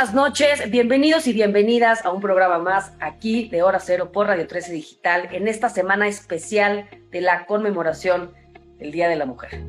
Buenas 0.00 0.14
noches, 0.14 0.70
bienvenidos 0.70 1.26
y 1.26 1.34
bienvenidas 1.34 2.06
a 2.06 2.10
un 2.10 2.22
programa 2.22 2.58
más 2.58 2.94
aquí 3.00 3.50
de 3.50 3.62
Hora 3.62 3.80
Cero 3.80 4.10
por 4.10 4.28
Radio 4.28 4.46
13 4.46 4.72
Digital 4.72 5.28
en 5.30 5.46
esta 5.46 5.68
semana 5.68 6.08
especial 6.08 6.88
de 7.10 7.20
la 7.20 7.44
conmemoración 7.44 8.32
del 8.78 8.92
Día 8.92 9.10
de 9.10 9.16
la 9.16 9.26
Mujer. 9.26 9.60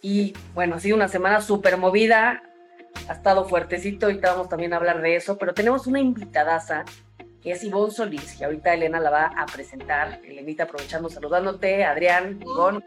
Y 0.00 0.32
bueno, 0.54 0.76
ha 0.76 0.80
sido 0.80 0.96
una 0.96 1.08
semana 1.08 1.42
súper 1.42 1.76
movida, 1.76 2.42
ha 3.08 3.12
estado 3.12 3.46
fuertecito, 3.46 4.06
ahorita 4.06 4.32
vamos 4.32 4.48
también 4.48 4.72
a 4.72 4.76
hablar 4.76 5.02
de 5.02 5.16
eso, 5.16 5.36
pero 5.36 5.52
tenemos 5.52 5.86
una 5.86 6.00
invitadaza 6.00 6.86
que 7.42 7.52
es 7.52 7.62
Ivonne 7.62 7.92
Solís, 7.92 8.36
que 8.38 8.46
ahorita 8.46 8.72
Elena 8.72 9.00
la 9.00 9.10
va 9.10 9.26
a 9.36 9.44
presentar. 9.44 10.18
Elenita, 10.24 10.62
aprovechando, 10.62 11.10
saludándote, 11.10 11.84
Adrián, 11.84 12.40
Ivonne, 12.40 12.80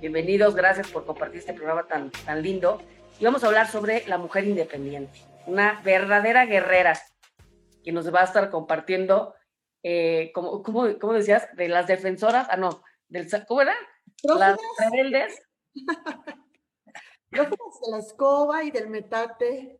bienvenidos, 0.00 0.54
gracias 0.54 0.86
por 0.92 1.04
compartir 1.04 1.40
este 1.40 1.54
programa 1.54 1.88
tan, 1.88 2.12
tan 2.24 2.40
lindo. 2.40 2.80
Y 3.18 3.24
vamos 3.24 3.42
a 3.42 3.48
hablar 3.48 3.66
sobre 3.66 4.04
la 4.06 4.16
mujer 4.16 4.44
independiente 4.44 5.27
una 5.48 5.80
verdadera 5.82 6.46
guerrera 6.46 6.98
que 7.82 7.92
nos 7.92 8.12
va 8.14 8.20
a 8.20 8.24
estar 8.24 8.50
compartiendo, 8.50 9.34
eh, 9.82 10.30
como, 10.34 10.62
¿cómo 10.62 11.12
decías? 11.12 11.48
De 11.56 11.68
las 11.68 11.86
defensoras, 11.86 12.46
ah, 12.50 12.56
no, 12.56 12.82
del, 13.08 13.28
¿cómo 13.46 13.62
era? 13.62 13.74
Las 14.22 14.58
rebeldes. 14.78 15.40
prófugas 17.30 17.80
de 17.84 17.90
la 17.90 17.98
escoba 17.98 18.64
y 18.64 18.70
del 18.70 18.88
metate. 18.88 19.78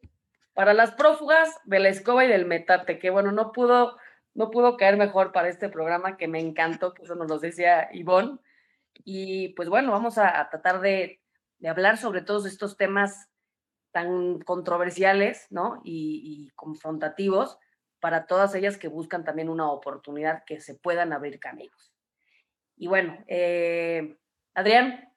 Para 0.55 0.75
las 0.75 0.93
prófugas 0.93 1.55
de 1.65 1.79
la 1.79 1.89
escoba 1.89 2.25
y 2.25 2.29
del 2.29 2.47
metate, 2.47 2.99
que 2.99 3.11
bueno, 3.11 3.31
no 3.31 3.53
pudo, 3.53 3.97
no 4.35 4.51
pudo 4.51 4.77
caer 4.77 4.97
mejor 4.97 5.33
para 5.33 5.49
este 5.49 5.69
programa, 5.69 6.17
que 6.17 6.29
me 6.29 6.41
encantó, 6.41 6.95
que 6.95 7.03
eso 7.03 7.15
nos 7.15 7.29
lo 7.29 7.39
decía 7.39 7.89
Ivonne. 7.93 8.39
Y 9.05 9.51
pues 9.51 9.69
bueno, 9.69 9.93
vamos 9.93 10.19
a, 10.19 10.49
tratar 10.51 10.81
de, 10.81 11.21
de 11.59 11.69
hablar 11.69 11.99
sobre 11.99 12.23
todos 12.23 12.47
estos 12.47 12.77
temas 12.77 13.28
tan 13.99 14.39
controversiales, 14.39 15.49
¿no? 15.51 15.81
Y, 15.85 16.53
confrontativos 16.55 17.59
para 17.99 18.27
todas 18.27 18.55
ellas 18.55 18.77
que 18.77 18.87
buscan 18.87 19.25
también 19.25 19.49
una 19.49 19.73
oportunidad 19.73 20.45
que 20.45 20.61
se 20.61 20.75
puedan 20.75 21.13
abrir 21.13 21.41
caminos. 21.41 21.93
Y 22.77 22.87
bueno, 22.87 23.19
eh, 23.27 24.17
Adrián, 24.55 25.13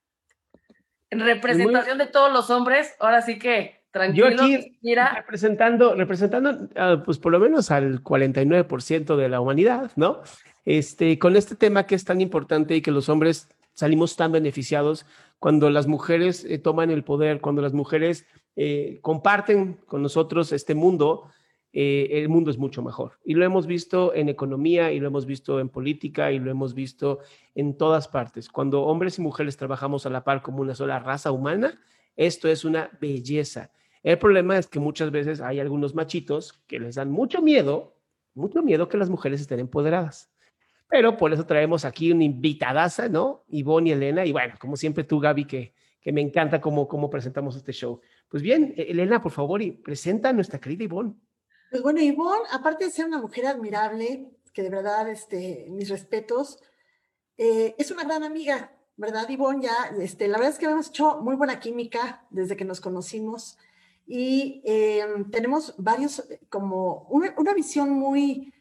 en 1.12 1.20
representación 1.20 2.00
de 2.00 2.08
todos 2.08 2.34
los 2.34 2.50
hombres, 2.50 2.96
ahora 3.00 3.22
sí 3.22 3.38
que 3.38 3.84
tranquilo. 3.92 4.32
Yo 4.32 4.36
aquí 4.36 4.80
mira. 4.82 5.14
representando, 5.14 5.94
representando 5.94 6.70
ah, 6.76 7.04
pues 7.06 7.20
por 7.20 7.32
lo 7.32 7.40
menos 7.40 7.70
al 7.70 8.04
49% 8.04 9.16
de 9.16 9.30
la 9.30 9.42
humanidad, 9.42 9.92
¿no? 9.96 10.22
Este, 10.66 11.20
con 11.20 11.36
este 11.36 11.56
tema 11.56 11.86
que 11.86 11.94
es 11.94 12.04
tan 12.04 12.20
importante 12.20 12.76
y 12.76 12.82
que 12.82 12.90
los 12.90 13.10
hombres 13.10 13.48
salimos 13.74 14.16
tan 14.16 14.32
beneficiados 14.32 15.06
cuando 15.42 15.72
las 15.72 15.88
mujeres 15.88 16.46
eh, 16.46 16.60
toman 16.60 16.92
el 16.92 17.04
poder, 17.04 17.42
cuando 17.42 17.64
las 17.64 17.74
mujeres 17.74 18.28
eh, 18.56 19.00
comparten 19.02 19.80
con 19.88 20.04
nosotros 20.04 20.52
este 20.52 20.76
mundo, 20.76 21.32
eh, 21.74 22.10
el 22.12 22.30
mundo 22.30 22.52
es 22.52 22.60
mucho 22.60 22.84
mejor. 22.84 23.14
Y 23.26 23.34
lo 23.34 23.44
hemos 23.44 23.66
visto 23.66 24.14
en 24.14 24.30
economía, 24.30 24.92
y 24.92 25.00
lo 25.00 25.08
hemos 25.08 25.26
visto 25.26 25.60
en 25.60 25.70
política, 25.70 26.32
y 26.32 26.38
lo 26.38 26.52
hemos 26.52 26.76
visto 26.76 27.22
en 27.56 27.76
todas 27.76 28.08
partes. 28.08 28.50
Cuando 28.50 28.84
hombres 28.84 29.18
y 29.18 29.24
mujeres 29.24 29.58
trabajamos 29.58 30.06
a 30.06 30.12
la 30.12 30.24
par 30.24 30.44
como 30.44 30.62
una 30.62 30.76
sola 30.76 31.00
raza 31.00 31.32
humana, 31.32 31.82
esto 32.16 32.48
es 32.48 32.64
una 32.64 32.92
belleza. 33.02 33.72
El 34.04 34.20
problema 34.20 34.60
es 34.60 34.68
que 34.68 34.80
muchas 34.80 35.10
veces 35.10 35.42
hay 35.42 35.60
algunos 35.60 35.96
machitos 35.96 36.54
que 36.68 36.80
les 36.80 36.94
dan 36.94 37.10
mucho 37.10 37.42
miedo, 37.42 37.96
mucho 38.36 38.62
miedo 38.62 38.88
que 38.88 38.98
las 38.98 39.10
mujeres 39.10 39.42
estén 39.42 39.60
empoderadas. 39.60 40.31
Pero 40.92 41.16
por 41.16 41.32
eso 41.32 41.46
traemos 41.46 41.86
aquí 41.86 42.12
una 42.12 42.26
invitadaza, 42.26 43.08
¿no? 43.08 43.46
Ivonne 43.48 43.90
y 43.90 43.92
Elena. 43.94 44.26
Y 44.26 44.34
bueno, 44.34 44.56
como 44.60 44.76
siempre 44.76 45.06
tú, 45.06 45.22
Gaby, 45.22 45.46
que, 45.46 45.74
que 46.02 46.12
me 46.12 46.20
encanta 46.20 46.60
cómo, 46.60 46.86
cómo 46.90 47.10
presentamos 47.10 47.56
este 47.56 47.72
show. 47.72 48.02
Pues 48.28 48.44
bien, 48.44 48.74
e-, 48.76 48.92
Elena, 48.92 49.24
por 49.24 49.32
favor, 49.32 49.62
y 49.62 49.72
presenta 49.72 50.30
a 50.30 50.34
nuestra 50.34 50.60
querida 50.60 50.84
Ivonne. 50.84 51.16
Pues 51.70 51.82
bueno, 51.82 52.02
Ivonne, 52.02 52.44
aparte 52.52 52.84
de 52.84 52.92
ser 52.92 53.06
una 53.06 53.22
mujer 53.22 53.46
admirable, 53.46 54.30
que 54.54 54.64
de 54.64 54.70
verdad, 54.70 55.08
este, 55.10 55.68
mis 55.70 55.88
respetos, 55.88 56.60
eh, 57.38 57.74
es 57.78 57.90
una 57.90 58.04
gran 58.04 58.24
amiga, 58.24 58.76
¿verdad, 58.98 59.30
Ivonne? 59.30 59.64
Ya, 59.64 59.96
este, 59.98 60.28
la 60.28 60.40
verdad 60.40 60.52
es 60.52 60.60
que 60.60 60.66
hemos 60.66 60.90
hecho 60.90 61.22
muy 61.22 61.38
buena 61.38 61.62
química 61.62 62.26
desde 62.32 62.58
que 62.58 62.66
nos 62.66 62.82
conocimos 62.82 63.58
y 64.06 64.62
em, 64.66 65.32
tenemos 65.32 65.74
varios, 65.78 66.28
como 66.50 67.08
una, 67.10 67.34
una, 67.38 67.54
visión 67.54 67.92
muy, 67.92 68.54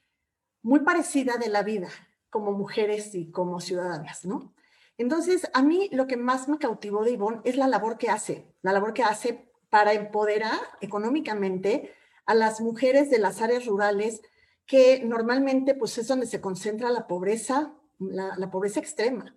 muy 0.63 0.81
parecida 0.81 1.39
de 1.39 1.49
la 1.49 1.65
vida 1.65 1.89
como 2.31 2.53
mujeres 2.53 3.15
y 3.15 3.31
como 3.31 3.61
ciudadanas, 3.61 4.25
¿no? 4.25 4.55
Entonces, 4.97 5.51
a 5.55 5.63
mí 5.63 5.89
lo 5.93 6.07
que 6.07 6.17
más 6.17 6.49
me 6.49 6.59
cautivó 6.59 7.05
de 7.05 7.13
Ivonne 7.13 7.41
es 7.45 7.57
la 7.57 7.69
labor 7.69 7.99
que 7.99 8.11
hace, 8.11 8.47
la 8.63 8.73
labor 8.73 8.93
que 8.93 9.03
hace 9.03 9.51
para 9.71 9.95
empoderar 9.95 10.59
económicamente 10.81 11.95
a 12.27 12.35
las 12.35 12.61
mujeres 12.61 13.11
de 13.11 13.19
las 13.19 13.41
áreas 13.41 13.67
rurales 13.67 14.21
que 14.67 15.03
normalmente 15.05 15.75
pues 15.75 15.99
es 15.99 16.07
donde 16.07 16.27
se 16.27 16.41
concentra 16.41 16.91
la 16.91 17.07
pobreza, 17.07 17.75
la, 17.99 18.51
pobreza 18.51 18.79
extrema. 18.79 19.35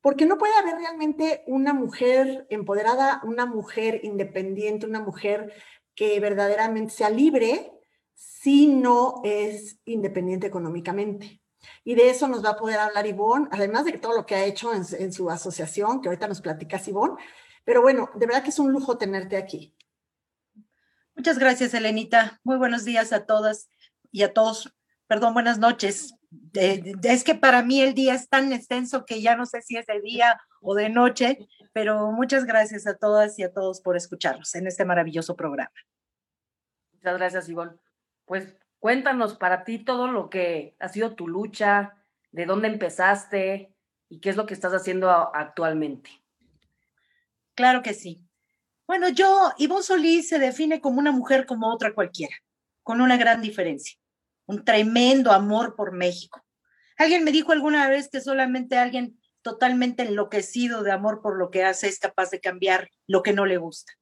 Porque 0.00 0.24
no 0.24 0.38
puede 0.38 0.54
haber 0.54 0.76
realmente 0.76 1.42
una 1.46 1.74
mujer 1.74 2.46
empoderada, 2.48 3.20
una 3.24 3.44
mujer 3.44 4.00
independiente, 4.02 4.86
una 4.86 5.00
mujer 5.00 5.52
que 5.94 6.18
verdaderamente 6.20 6.92
sea 6.92 7.10
libre 7.10 7.72
si 8.14 8.68
no 8.68 9.20
es 9.24 9.78
independiente 9.84 10.46
económicamente. 10.46 11.42
Y 11.84 11.94
de 11.94 12.10
eso 12.10 12.28
nos 12.28 12.44
va 12.44 12.50
a 12.50 12.56
poder 12.56 12.78
hablar 12.78 13.06
Ivonne, 13.06 13.48
además 13.50 13.84
de 13.84 13.92
todo 13.98 14.16
lo 14.16 14.26
que 14.26 14.34
ha 14.34 14.44
hecho 14.44 14.72
en, 14.72 14.84
en 14.98 15.12
su 15.12 15.30
asociación, 15.30 16.00
que 16.00 16.08
ahorita 16.08 16.28
nos 16.28 16.40
platicas 16.40 16.88
Ivonne, 16.88 17.16
pero 17.64 17.82
bueno, 17.82 18.10
de 18.14 18.26
verdad 18.26 18.42
que 18.42 18.50
es 18.50 18.58
un 18.58 18.72
lujo 18.72 18.96
tenerte 18.96 19.36
aquí. 19.36 19.74
Muchas 21.16 21.38
gracias, 21.38 21.74
Elenita. 21.74 22.40
Muy 22.44 22.58
buenos 22.58 22.84
días 22.84 23.12
a 23.12 23.24
todas 23.24 23.68
y 24.12 24.22
a 24.22 24.32
todos. 24.32 24.72
Perdón, 25.06 25.34
buenas 25.34 25.58
noches. 25.58 26.14
es 26.52 27.24
que 27.24 27.34
para 27.34 27.62
mí 27.62 27.80
el 27.80 27.94
día 27.94 28.14
es 28.14 28.28
tan 28.28 28.52
extenso 28.52 29.04
que 29.04 29.22
ya 29.22 29.34
no 29.34 29.46
sé 29.46 29.62
si 29.62 29.76
es 29.76 29.86
de 29.86 30.00
día 30.00 30.38
o 30.60 30.74
de 30.74 30.90
noche, 30.90 31.38
pero 31.72 32.12
muchas 32.12 32.44
gracias 32.44 32.86
a 32.86 32.96
todas 32.96 33.38
y 33.38 33.42
a 33.42 33.52
todos 33.52 33.80
por 33.80 33.96
escucharnos 33.96 34.54
en 34.54 34.66
este 34.66 34.84
maravilloso 34.84 35.36
programa. 35.36 35.72
Muchas 36.92 37.16
gracias, 37.16 37.48
Ivonne. 37.48 37.76
Pues 38.26 38.54
cuéntanos 38.78 39.34
para 39.34 39.64
ti 39.64 39.78
todo 39.78 40.08
lo 40.08 40.30
que 40.30 40.76
ha 40.78 40.88
sido 40.88 41.14
tu 41.14 41.28
lucha, 41.28 41.96
de 42.32 42.46
dónde 42.46 42.68
empezaste 42.68 43.74
y 44.08 44.20
qué 44.20 44.30
es 44.30 44.36
lo 44.36 44.46
que 44.46 44.54
estás 44.54 44.72
haciendo 44.72 45.10
actualmente. 45.10 46.10
Claro 47.54 47.82
que 47.82 47.94
sí. 47.94 48.22
Bueno, 48.86 49.08
yo, 49.08 49.52
Ivonne 49.58 49.82
Solís 49.82 50.28
se 50.28 50.38
define 50.38 50.80
como 50.80 51.00
una 51.00 51.10
mujer 51.10 51.46
como 51.46 51.72
otra 51.72 51.94
cualquiera, 51.94 52.36
con 52.82 53.00
una 53.00 53.16
gran 53.16 53.40
diferencia, 53.40 53.98
un 54.46 54.64
tremendo 54.64 55.32
amor 55.32 55.74
por 55.74 55.92
México. 55.92 56.44
Alguien 56.98 57.24
me 57.24 57.32
dijo 57.32 57.52
alguna 57.52 57.88
vez 57.88 58.08
que 58.08 58.20
solamente 58.20 58.78
alguien 58.78 59.18
totalmente 59.42 60.02
enloquecido 60.02 60.82
de 60.82 60.92
amor 60.92 61.20
por 61.22 61.38
lo 61.38 61.50
que 61.50 61.64
hace 61.64 61.88
es 61.88 61.98
capaz 61.98 62.30
de 62.30 62.40
cambiar 62.40 62.90
lo 63.06 63.22
que 63.22 63.32
no 63.32 63.46
le 63.46 63.56
gusta. 63.56 63.92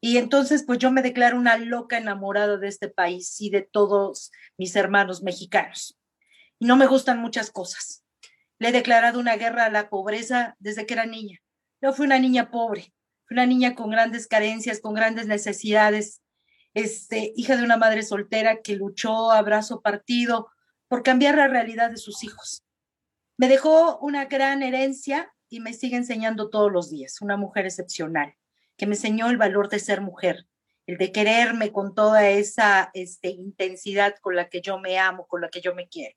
Y 0.00 0.16
entonces, 0.16 0.64
pues 0.66 0.78
yo 0.78 0.90
me 0.90 1.02
declaro 1.02 1.36
una 1.36 1.56
loca 1.58 1.98
enamorada 1.98 2.56
de 2.56 2.68
este 2.68 2.88
país 2.88 3.40
y 3.40 3.50
de 3.50 3.62
todos 3.62 4.32
mis 4.56 4.74
hermanos 4.74 5.22
mexicanos. 5.22 5.98
Y 6.58 6.66
no 6.66 6.76
me 6.76 6.86
gustan 6.86 7.20
muchas 7.20 7.50
cosas. 7.50 8.04
Le 8.58 8.68
he 8.68 8.72
declarado 8.72 9.20
una 9.20 9.36
guerra 9.36 9.66
a 9.66 9.70
la 9.70 9.90
pobreza 9.90 10.56
desde 10.58 10.86
que 10.86 10.94
era 10.94 11.06
niña. 11.06 11.38
Yo 11.82 11.92
fui 11.92 12.06
una 12.06 12.18
niña 12.18 12.50
pobre, 12.50 12.92
una 13.30 13.46
niña 13.46 13.74
con 13.74 13.90
grandes 13.90 14.26
carencias, 14.26 14.80
con 14.80 14.94
grandes 14.94 15.26
necesidades, 15.26 16.22
este, 16.74 17.32
hija 17.36 17.56
de 17.56 17.64
una 17.64 17.76
madre 17.76 18.02
soltera 18.02 18.60
que 18.62 18.76
luchó 18.76 19.32
a 19.32 19.42
brazo 19.42 19.80
partido 19.80 20.48
por 20.88 21.02
cambiar 21.02 21.36
la 21.36 21.48
realidad 21.48 21.90
de 21.90 21.96
sus 21.96 22.24
hijos. 22.24 22.64
Me 23.36 23.48
dejó 23.48 23.98
una 23.98 24.26
gran 24.26 24.62
herencia 24.62 25.32
y 25.48 25.60
me 25.60 25.72
sigue 25.72 25.96
enseñando 25.96 26.50
todos 26.50 26.70
los 26.70 26.90
días, 26.90 27.20
una 27.20 27.36
mujer 27.36 27.66
excepcional, 27.66 28.34
que 28.80 28.86
me 28.86 28.94
enseñó 28.94 29.28
el 29.28 29.36
valor 29.36 29.68
de 29.68 29.78
ser 29.78 30.00
mujer, 30.00 30.46
el 30.86 30.96
de 30.96 31.12
quererme 31.12 31.70
con 31.70 31.94
toda 31.94 32.30
esa 32.30 32.90
este, 32.94 33.28
intensidad 33.28 34.14
con 34.22 34.34
la 34.34 34.48
que 34.48 34.62
yo 34.62 34.78
me 34.78 34.98
amo, 34.98 35.26
con 35.26 35.42
la 35.42 35.50
que 35.50 35.60
yo 35.60 35.74
me 35.74 35.86
quiero. 35.86 36.16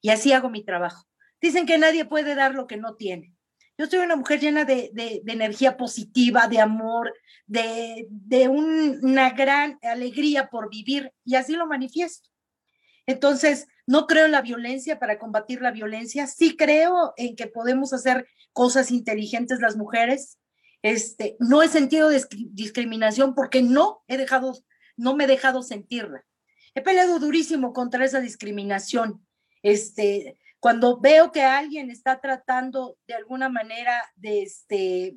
Y 0.00 0.10
así 0.10 0.32
hago 0.32 0.48
mi 0.48 0.64
trabajo. 0.64 1.08
Dicen 1.40 1.66
que 1.66 1.76
nadie 1.76 2.04
puede 2.04 2.36
dar 2.36 2.54
lo 2.54 2.68
que 2.68 2.76
no 2.76 2.94
tiene. 2.94 3.34
Yo 3.76 3.86
soy 3.86 3.98
una 3.98 4.14
mujer 4.14 4.38
llena 4.38 4.64
de, 4.64 4.92
energía 5.26 5.76
positiva, 5.76 6.46
de 6.46 6.60
amor, 6.60 7.12
de, 7.48 8.06
una 8.48 9.30
gran 9.30 9.80
alegría 9.82 10.46
por 10.50 10.70
vivir 10.70 11.12
y 11.24 11.34
así 11.34 11.56
lo 11.56 11.66
manifiesto. 11.66 12.30
Entonces, 13.06 13.66
no 13.88 14.06
creo 14.06 14.26
en 14.26 14.30
la 14.30 14.42
violencia 14.42 15.00
para 15.00 15.18
combatir 15.18 15.60
la 15.62 15.72
violencia, 15.72 16.28
sí 16.28 16.56
creo 16.56 17.12
en 17.16 17.34
que 17.34 17.48
podemos 17.48 17.92
hacer 17.92 18.28
cosas 18.52 18.92
inteligentes 18.92 19.58
las 19.58 19.76
mujeres. 19.76 20.38
Este, 20.84 21.38
no 21.40 21.62
he 21.62 21.68
sentido 21.68 22.10
discriminación 22.10 23.34
porque 23.34 23.62
no 23.62 24.04
he 24.06 24.18
dejado, 24.18 24.52
no 24.98 25.16
me 25.16 25.24
he 25.24 25.26
dejado 25.26 25.62
sentirla. 25.62 26.26
He 26.74 26.82
peleado 26.82 27.18
durísimo 27.18 27.72
contra 27.72 28.04
esa 28.04 28.20
discriminación. 28.20 29.26
Este, 29.62 30.36
cuando 30.60 31.00
veo 31.00 31.32
que 31.32 31.42
alguien 31.42 31.90
está 31.90 32.20
tratando 32.20 32.98
de 33.06 33.14
alguna 33.14 33.48
manera 33.48 34.12
de, 34.16 34.42
este, 34.42 35.16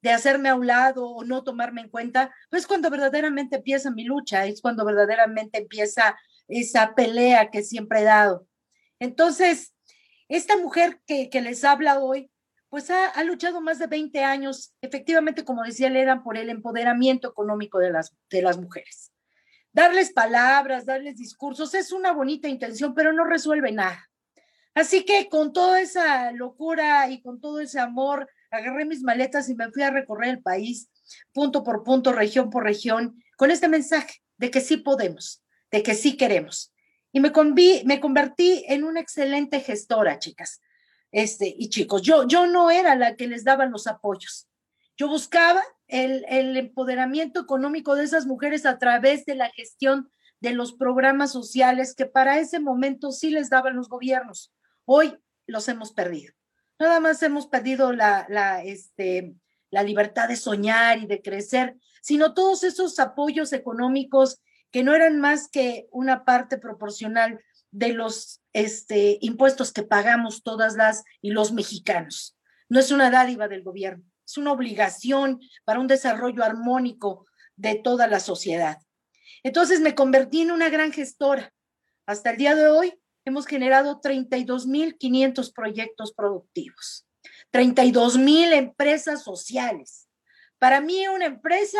de 0.00 0.10
hacerme 0.12 0.48
a 0.48 0.54
un 0.54 0.66
lado 0.66 1.10
o 1.10 1.24
no 1.24 1.44
tomarme 1.44 1.82
en 1.82 1.90
cuenta, 1.90 2.34
pues 2.48 2.66
cuando 2.66 2.88
verdaderamente 2.88 3.56
empieza 3.56 3.90
mi 3.90 4.04
lucha, 4.04 4.46
es 4.46 4.62
cuando 4.62 4.86
verdaderamente 4.86 5.58
empieza 5.58 6.18
esa 6.48 6.94
pelea 6.94 7.50
que 7.50 7.62
siempre 7.62 8.00
he 8.00 8.04
dado. 8.04 8.46
Entonces, 8.98 9.74
esta 10.30 10.56
mujer 10.56 11.02
que 11.06 11.40
les 11.42 11.64
habla 11.64 11.98
hoy, 12.00 12.29
pues 12.70 12.88
ha, 12.88 13.08
ha, 13.08 13.24
luchado 13.24 13.60
más 13.60 13.80
de 13.80 13.88
20 13.88 14.22
años, 14.22 14.72
efectivamente, 14.80 15.44
como 15.44 15.64
decía 15.64 15.90
Leda, 15.90 16.22
por 16.22 16.38
el 16.38 16.48
empoderamiento 16.48 17.28
económico 17.28 17.80
de 17.80 17.90
las, 17.90 18.16
de 18.30 18.42
las 18.42 18.58
mujeres. 18.58 19.12
Darles 19.72 20.12
palabras, 20.12 20.86
darles 20.86 21.16
discursos, 21.16 21.74
es 21.74 21.90
una 21.90 22.12
bonita 22.12 22.48
intención, 22.48 22.94
pero 22.94 23.12
no 23.12 23.24
resuelve 23.24 23.72
nada. 23.72 24.08
Así 24.72 25.04
que 25.04 25.28
con 25.28 25.52
toda 25.52 25.80
esa 25.80 26.30
locura 26.30 27.10
y 27.10 27.20
con 27.20 27.40
todo 27.40 27.58
ese 27.58 27.80
amor, 27.80 28.30
agarré 28.52 28.84
mis 28.84 29.02
maletas 29.02 29.48
y 29.48 29.56
me 29.56 29.70
fui 29.72 29.82
a 29.82 29.90
recorrer 29.90 30.30
el 30.30 30.42
país, 30.42 30.88
punto 31.32 31.64
por 31.64 31.82
punto, 31.82 32.12
región 32.12 32.50
por 32.50 32.62
región, 32.62 33.20
con 33.36 33.50
este 33.50 33.66
mensaje 33.66 34.22
de 34.38 34.50
que 34.52 34.60
sí 34.60 34.76
podemos, 34.76 35.42
de 35.72 35.82
que 35.82 35.94
sí 35.94 36.16
queremos. 36.16 36.72
Y 37.10 37.18
me, 37.18 37.32
conví, 37.32 37.82
me 37.84 37.98
convertí 37.98 38.64
en 38.68 38.84
una 38.84 39.00
excelente 39.00 39.58
gestora, 39.58 40.20
chicas 40.20 40.60
este, 41.12 41.54
y 41.56 41.68
chicos. 41.68 42.02
Yo, 42.02 42.26
yo 42.26 42.46
no 42.46 42.70
era 42.70 42.94
la 42.94 43.16
que 43.16 43.26
les 43.26 43.44
daba 43.44 43.66
los 43.66 43.86
apoyos. 43.86 44.48
Yo 44.96 45.08
buscaba 45.08 45.62
el, 45.88 46.24
el 46.28 46.56
empoderamiento 46.56 47.40
económico 47.40 47.94
de 47.94 48.04
esas 48.04 48.26
mujeres 48.26 48.66
a 48.66 48.78
través 48.78 49.24
de 49.24 49.34
la 49.34 49.50
gestión 49.50 50.10
de 50.40 50.52
los 50.52 50.72
programas 50.72 51.32
sociales 51.32 51.94
que 51.94 52.06
para 52.06 52.38
ese 52.38 52.60
momento 52.60 53.12
sí 53.12 53.30
les 53.30 53.50
daban 53.50 53.76
los 53.76 53.88
gobiernos. 53.88 54.52
Hoy 54.84 55.16
los 55.46 55.68
hemos 55.68 55.92
perdido. 55.92 56.34
Nada 56.78 57.00
más 57.00 57.22
hemos 57.22 57.46
perdido 57.46 57.92
la, 57.92 58.26
la, 58.28 58.62
este, 58.62 59.34
la 59.70 59.82
libertad 59.82 60.28
de 60.28 60.36
soñar 60.36 60.98
y 60.98 61.06
de 61.06 61.20
crecer, 61.20 61.76
sino 62.02 62.32
todos 62.32 62.64
esos 62.64 62.98
apoyos 62.98 63.52
económicos 63.52 64.40
que 64.70 64.82
no 64.82 64.94
eran 64.94 65.20
más 65.20 65.48
que 65.48 65.88
una 65.90 66.24
parte 66.24 66.56
proporcional 66.56 67.40
de 67.70 67.92
los 67.92 68.40
este, 68.52 69.18
impuestos 69.20 69.72
que 69.72 69.82
pagamos 69.82 70.42
todas 70.42 70.74
las 70.74 71.04
y 71.20 71.30
los 71.30 71.52
mexicanos. 71.52 72.36
No 72.68 72.80
es 72.80 72.90
una 72.90 73.10
dádiva 73.10 73.48
del 73.48 73.62
gobierno, 73.62 74.04
es 74.26 74.36
una 74.36 74.52
obligación 74.52 75.40
para 75.64 75.80
un 75.80 75.86
desarrollo 75.86 76.44
armónico 76.44 77.26
de 77.56 77.76
toda 77.76 78.06
la 78.06 78.20
sociedad. 78.20 78.78
Entonces 79.42 79.80
me 79.80 79.94
convertí 79.94 80.42
en 80.42 80.50
una 80.50 80.68
gran 80.68 80.92
gestora. 80.92 81.52
Hasta 82.06 82.30
el 82.30 82.36
día 82.36 82.54
de 82.54 82.68
hoy 82.68 83.00
hemos 83.24 83.46
generado 83.46 84.00
32.500 84.00 85.52
proyectos 85.52 86.12
productivos, 86.12 87.06
32.000 87.52 88.52
empresas 88.54 89.22
sociales. 89.22 90.08
Para 90.58 90.80
mí 90.80 91.06
una 91.08 91.26
empresa, 91.26 91.78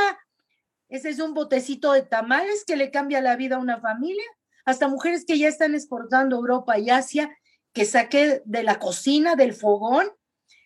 ese 0.88 1.10
es 1.10 1.18
un 1.18 1.34
botecito 1.34 1.92
de 1.92 2.02
tamales 2.02 2.64
que 2.64 2.76
le 2.76 2.90
cambia 2.90 3.20
la 3.20 3.36
vida 3.36 3.56
a 3.56 3.60
una 3.60 3.80
familia 3.80 4.24
hasta 4.64 4.88
mujeres 4.88 5.24
que 5.24 5.38
ya 5.38 5.48
están 5.48 5.74
exportando 5.74 6.36
Europa 6.36 6.78
y 6.78 6.90
Asia, 6.90 7.30
que 7.72 7.84
saqué 7.84 8.42
de 8.44 8.62
la 8.62 8.78
cocina, 8.78 9.36
del 9.36 9.54
fogón, 9.54 10.08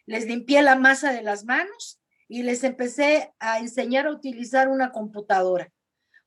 les 0.06 0.26
limpié 0.26 0.62
la 0.62 0.76
masa 0.76 1.12
de 1.12 1.22
las 1.22 1.44
manos 1.44 2.00
y 2.28 2.42
les 2.42 2.64
empecé 2.64 3.32
a 3.38 3.58
enseñar 3.58 4.06
a 4.06 4.10
utilizar 4.10 4.68
una 4.68 4.90
computadora, 4.90 5.70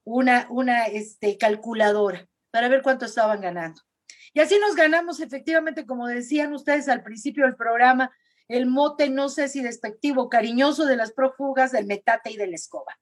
una, 0.03 0.47
una 0.49 0.85
este, 0.85 1.37
calculadora, 1.37 2.27
para 2.51 2.69
ver 2.69 2.81
cuánto 2.81 3.05
estaban 3.05 3.41
ganando. 3.41 3.81
Y 4.33 4.39
así 4.39 4.57
nos 4.59 4.75
ganamos 4.75 5.19
efectivamente, 5.19 5.85
como 5.85 6.07
decían 6.07 6.53
ustedes 6.53 6.87
al 6.89 7.03
principio 7.03 7.45
del 7.45 7.55
programa, 7.55 8.11
el 8.47 8.65
mote, 8.65 9.09
no 9.09 9.29
sé 9.29 9.47
si 9.47 9.61
despectivo, 9.61 10.29
cariñoso 10.29 10.85
de 10.85 10.95
las 10.95 11.11
prófugas 11.11 11.71
del 11.71 11.85
metate 11.85 12.31
y 12.31 12.37
de 12.37 12.47
la 12.47 12.55
escoba. 12.55 12.97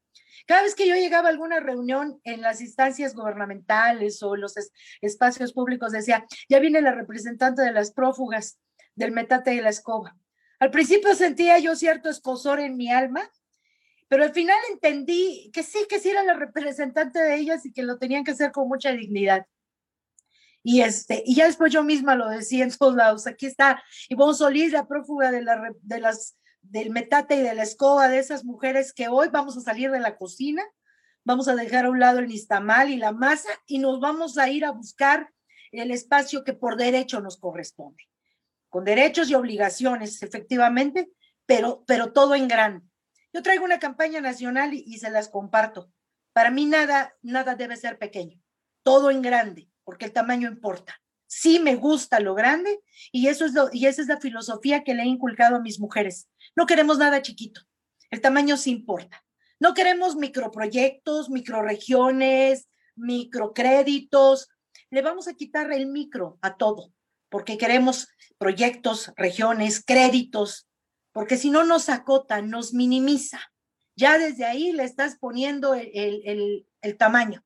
Cada 0.48 0.64
vez 0.64 0.76
que 0.76 0.88
yo 0.88 0.96
llegaba 0.96 1.28
a 1.28 1.32
alguna 1.32 1.60
reunión 1.60 2.20
en 2.24 2.42
las 2.42 2.62
instancias 2.62 3.16
gubernamentales 3.16 4.22
o 4.22 4.36
los 4.36 4.54
espacios 5.02 5.54
públicos, 5.54 5.92
decía, 5.92 6.26
ya 6.50 6.60
viene 6.60 6.82
la 6.82 6.92
representante 6.92 7.62
de 7.62 7.72
las 7.72 7.92
prófugas 7.92 8.60
del 8.96 9.12
metate 9.12 9.56
y 9.56 9.62
la 9.62 9.70
escoba. 9.70 10.16
Al 10.60 10.72
principio 10.72 11.16
sentía 11.16 11.60
yo 11.60 11.76
cierto 11.76 12.10
escosor 12.10 12.60
en 12.60 12.78
mi 12.78 12.92
alma, 12.92 13.30
pero 14.08 14.24
al 14.24 14.34
final 14.34 14.58
entendí 14.72 15.50
que 15.54 15.64
sí, 15.64 15.80
que 15.90 16.00
sí 16.00 16.10
era 16.10 16.24
la 16.24 16.34
representante 16.34 17.20
de 17.20 17.36
ellas 17.36 17.66
y 17.66 17.74
que 17.74 17.84
lo 17.84 17.98
tenían 17.98 18.24
que 18.24 18.32
hacer 18.32 18.52
con 18.52 18.68
mucha 18.68 18.92
dignidad. 18.92 19.46
Y, 20.68 20.82
este, 20.82 21.22
y 21.28 21.36
ya 21.36 21.46
después 21.46 21.72
yo 21.72 21.84
misma 21.84 22.16
lo 22.16 22.28
decía 22.28 22.64
en 22.64 22.76
todos 22.76 22.96
lados. 22.96 23.28
Aquí 23.28 23.46
está 23.46 23.84
Ivonne 24.10 24.34
Solís, 24.34 24.72
la 24.72 24.88
prófuga 24.88 25.30
de, 25.30 25.44
la, 25.44 25.62
de 25.80 26.00
las 26.00 26.40
del 26.64 26.90
metate 26.90 27.36
y 27.36 27.42
de 27.44 27.54
la 27.54 27.62
escoba 27.62 28.08
de 28.08 28.18
esas 28.18 28.44
mujeres 28.44 28.92
que 28.92 29.08
hoy 29.08 29.28
vamos 29.32 29.56
a 29.58 29.62
salir 29.62 29.92
de 29.92 30.00
la 30.00 30.18
cocina, 30.18 30.64
vamos 31.24 31.48
a 31.48 31.56
dejar 31.56 31.86
a 31.86 31.92
un 31.92 32.00
lado 32.00 32.18
el 32.18 32.28
nistamal 32.28 32.90
y 32.90 32.98
la 32.98 33.12
masa 33.12 33.50
y 33.68 33.78
nos 33.78 34.00
vamos 34.00 34.40
a 34.40 34.50
ir 34.50 34.66
a 34.66 34.72
buscar 34.72 35.30
el 35.72 35.92
espacio 35.92 36.44
que 36.44 36.54
por 36.54 36.78
derecho 36.78 37.22
nos 37.22 37.38
corresponde, 37.38 38.04
con 38.68 38.86
derechos 38.86 39.30
y 39.30 39.36
obligaciones, 39.36 40.24
efectivamente, 40.24 41.12
pero, 41.46 41.84
pero 41.86 42.12
todo 42.12 42.34
en 42.34 42.48
grande. 42.48 42.84
Yo 43.32 43.44
traigo 43.44 43.66
una 43.66 43.78
campaña 43.78 44.20
nacional 44.20 44.74
y, 44.74 44.84
y 44.88 44.98
se 44.98 45.12
las 45.12 45.30
comparto. 45.30 45.92
Para 46.34 46.50
mí 46.50 46.66
nada, 46.66 47.14
nada 47.22 47.54
debe 47.54 47.78
ser 47.78 48.00
pequeño, 48.00 48.42
todo 48.82 49.12
en 49.12 49.22
grande, 49.22 49.70
porque 49.86 50.06
el 50.06 50.12
tamaño 50.12 50.50
importa 50.50 51.02
sí 51.28 51.60
me 51.60 51.76
gusta 51.76 52.20
lo 52.20 52.36
grande 52.36 52.82
y 53.12 53.28
eso 53.28 53.46
es 53.46 53.54
lo, 53.54 53.70
y 53.72 53.88
esa 53.88 54.02
es 54.02 54.08
la 54.08 54.20
filosofía 54.20 54.84
que 54.84 54.94
le 54.94 55.04
he 55.04 55.08
inculcado 55.08 55.58
a 55.58 55.62
mis 55.62 55.80
mujeres. 55.80 56.30
No 56.56 56.66
queremos 56.66 56.98
nada 56.98 57.22
chiquito. 57.22 57.62
El 58.10 58.22
tamaño 58.22 58.58
sí 58.58 58.72
importa. 58.72 59.24
No 59.60 59.74
queremos 59.74 60.16
microproyectos, 60.16 61.30
microregiones, 61.30 62.70
microcréditos. 62.96 64.50
Le 64.90 65.02
vamos 65.02 65.28
a 65.28 65.34
quitar 65.34 65.72
el 65.72 65.88
micro 65.88 66.38
a 66.42 66.56
todo, 66.58 66.94
porque 67.30 67.58
queremos 67.58 68.08
proyectos, 68.38 69.12
regiones, 69.16 69.84
créditos, 69.84 70.68
porque 71.12 71.38
si 71.38 71.50
no 71.50 71.64
nos 71.64 71.90
acota, 71.90 72.42
nos 72.42 72.74
minimiza. 72.74 73.40
Ya 73.96 74.18
desde 74.18 74.46
ahí 74.46 74.74
le 74.74 74.84
estás 74.84 75.18
poniendo 75.18 75.74
el, 75.74 75.90
el, 75.94 76.68
el 76.82 76.98
tamaño. 76.98 77.44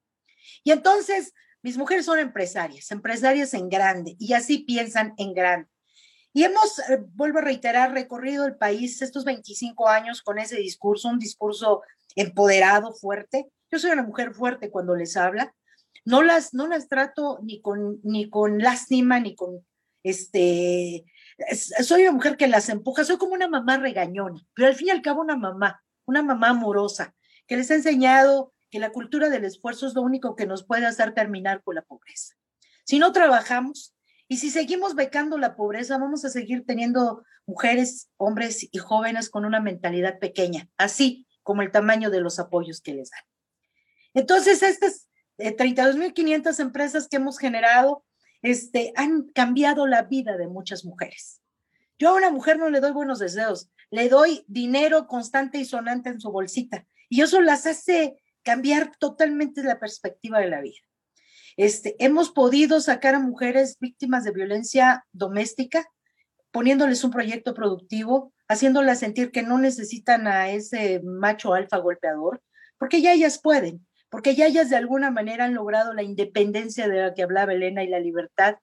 Y 0.63 0.71
entonces 0.71 1.33
mis 1.61 1.77
mujeres 1.77 2.05
son 2.05 2.19
empresarias, 2.19 2.91
empresarias 2.91 3.53
en 3.53 3.69
grande, 3.69 4.15
y 4.19 4.33
así 4.33 4.59
piensan 4.59 5.13
en 5.17 5.33
grande. 5.33 5.69
Y 6.33 6.43
hemos, 6.43 6.79
eh, 6.89 6.99
vuelvo 7.13 7.39
a 7.39 7.43
reiterar, 7.43 7.91
recorrido 7.91 8.45
el 8.45 8.55
país 8.55 9.01
estos 9.01 9.25
25 9.25 9.87
años 9.89 10.21
con 10.21 10.39
ese 10.39 10.57
discurso, 10.57 11.09
un 11.09 11.19
discurso 11.19 11.81
empoderado, 12.15 12.93
fuerte. 12.93 13.47
Yo 13.71 13.79
soy 13.79 13.91
una 13.91 14.03
mujer 14.03 14.33
fuerte 14.33 14.69
cuando 14.69 14.95
les 14.95 15.17
habla. 15.17 15.53
No 16.05 16.21
las, 16.21 16.53
no 16.53 16.67
las 16.67 16.87
trato 16.87 17.39
ni 17.43 17.61
con, 17.61 17.99
ni 18.03 18.29
con 18.29 18.59
lástima, 18.59 19.19
ni 19.19 19.35
con, 19.35 19.65
este, 20.03 21.05
soy 21.83 22.03
una 22.03 22.11
mujer 22.11 22.37
que 22.37 22.47
las 22.47 22.69
empuja, 22.69 23.03
soy 23.03 23.17
como 23.17 23.33
una 23.33 23.47
mamá 23.47 23.77
regañona, 23.77 24.41
pero 24.53 24.67
al 24.67 24.75
fin 24.75 24.87
y 24.87 24.91
al 24.91 25.01
cabo 25.01 25.21
una 25.21 25.35
mamá, 25.35 25.83
una 26.05 26.23
mamá 26.23 26.49
amorosa, 26.49 27.13
que 27.47 27.57
les 27.57 27.69
ha 27.71 27.75
enseñado 27.75 28.53
que 28.69 28.79
la 28.79 28.91
cultura 28.91 29.29
del 29.29 29.45
esfuerzo 29.45 29.87
es 29.87 29.93
lo 29.93 30.01
único 30.01 30.35
que 30.35 30.45
nos 30.45 30.65
puede 30.65 30.85
hacer 30.85 31.13
terminar 31.13 31.63
con 31.63 31.75
la 31.75 31.81
pobreza. 31.81 32.35
Si 32.85 32.99
no 32.99 33.11
trabajamos 33.11 33.95
y 34.27 34.37
si 34.37 34.49
seguimos 34.49 34.95
becando 34.95 35.37
la 35.37 35.55
pobreza, 35.55 35.97
vamos 35.97 36.23
a 36.25 36.29
seguir 36.29 36.65
teniendo 36.65 37.23
mujeres, 37.45 38.09
hombres 38.17 38.67
y 38.71 38.77
jóvenes 38.77 39.29
con 39.29 39.45
una 39.45 39.59
mentalidad 39.59 40.19
pequeña, 40.19 40.69
así 40.77 41.27
como 41.43 41.61
el 41.63 41.71
tamaño 41.71 42.11
de 42.11 42.21
los 42.21 42.39
apoyos 42.39 42.81
que 42.81 42.93
les 42.93 43.09
dan. 43.09 43.23
Entonces, 44.13 44.61
estas 44.61 45.07
32.500 45.37 46.59
eh, 46.59 46.61
empresas 46.61 47.07
que 47.07 47.17
hemos 47.17 47.39
generado 47.39 48.05
este, 48.41 48.93
han 48.95 49.29
cambiado 49.29 49.87
la 49.87 50.03
vida 50.03 50.37
de 50.37 50.47
muchas 50.47 50.85
mujeres. 50.85 51.41
Yo 51.97 52.09
a 52.09 52.15
una 52.15 52.29
mujer 52.29 52.57
no 52.57 52.69
le 52.69 52.79
doy 52.79 52.91
buenos 52.91 53.19
deseos, 53.19 53.69
le 53.91 54.09
doy 54.09 54.43
dinero 54.47 55.07
constante 55.07 55.57
y 55.57 55.65
sonante 55.65 56.09
en 56.09 56.21
su 56.21 56.31
bolsita. 56.31 56.85
Y 57.09 57.21
eso 57.21 57.41
las 57.41 57.65
hace 57.65 58.21
cambiar 58.49 58.93
totalmente 58.97 59.61
la 59.61 59.79
perspectiva 59.79 60.39
de 60.39 60.49
la 60.49 60.59
vida. 60.59 60.79
Este, 61.55 61.95
hemos 62.03 62.31
podido 62.31 62.81
sacar 62.81 63.13
a 63.13 63.19
mujeres 63.19 63.77
víctimas 63.79 64.23
de 64.23 64.31
violencia 64.31 65.05
doméstica, 65.11 65.85
poniéndoles 66.49 67.03
un 67.03 67.11
proyecto 67.11 67.53
productivo, 67.53 68.33
haciéndolas 68.47 68.97
sentir 68.97 69.29
que 69.29 69.43
no 69.43 69.59
necesitan 69.59 70.25
a 70.25 70.49
ese 70.49 70.99
macho 71.03 71.53
alfa 71.53 71.77
golpeador, 71.77 72.41
porque 72.79 73.03
ya 73.03 73.13
ellas 73.13 73.39
pueden, 73.39 73.85
porque 74.09 74.33
ya 74.33 74.47
ellas 74.47 74.71
de 74.71 74.77
alguna 74.77 75.11
manera 75.11 75.45
han 75.45 75.53
logrado 75.53 75.93
la 75.93 76.01
independencia 76.01 76.87
de 76.87 76.97
la 77.03 77.13
que 77.13 77.21
hablaba 77.21 77.53
Elena 77.53 77.83
y 77.83 77.87
la 77.87 77.99
libertad 77.99 78.55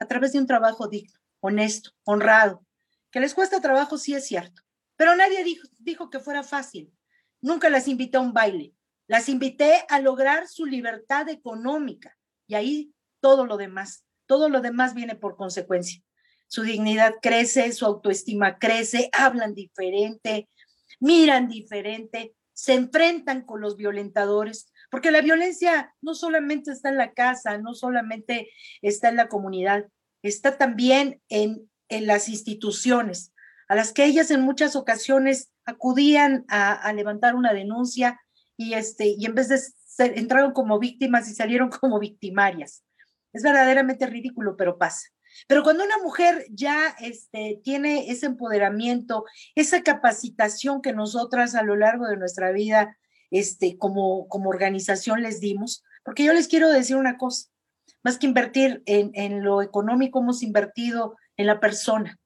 a 0.00 0.06
través 0.06 0.34
de 0.34 0.38
un 0.38 0.46
trabajo 0.46 0.86
digno, 0.86 1.18
honesto, 1.40 1.92
honrado. 2.04 2.62
Que 3.10 3.20
les 3.20 3.32
cuesta 3.32 3.62
trabajo, 3.62 3.96
sí 3.96 4.12
es 4.12 4.26
cierto, 4.26 4.60
pero 4.96 5.16
nadie 5.16 5.42
dijo, 5.44 5.66
dijo 5.78 6.10
que 6.10 6.20
fuera 6.20 6.42
fácil. 6.42 6.92
Nunca 7.40 7.70
las 7.70 7.88
invité 7.88 8.18
a 8.18 8.20
un 8.20 8.34
baile, 8.34 8.74
las 9.10 9.28
invité 9.28 9.84
a 9.88 9.98
lograr 9.98 10.46
su 10.46 10.66
libertad 10.66 11.28
económica 11.28 12.16
y 12.46 12.54
ahí 12.54 12.94
todo 13.18 13.44
lo 13.44 13.56
demás, 13.56 14.04
todo 14.26 14.48
lo 14.48 14.60
demás 14.60 14.94
viene 14.94 15.16
por 15.16 15.34
consecuencia. 15.34 16.00
Su 16.46 16.62
dignidad 16.62 17.16
crece, 17.20 17.72
su 17.72 17.86
autoestima 17.86 18.60
crece, 18.60 19.10
hablan 19.12 19.52
diferente, 19.56 20.48
miran 21.00 21.48
diferente, 21.48 22.36
se 22.52 22.74
enfrentan 22.74 23.44
con 23.44 23.60
los 23.60 23.76
violentadores, 23.76 24.70
porque 24.92 25.10
la 25.10 25.22
violencia 25.22 25.92
no 26.00 26.14
solamente 26.14 26.70
está 26.70 26.88
en 26.90 26.96
la 26.96 27.12
casa, 27.12 27.58
no 27.58 27.74
solamente 27.74 28.48
está 28.80 29.08
en 29.08 29.16
la 29.16 29.28
comunidad, 29.28 29.88
está 30.22 30.56
también 30.56 31.20
en, 31.28 31.68
en 31.88 32.06
las 32.06 32.28
instituciones, 32.28 33.32
a 33.66 33.74
las 33.74 33.92
que 33.92 34.04
ellas 34.04 34.30
en 34.30 34.42
muchas 34.42 34.76
ocasiones 34.76 35.50
acudían 35.64 36.44
a, 36.48 36.92
levantar 36.92 37.34
una 37.34 37.52
denuncia 37.52 38.20
y, 38.60 38.74
este, 38.74 39.14
y 39.16 39.24
en 39.24 39.34
vez 39.34 39.48
de 39.48 39.58
ser, 39.58 40.18
entraron 40.18 40.52
como 40.52 40.78
víctimas 40.78 41.30
y 41.30 41.34
salieron 41.34 41.70
como 41.80 41.98
victimarias. 41.98 42.84
Es 43.32 43.42
verdaderamente 43.42 44.06
ridículo, 44.06 44.54
pero 44.54 44.76
pasa. 44.76 45.08
Pero 45.48 45.62
cuando 45.62 45.82
una 45.82 45.96
mujer 45.96 46.44
ya 46.50 46.94
este, 47.00 47.58
tiene 47.64 48.10
ese 48.10 48.26
empoderamiento, 48.26 49.24
esa 49.54 49.82
capacitación 49.82 50.82
que 50.82 50.92
nosotras 50.92 51.54
a 51.54 51.62
lo 51.62 51.74
largo 51.74 52.06
de 52.06 52.18
nuestra 52.18 52.52
vida 52.52 52.98
este, 53.30 53.78
como, 53.78 54.28
como 54.28 54.50
organización 54.50 55.22
les 55.22 55.40
dimos, 55.40 55.82
porque 56.04 56.24
yo 56.24 56.34
les 56.34 56.46
quiero 56.46 56.68
decir 56.68 56.96
una 56.96 57.16
cosa, 57.16 57.48
más 58.02 58.18
que 58.18 58.26
invertir 58.26 58.82
en, 58.84 59.42
lo 59.42 59.62
económico, 59.62 60.20
hemos 60.20 60.42
invertido 60.42 61.16
en 61.38 61.46
la 61.46 61.60
persona. 61.60 62.18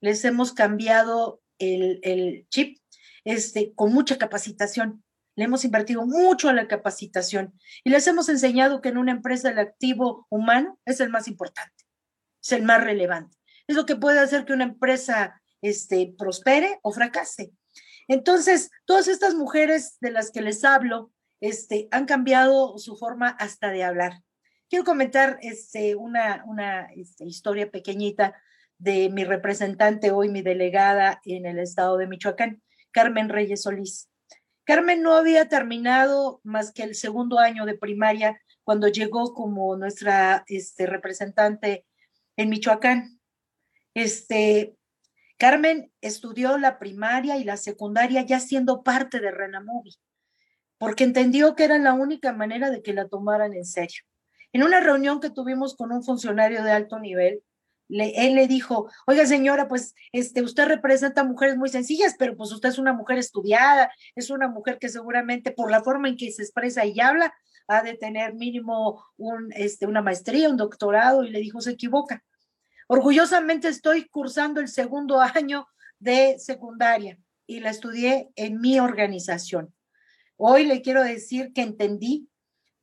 Les 0.00 0.22
hemos 0.26 0.52
cambiado 0.52 1.40
el, 1.58 2.00
el 2.02 2.46
chip 2.50 2.76
este, 3.24 3.72
con 3.74 3.94
mucha 3.94 4.18
capacitación. 4.18 5.02
Le 5.38 5.44
hemos 5.44 5.64
invertido 5.64 6.04
mucho 6.04 6.48
a 6.48 6.52
la 6.52 6.66
capacitación 6.66 7.54
y 7.84 7.90
les 7.90 8.08
hemos 8.08 8.28
enseñado 8.28 8.80
que 8.80 8.88
en 8.88 8.98
una 8.98 9.12
empresa 9.12 9.50
el 9.50 9.60
activo 9.60 10.26
humano 10.30 10.80
es 10.84 10.98
el 10.98 11.10
más 11.10 11.28
importante, 11.28 11.84
es 12.42 12.50
el 12.50 12.64
más 12.64 12.82
relevante. 12.82 13.38
Es 13.68 13.76
lo 13.76 13.86
que 13.86 13.94
puede 13.94 14.18
hacer 14.18 14.44
que 14.44 14.52
una 14.52 14.64
empresa 14.64 15.40
este, 15.62 16.12
prospere 16.18 16.80
o 16.82 16.90
fracase. 16.90 17.52
Entonces, 18.08 18.72
todas 18.84 19.06
estas 19.06 19.36
mujeres 19.36 19.96
de 20.00 20.10
las 20.10 20.32
que 20.32 20.42
les 20.42 20.64
hablo 20.64 21.12
este, 21.40 21.86
han 21.92 22.06
cambiado 22.06 22.76
su 22.76 22.96
forma 22.96 23.28
hasta 23.28 23.70
de 23.70 23.84
hablar. 23.84 24.14
Quiero 24.68 24.84
comentar 24.84 25.38
este, 25.40 25.94
una, 25.94 26.42
una 26.48 26.88
este, 26.96 27.24
historia 27.24 27.70
pequeñita 27.70 28.34
de 28.76 29.08
mi 29.08 29.22
representante 29.22 30.10
hoy, 30.10 30.30
mi 30.30 30.42
delegada 30.42 31.20
en 31.24 31.46
el 31.46 31.60
estado 31.60 31.96
de 31.96 32.08
Michoacán, 32.08 32.60
Carmen 32.90 33.28
Reyes 33.28 33.62
Solís. 33.62 34.08
Carmen 34.68 35.00
no 35.00 35.14
había 35.14 35.48
terminado 35.48 36.42
más 36.44 36.72
que 36.72 36.82
el 36.82 36.94
segundo 36.94 37.38
año 37.38 37.64
de 37.64 37.72
primaria 37.72 38.38
cuando 38.64 38.88
llegó 38.88 39.32
como 39.32 39.74
nuestra 39.78 40.44
este, 40.46 40.84
representante 40.84 41.86
en 42.36 42.50
Michoacán. 42.50 43.18
Este, 43.94 44.76
Carmen 45.38 45.90
estudió 46.02 46.58
la 46.58 46.78
primaria 46.78 47.38
y 47.38 47.44
la 47.44 47.56
secundaria 47.56 48.20
ya 48.26 48.40
siendo 48.40 48.82
parte 48.82 49.20
de 49.20 49.30
Renamovi, 49.30 49.96
porque 50.76 51.04
entendió 51.04 51.56
que 51.56 51.64
era 51.64 51.78
la 51.78 51.94
única 51.94 52.34
manera 52.34 52.70
de 52.70 52.82
que 52.82 52.92
la 52.92 53.08
tomaran 53.08 53.54
en 53.54 53.64
serio. 53.64 54.02
En 54.52 54.62
una 54.62 54.80
reunión 54.80 55.18
que 55.18 55.30
tuvimos 55.30 55.76
con 55.76 55.92
un 55.92 56.04
funcionario 56.04 56.62
de 56.62 56.72
alto 56.72 56.98
nivel, 56.98 57.42
él 57.88 58.34
le 58.34 58.46
dijo, 58.46 58.90
oiga 59.06 59.26
señora, 59.26 59.68
pues 59.68 59.94
este, 60.12 60.42
usted 60.42 60.66
representa 60.66 61.24
mujeres 61.24 61.56
muy 61.56 61.68
sencillas, 61.68 62.14
pero 62.18 62.36
pues 62.36 62.52
usted 62.52 62.68
es 62.68 62.78
una 62.78 62.92
mujer 62.92 63.18
estudiada, 63.18 63.90
es 64.14 64.30
una 64.30 64.48
mujer 64.48 64.78
que 64.78 64.88
seguramente 64.88 65.52
por 65.52 65.70
la 65.70 65.82
forma 65.82 66.08
en 66.08 66.16
que 66.16 66.30
se 66.30 66.42
expresa 66.42 66.84
y 66.84 67.00
habla, 67.00 67.32
ha 67.66 67.82
de 67.82 67.94
tener 67.94 68.34
mínimo 68.34 69.04
un, 69.16 69.52
este, 69.54 69.86
una 69.86 70.02
maestría, 70.02 70.48
un 70.48 70.56
doctorado, 70.56 71.24
y 71.24 71.30
le 71.30 71.40
dijo, 71.40 71.60
se 71.60 71.72
equivoca. 71.72 72.24
Orgullosamente 72.86 73.68
estoy 73.68 74.08
cursando 74.08 74.60
el 74.60 74.68
segundo 74.68 75.20
año 75.20 75.66
de 75.98 76.38
secundaria 76.38 77.18
y 77.46 77.60
la 77.60 77.70
estudié 77.70 78.30
en 78.36 78.60
mi 78.60 78.80
organización. 78.80 79.74
Hoy 80.36 80.64
le 80.64 80.80
quiero 80.80 81.02
decir 81.02 81.52
que 81.52 81.62
entendí 81.62 82.28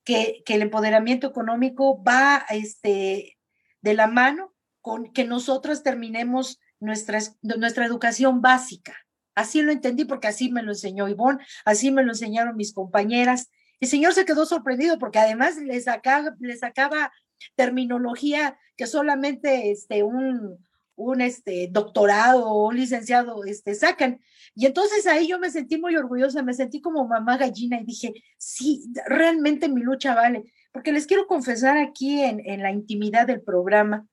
que, 0.03 0.43
que 0.45 0.55
el 0.55 0.61
empoderamiento 0.61 1.27
económico 1.27 2.03
va 2.03 2.45
este, 2.49 3.39
de 3.81 3.93
la 3.93 4.07
mano 4.07 4.54
con 4.85 5.11
que 5.11 5.23
nosotros 5.23 5.81
terminemos 5.81 6.59
nuestra, 6.79 7.17
nuestra 7.41 7.87
educación 7.87 8.41
básica. 8.41 8.95
Así 9.33 9.63
lo 9.63 9.71
entendí 9.71 10.05
porque 10.05 10.27
así 10.27 10.51
me 10.51 10.61
lo 10.61 10.73
enseñó 10.73 11.09
Ivonne, 11.09 11.43
así 11.65 11.89
me 11.89 12.03
lo 12.03 12.11
enseñaron 12.11 12.55
mis 12.55 12.71
compañeras. 12.71 13.49
El 13.79 13.87
señor 13.87 14.13
se 14.13 14.25
quedó 14.25 14.45
sorprendido 14.45 14.99
porque 14.99 15.17
además 15.17 15.57
le 15.57 15.81
sacaba, 15.81 16.35
le 16.37 16.55
sacaba 16.55 17.11
terminología 17.55 18.59
que 18.77 18.85
solamente 18.85 19.71
este, 19.71 20.03
un, 20.03 20.63
un 20.95 21.21
este, 21.21 21.67
doctorado 21.71 22.47
o 22.47 22.67
un 22.67 22.75
licenciado 22.75 23.43
este, 23.43 23.73
sacan. 23.73 24.21
Y 24.53 24.67
entonces 24.67 25.07
ahí 25.07 25.27
yo 25.27 25.39
me 25.39 25.49
sentí 25.49 25.79
muy 25.79 25.95
orgullosa, 25.95 26.43
me 26.43 26.53
sentí 26.53 26.79
como 26.79 27.07
mamá 27.07 27.37
gallina 27.37 27.81
y 27.81 27.85
dije, 27.85 28.13
sí, 28.37 28.83
realmente 29.07 29.67
mi 29.67 29.81
lucha 29.81 30.13
vale. 30.13 30.43
Porque 30.71 30.91
les 30.91 31.07
quiero 31.07 31.25
confesar 31.25 31.75
aquí 31.79 32.21
en, 32.21 32.39
en 32.45 32.61
la 32.61 32.71
intimidad 32.71 33.25
del 33.25 33.41
programa 33.41 34.07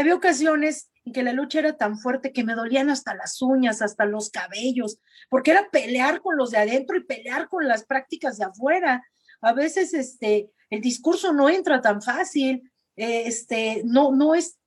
había 0.00 0.14
ocasiones 0.14 0.90
en 1.04 1.12
que 1.12 1.22
la 1.22 1.32
lucha 1.32 1.60
era 1.60 1.76
tan 1.76 1.98
fuerte 1.98 2.32
que 2.32 2.44
me 2.44 2.54
dolían 2.54 2.90
hasta 2.90 3.14
las 3.14 3.40
uñas, 3.40 3.82
hasta 3.82 4.04
los 4.04 4.30
cabellos, 4.30 4.98
porque 5.28 5.52
era 5.52 5.70
pelear 5.70 6.20
con 6.20 6.36
los 6.36 6.50
de 6.50 6.58
adentro 6.58 6.96
y 6.96 7.04
pelear 7.04 7.48
con 7.48 7.66
las 7.66 7.84
prácticas 7.84 8.38
de 8.38 8.44
afuera. 8.44 9.04
A 9.40 9.52
veces 9.52 9.94
este, 9.94 10.50
el 10.70 10.80
discurso 10.80 11.32
no 11.32 11.48
entra 11.48 11.80
tan 11.80 12.02
fácil, 12.02 12.70
eh, 12.96 13.24
este, 13.26 13.82
no, 13.84 14.12
no 14.12 14.34
es 14.34 14.58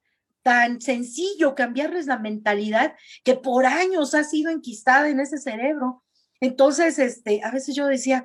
tan 0.41 0.81
sencillo 0.81 1.53
cambiarles 1.53 2.07
la 2.07 2.17
mentalidad 2.17 2.95
que 3.23 3.35
por 3.35 3.65
años 3.65 4.15
ha 4.15 4.23
sido 4.23 4.51
enquistada 4.51 5.09
en 5.09 5.19
ese 5.19 5.37
cerebro. 5.37 6.03
Entonces, 6.39 6.97
este, 6.97 7.41
a 7.43 7.51
veces 7.51 7.75
yo 7.75 7.85
decía, 7.85 8.23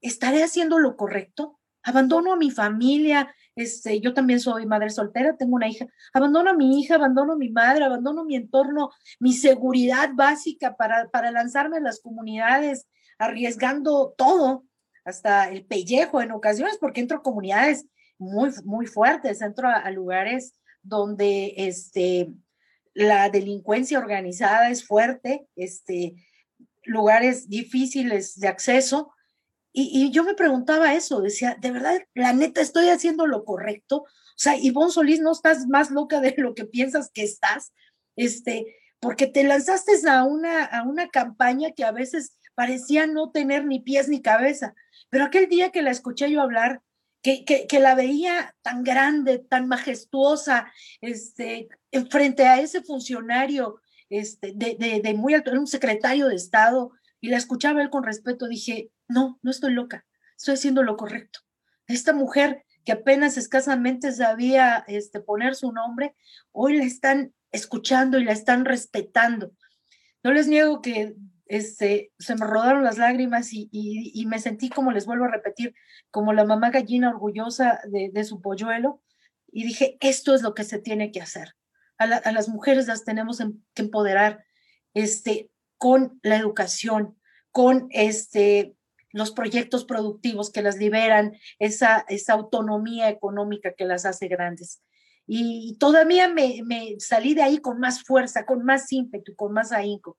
¿estaré 0.00 0.42
haciendo 0.42 0.78
lo 0.78 0.96
correcto? 0.96 1.58
Abandono 1.82 2.32
a 2.32 2.36
mi 2.36 2.50
familia, 2.50 3.34
este, 3.56 4.00
yo 4.00 4.14
también 4.14 4.40
soy 4.40 4.66
madre 4.66 4.90
soltera, 4.90 5.36
tengo 5.36 5.54
una 5.54 5.68
hija, 5.68 5.86
abandono 6.12 6.50
a 6.50 6.54
mi 6.54 6.80
hija, 6.80 6.96
abandono 6.96 7.34
a 7.34 7.36
mi 7.36 7.50
madre, 7.50 7.84
abandono 7.84 8.24
mi 8.24 8.36
entorno, 8.36 8.90
mi 9.20 9.32
seguridad 9.32 10.10
básica 10.14 10.76
para, 10.76 11.08
para 11.10 11.30
lanzarme 11.30 11.76
a 11.76 11.80
las 11.80 12.00
comunidades, 12.00 12.88
arriesgando 13.18 14.14
todo, 14.16 14.64
hasta 15.04 15.50
el 15.50 15.66
pellejo 15.66 16.20
en 16.22 16.32
ocasiones, 16.32 16.78
porque 16.78 17.00
entro 17.00 17.18
a 17.18 17.22
comunidades 17.22 17.86
muy, 18.18 18.50
muy 18.64 18.86
fuertes, 18.86 19.42
entro 19.42 19.68
a, 19.68 19.90
lugares 19.90 20.54
donde 20.82 21.54
este, 21.56 22.32
la 22.94 23.28
delincuencia 23.28 23.98
organizada 23.98 24.70
es 24.70 24.86
fuerte, 24.86 25.46
este, 25.56 26.14
lugares 26.84 27.48
difíciles 27.48 28.38
de 28.38 28.48
acceso, 28.48 29.12
y, 29.76 30.12
yo 30.12 30.22
me 30.22 30.34
preguntaba 30.34 30.94
eso, 30.94 31.20
decía, 31.20 31.56
¿de 31.60 31.72
verdad, 31.72 32.00
la 32.14 32.32
neta, 32.32 32.60
estoy 32.60 32.90
haciendo 32.90 33.26
lo 33.26 33.44
correcto? 33.44 34.02
O 34.02 34.36
sea, 34.36 34.56
Ivonne 34.56 34.92
Solís, 34.92 35.20
no 35.20 35.32
estás 35.32 35.66
más 35.66 35.90
loca 35.90 36.20
de 36.20 36.32
lo 36.38 36.54
que 36.54 36.64
piensas 36.64 37.10
que 37.10 37.24
estás, 37.24 37.72
este, 38.14 38.76
porque 39.00 39.26
te 39.26 39.42
lanzaste 39.42 39.92
a 40.08 40.22
una, 40.22 40.64
a 40.64 40.84
una 40.84 41.08
campaña 41.08 41.72
que 41.72 41.82
a 41.82 41.90
veces 41.90 42.38
parecía 42.54 43.08
no 43.08 43.32
tener 43.32 43.66
ni 43.66 43.80
pies 43.80 44.08
ni 44.08 44.22
cabeza. 44.22 44.76
Pero 45.10 45.24
aquel 45.24 45.48
día 45.48 45.72
que 45.72 45.82
la 45.82 45.90
escuché 45.90 46.30
yo 46.30 46.40
hablar, 46.40 46.80
que, 47.20 47.44
que, 47.44 47.66
que 47.66 47.80
la 47.80 47.96
veía 47.96 48.54
tan 48.62 48.84
grande, 48.84 49.40
tan 49.40 49.66
majestuosa, 49.66 50.72
este, 51.00 51.68
frente 52.10 52.46
a 52.46 52.60
ese 52.60 52.80
funcionario 52.82 53.80
este, 54.08 54.52
de, 54.54 54.76
de, 54.78 55.00
de 55.00 55.14
muy 55.14 55.34
alto, 55.34 55.50
un 55.50 55.66
secretario 55.66 56.28
de 56.28 56.36
Estado, 56.36 56.92
y 57.24 57.28
la 57.28 57.38
escuchaba 57.38 57.80
él 57.80 57.88
con 57.88 58.04
respeto, 58.04 58.48
dije, 58.48 58.90
no, 59.08 59.38
no 59.40 59.50
estoy 59.50 59.72
loca, 59.72 60.04
estoy 60.36 60.56
haciendo 60.56 60.82
lo 60.82 60.98
correcto. 60.98 61.40
Esta 61.86 62.12
mujer 62.12 62.66
que 62.84 62.92
apenas 62.92 63.38
escasamente 63.38 64.12
sabía 64.12 64.84
este, 64.88 65.20
poner 65.20 65.54
su 65.54 65.72
nombre, 65.72 66.14
hoy 66.52 66.76
la 66.76 66.84
están 66.84 67.32
escuchando 67.50 68.18
y 68.18 68.24
la 68.24 68.32
están 68.32 68.66
respetando. 68.66 69.54
No 70.22 70.34
les 70.34 70.48
niego 70.48 70.82
que 70.82 71.16
este, 71.46 72.12
se 72.18 72.34
me 72.34 72.44
rodaron 72.44 72.84
las 72.84 72.98
lágrimas 72.98 73.54
y, 73.54 74.22
me 74.28 74.38
sentí, 74.38 74.68
como 74.68 74.92
les 74.92 75.06
vuelvo 75.06 75.24
a 75.24 75.30
repetir, 75.30 75.74
como 76.10 76.34
la 76.34 76.44
mamá 76.44 76.68
gallina 76.68 77.08
orgullosa 77.08 77.80
de, 77.86 78.24
su 78.24 78.42
polluelo. 78.42 79.02
Y 79.50 79.64
dije, 79.64 79.96
esto 80.00 80.34
es 80.34 80.42
lo 80.42 80.52
que 80.52 80.64
se 80.64 80.78
tiene 80.78 81.10
que 81.10 81.22
hacer. 81.22 81.54
A, 81.96 82.06
las 82.06 82.50
mujeres 82.50 82.86
las 82.86 83.02
tenemos 83.02 83.38
que 83.38 83.82
empoderar 83.82 84.44
este, 84.92 85.50
con 85.78 86.18
la 86.22 86.36
educación, 86.36 87.16
con 87.50 87.88
este, 87.90 88.74
los 89.12 89.30
proyectos 89.30 89.84
productivos 89.84 90.50
que 90.50 90.62
las 90.62 90.76
liberan, 90.76 91.36
esa, 91.58 92.04
esa 92.08 92.32
autonomía 92.32 93.08
económica 93.08 93.72
que 93.72 93.84
las 93.84 94.04
hace 94.04 94.28
grandes. 94.28 94.82
Y 95.26 95.76
todavía 95.78 96.28
me, 96.28 96.62
me, 96.64 96.96
salí 96.98 97.34
de 97.34 97.42
ahí 97.42 97.58
con 97.58 97.78
más 97.78 98.02
fuerza, 98.02 98.44
con 98.44 98.64
más 98.64 98.92
ímpetu, 98.92 99.34
con 99.36 99.52
más 99.52 99.72
ahínco. 99.72 100.18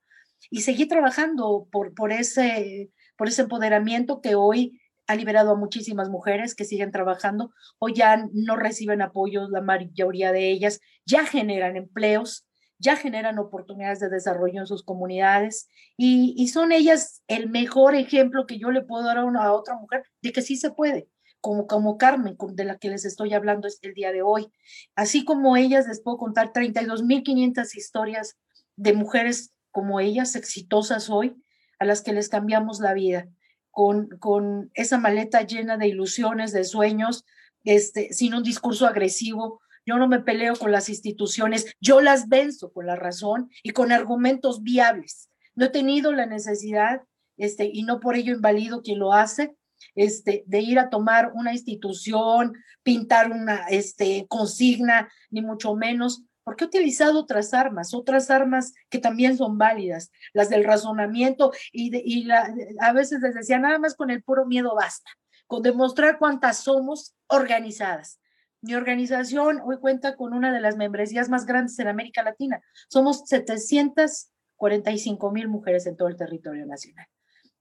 Y 0.50 0.62
seguí 0.62 0.88
trabajando 0.88 1.68
por, 1.72 1.94
por, 1.94 2.12
ese, 2.12 2.90
por 3.18 3.28
ese 3.28 3.44
empoderamiento 3.44 4.22
que 4.22 4.36
hoy 4.36 4.80
ha 5.08 5.16
liberado 5.16 5.52
a 5.52 5.56
muchísimas 5.56 6.10
mujeres 6.10 6.56
que 6.56 6.66
siguen 6.66 6.92
trabajando. 6.92 7.54
Hoy 7.80 7.94
ya 7.94 8.28
no 8.34 8.56
reciben 8.56 9.02
apoyo, 9.02 9.48
la 9.50 9.62
mayoría 9.62 10.32
de 10.32 10.50
ellas 10.52 10.80
ya 11.06 11.26
generan 11.26 11.76
empleos, 11.76 12.45
ya 12.77 12.96
generan 12.96 13.39
oportunidades 13.39 14.00
de 14.00 14.10
desarrollo 14.10 14.60
en 14.60 14.67
sus 14.67 14.84
comunidades 14.84 15.70
y, 15.98 16.48
son 16.50 16.72
ellas 16.72 17.24
el 17.27 17.50
mejor 17.50 17.96
ejemplo 17.96 18.46
que 18.46 18.60
yo 18.60 18.72
le 18.72 18.82
puedo 18.82 19.03
dar 19.03 19.17
a, 19.17 19.25
una, 19.25 19.51
otra 19.53 19.75
mujer 19.75 20.03
de 20.22 20.32
que 20.32 20.41
sí 20.41 20.58
se 20.58 20.72
puede. 20.72 21.10
Como, 21.41 21.67
como 21.67 21.98
Carmen, 21.98 22.38
de 22.53 22.65
la 22.65 22.77
que 22.77 22.89
les 22.89 23.05
estoy 23.05 23.34
hablando 23.34 23.67
el 23.84 23.94
día 23.94 24.12
de 24.12 24.24
hoy. 24.24 24.51
Así 24.96 25.24
como 25.24 25.58
ellas, 25.58 25.88
les 25.88 26.01
puedo 26.01 26.17
contar 26.17 26.51
32.500 26.51 27.75
historias 27.75 28.36
de 28.75 28.94
mujeres 28.94 29.53
como 29.70 30.00
ellas, 30.00 30.36
exitosas 30.36 31.10
hoy, 31.10 31.36
a 31.77 31.86
las 31.86 32.01
que 32.01 32.13
les 32.13 32.29
cambiamos 32.29 32.79
la 32.79 32.94
vida, 32.94 33.27
con, 33.70 34.08
con 34.20 34.72
esa 34.74 34.98
maleta 34.98 35.41
llena 35.41 35.77
de 35.77 35.88
ilusiones, 35.88 36.51
de 36.51 36.63
sueños, 36.63 37.25
este, 37.63 38.13
sin 38.13 38.34
un 38.34 38.44
discurso 38.44 38.88
agresivo, 38.88 39.60
yo 39.86 39.98
no 39.98 40.08
me 40.08 40.20
peleo 40.20 40.56
con 40.56 40.72
las 40.72 40.89
instituciones, 40.89 41.75
yo 41.80 42.01
las 42.01 42.27
venzo 42.27 42.72
con 42.72 42.88
la 42.88 42.96
razón 42.96 43.50
y 43.63 43.72
con 43.72 43.92
argumentos 43.92 44.63
viables. 44.63 45.30
No 45.54 45.65
he 45.65 45.70
tenido 45.70 46.12
la 46.12 46.25
necesidad, 46.25 47.04
este, 47.38 47.70
y 47.72 47.84
no 47.84 48.00
por 48.00 48.15
ello 48.15 48.34
invalido 48.34 48.82
quien 48.82 49.00
lo 49.00 49.13
hace, 49.13 49.56
este, 49.94 50.44
de 50.48 50.60
ir 50.60 50.80
a 50.80 50.89
tomar 50.89 51.32
una 51.34 51.54
institución, 51.54 52.54
pintar 52.84 53.32
una 53.32 53.65
este, 53.70 54.25
consigna, 54.27 55.10
ni 55.30 55.42
mucho 55.42 55.75
menos, 55.75 56.24
porque 56.44 56.63
he 56.63 56.68
utilizado 56.68 57.20
otras 57.20 57.54
armas, 57.54 57.94
otras 57.94 58.30
armas 58.30 58.74
que 58.89 59.00
también 59.00 59.38
son 59.38 59.58
válidas, 59.58 60.12
las 60.34 60.50
del 60.50 60.63
razonamiento, 60.63 61.51
y, 61.72 61.92
y 62.06 62.30
a 62.32 62.94
veces 62.94 63.22
les 63.22 63.34
decía, 63.34 63.60
nada 63.60 63.80
más 63.80 63.96
con 63.96 64.12
el 64.12 64.24
puro 64.24 64.46
miedo 64.46 64.75
basta, 64.75 65.10
con 65.48 65.63
demostrar 65.63 66.20
cuántas 66.20 66.58
somos 66.58 67.15
organizadas. 67.27 68.20
Mi 68.65 68.74
organización 68.74 69.62
hoy 69.63 69.77
cuenta 69.77 70.15
con 70.15 70.34
una 70.34 70.51
de 70.51 70.60
las 70.60 70.75
membresías 70.75 71.29
más 71.29 71.45
grandes 71.45 71.77
en 71.77 71.88
América 71.88 72.24
Latina. 72.24 72.63
Somos 72.89 73.22
745 73.27 75.31
mil 75.31 75.48
mujeres 75.48 75.86
en 75.86 75.95
todo 75.95 76.07
el 76.07 76.15
territorio 76.15 76.65
nacional. 76.65 77.05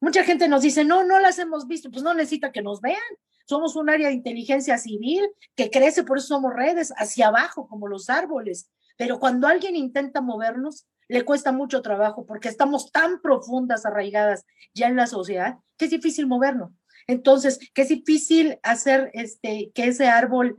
Mucha 0.00 0.24
gente 0.24 0.48
nos 0.48 0.62
dice, 0.62 0.82
no, 0.82 1.04
no 1.04 1.20
las 1.20 1.38
hemos 1.38 1.68
visto, 1.68 1.90
pues 1.90 2.02
no 2.02 2.14
necesita 2.14 2.52
que 2.52 2.62
nos 2.62 2.80
vean. 2.80 3.02
Somos 3.44 3.76
un 3.76 3.90
área 3.90 4.08
de 4.08 4.14
inteligencia 4.14 4.78
civil 4.78 5.28
que 5.54 5.70
crece, 5.70 6.04
por 6.04 6.16
eso 6.16 6.28
somos 6.28 6.54
redes 6.54 6.90
hacia 6.96 7.26
abajo, 7.26 7.68
como 7.68 7.86
los 7.86 8.08
árboles. 8.08 8.70
Pero 8.96 9.18
cuando 9.18 9.46
alguien 9.46 9.76
intenta 9.76 10.22
movernos, 10.22 10.86
le 11.08 11.22
cuesta 11.26 11.52
mucho 11.52 11.82
trabajo 11.82 12.24
porque 12.24 12.48
estamos 12.48 12.90
tan 12.92 13.20
profundas, 13.20 13.84
arraigadas 13.84 14.46
ya 14.72 14.86
en 14.86 14.96
la 14.96 15.06
sociedad, 15.06 15.56
que 15.76 15.84
es 15.84 15.90
difícil 15.90 16.26
movernos. 16.26 16.70
Entonces, 17.06 17.58
que 17.74 17.82
es 17.82 17.90
difícil 17.90 18.58
hacer 18.62 19.10
este, 19.12 19.70
que 19.74 19.88
ese 19.88 20.06
árbol 20.06 20.56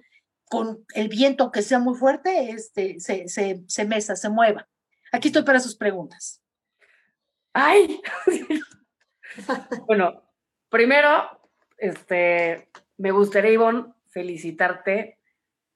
con 0.50 0.86
el 0.94 1.10
viento 1.10 1.52
que 1.52 1.62
sea 1.62 1.80
muy 1.80 1.98
fuerte, 1.98 2.52
este, 2.52 3.00
se, 3.00 3.28
se, 3.28 3.64
se 3.68 3.86
mesa, 3.86 4.16
se 4.16 4.30
mueva. 4.30 4.68
Aquí 5.12 5.30
estoy 5.30 5.44
para 5.44 5.60
sus 5.60 5.76
preguntas. 5.76 6.42
¡Ay! 7.54 8.02
bueno, 9.88 10.24
primero, 10.70 11.50
este, 11.78 12.70
me 12.98 13.12
gustaría, 13.12 13.52
Ivonne, 13.52 13.94
felicitarte. 14.10 15.20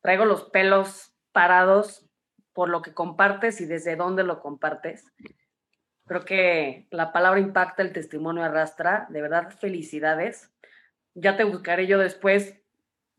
Traigo 0.01 0.25
los 0.25 0.49
pelos 0.49 1.13
parados 1.31 2.05
por 2.53 2.69
lo 2.69 2.81
que 2.81 2.93
compartes 2.93 3.61
y 3.61 3.65
desde 3.65 3.95
dónde 3.95 4.23
lo 4.23 4.41
compartes. 4.41 5.05
Creo 6.05 6.25
que 6.25 6.87
la 6.91 7.11
palabra 7.11 7.39
impacta, 7.39 7.81
el 7.81 7.93
testimonio 7.93 8.43
arrastra. 8.43 9.07
De 9.09 9.21
verdad, 9.21 9.51
felicidades. 9.51 10.51
Ya 11.13 11.37
te 11.37 11.43
buscaré 11.43 11.87
yo 11.87 11.97
después 11.97 12.59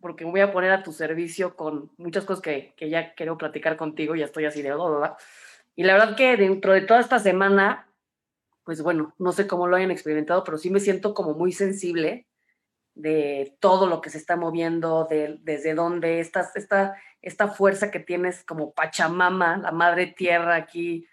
porque 0.00 0.24
me 0.24 0.30
voy 0.30 0.40
a 0.40 0.52
poner 0.52 0.70
a 0.72 0.82
tu 0.82 0.92
servicio 0.92 1.56
con 1.56 1.90
muchas 1.98 2.24
cosas 2.24 2.42
que, 2.42 2.74
que 2.76 2.88
ya 2.88 3.14
quiero 3.14 3.36
platicar 3.38 3.76
contigo, 3.76 4.14
ya 4.14 4.24
estoy 4.24 4.46
así 4.46 4.62
de 4.62 4.70
¿verdad? 4.70 5.16
Y 5.76 5.84
la 5.84 5.94
verdad 5.94 6.16
que 6.16 6.36
dentro 6.36 6.72
de 6.72 6.82
toda 6.82 7.00
esta 7.00 7.18
semana, 7.18 7.88
pues 8.64 8.82
bueno, 8.82 9.14
no 9.18 9.32
sé 9.32 9.46
cómo 9.46 9.66
lo 9.66 9.76
hayan 9.76 9.90
experimentado, 9.90 10.44
pero 10.44 10.58
sí 10.58 10.70
me 10.70 10.80
siento 10.80 11.14
como 11.14 11.34
muy 11.34 11.52
sensible 11.52 12.26
de 12.94 13.56
todo 13.60 13.86
lo 13.86 14.00
que 14.00 14.10
se 14.10 14.18
está 14.18 14.36
moviendo, 14.36 15.06
de, 15.08 15.38
desde 15.42 15.74
dónde 15.74 16.20
esta, 16.20 16.50
esta, 16.54 16.96
esta 17.22 17.48
fuerza 17.48 17.90
que 17.90 18.00
tienes 18.00 18.44
como 18.44 18.72
Pachamama, 18.72 19.58
la 19.58 19.72
madre 19.72 20.06
tierra 20.06 20.56
aquí, 20.56 21.06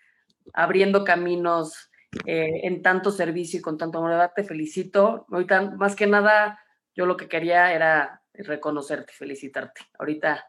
abriendo 0.54 1.04
caminos 1.04 1.90
eh, 2.26 2.62
en 2.64 2.82
tanto 2.82 3.12
servicio 3.12 3.60
y 3.60 3.62
con 3.62 3.78
tanto 3.78 4.00
amor. 4.00 4.32
Te 4.36 4.44
felicito. 4.44 5.26
Ahorita, 5.32 5.62
más 5.78 5.96
que 5.96 6.08
nada, 6.08 6.60
yo 6.96 7.06
lo 7.06 7.18
que 7.18 7.28
quería 7.28 7.74
era 7.74 8.22
reconocerte, 8.40 9.14
felicitarte. 9.14 9.82
Ahorita, 10.00 10.48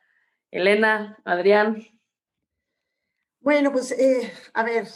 Elena, 0.50 1.18
Adrián. 1.24 1.82
Bueno, 3.40 3.72
pues, 3.72 3.92
eh, 3.92 4.32
a 4.54 4.62
ver, 4.62 4.86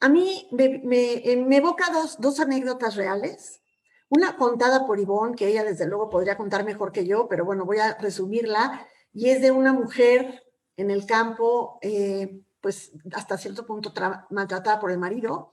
a 0.00 0.08
mí 0.08 0.48
me, 0.52 0.80
me, 0.84 1.22
me 1.46 1.56
evoca 1.56 1.90
dos, 1.92 2.20
dos 2.20 2.40
anécdotas 2.40 2.96
reales. 2.96 3.62
Una 4.10 4.36
contada 4.36 4.86
por 4.86 4.98
Ivonne, 4.98 5.36
que 5.36 5.48
ella 5.48 5.64
desde 5.64 5.86
luego 5.86 6.08
podría 6.08 6.36
contar 6.36 6.64
mejor 6.64 6.92
que 6.92 7.06
yo, 7.06 7.28
pero 7.28 7.44
bueno, 7.44 7.64
voy 7.64 7.78
a 7.78 7.94
resumirla, 7.98 8.86
y 9.12 9.30
es 9.30 9.42
de 9.42 9.50
una 9.50 9.72
mujer 9.72 10.44
en 10.76 10.90
el 10.90 11.04
campo, 11.06 11.78
eh, 11.82 12.40
pues 12.60 12.92
hasta 13.12 13.36
cierto 13.36 13.66
punto 13.66 13.92
maltratada 14.30 14.80
por 14.80 14.90
el 14.90 14.98
marido, 14.98 15.52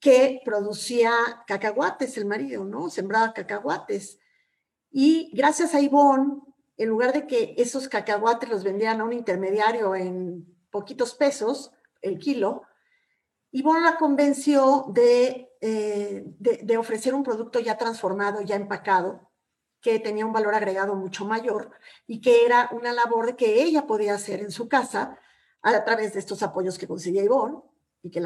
que 0.00 0.42
producía 0.44 1.12
cacahuates, 1.46 2.16
el 2.18 2.26
marido, 2.26 2.64
¿no? 2.64 2.90
Sembraba 2.90 3.32
cacahuates. 3.32 4.18
Y 4.98 5.28
gracias 5.34 5.74
a 5.74 5.82
Ivonne, 5.82 6.40
en 6.78 6.88
lugar 6.88 7.12
de 7.12 7.26
que 7.26 7.54
esos 7.58 7.86
cacahuates 7.86 8.48
los 8.48 8.64
vendían 8.64 8.98
a 8.98 9.04
un 9.04 9.12
intermediario 9.12 9.94
en 9.94 10.46
poquitos 10.70 11.14
pesos 11.14 11.70
el 12.00 12.18
kilo, 12.18 12.62
Ivonne 13.50 13.82
la 13.82 13.98
convenció 13.98 14.86
de, 14.88 15.50
eh, 15.60 16.24
de, 16.38 16.76
ofrecer 16.78 17.14
un 17.14 17.22
producto 17.22 17.60
ya 17.60 17.76
transformado, 17.76 18.40
ya 18.40 18.56
empacado, 18.56 19.30
que 19.82 19.98
tenía 19.98 20.24
un 20.24 20.32
valor 20.32 20.54
agregado 20.54 20.94
mucho 20.94 21.26
mayor 21.26 21.72
y 22.06 22.22
que 22.22 22.46
era 22.46 22.70
una 22.72 22.94
labor 22.94 23.36
que 23.36 23.64
ella 23.64 23.86
podía 23.86 24.14
hacer 24.14 24.40
en 24.40 24.50
su 24.50 24.66
casa 24.66 25.18
a 25.60 25.84
través 25.84 26.14
de 26.14 26.20
estos 26.20 26.42
apoyos 26.42 26.78
que 26.78 26.88
conseguía 26.88 27.22
Ivonne 27.22 27.58
y 28.02 28.10
que 28.10 28.20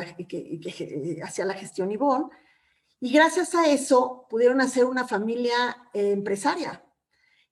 eh, 0.84 1.20
hacía 1.24 1.46
la 1.46 1.54
gestión 1.54 1.90
Ivonne 1.90 2.28
y 3.00 3.12
gracias 3.12 3.54
a 3.54 3.66
eso 3.66 4.26
pudieron 4.28 4.60
hacer 4.60 4.84
una 4.84 5.08
familia 5.08 5.88
eh, 5.94 6.12
empresaria, 6.12 6.84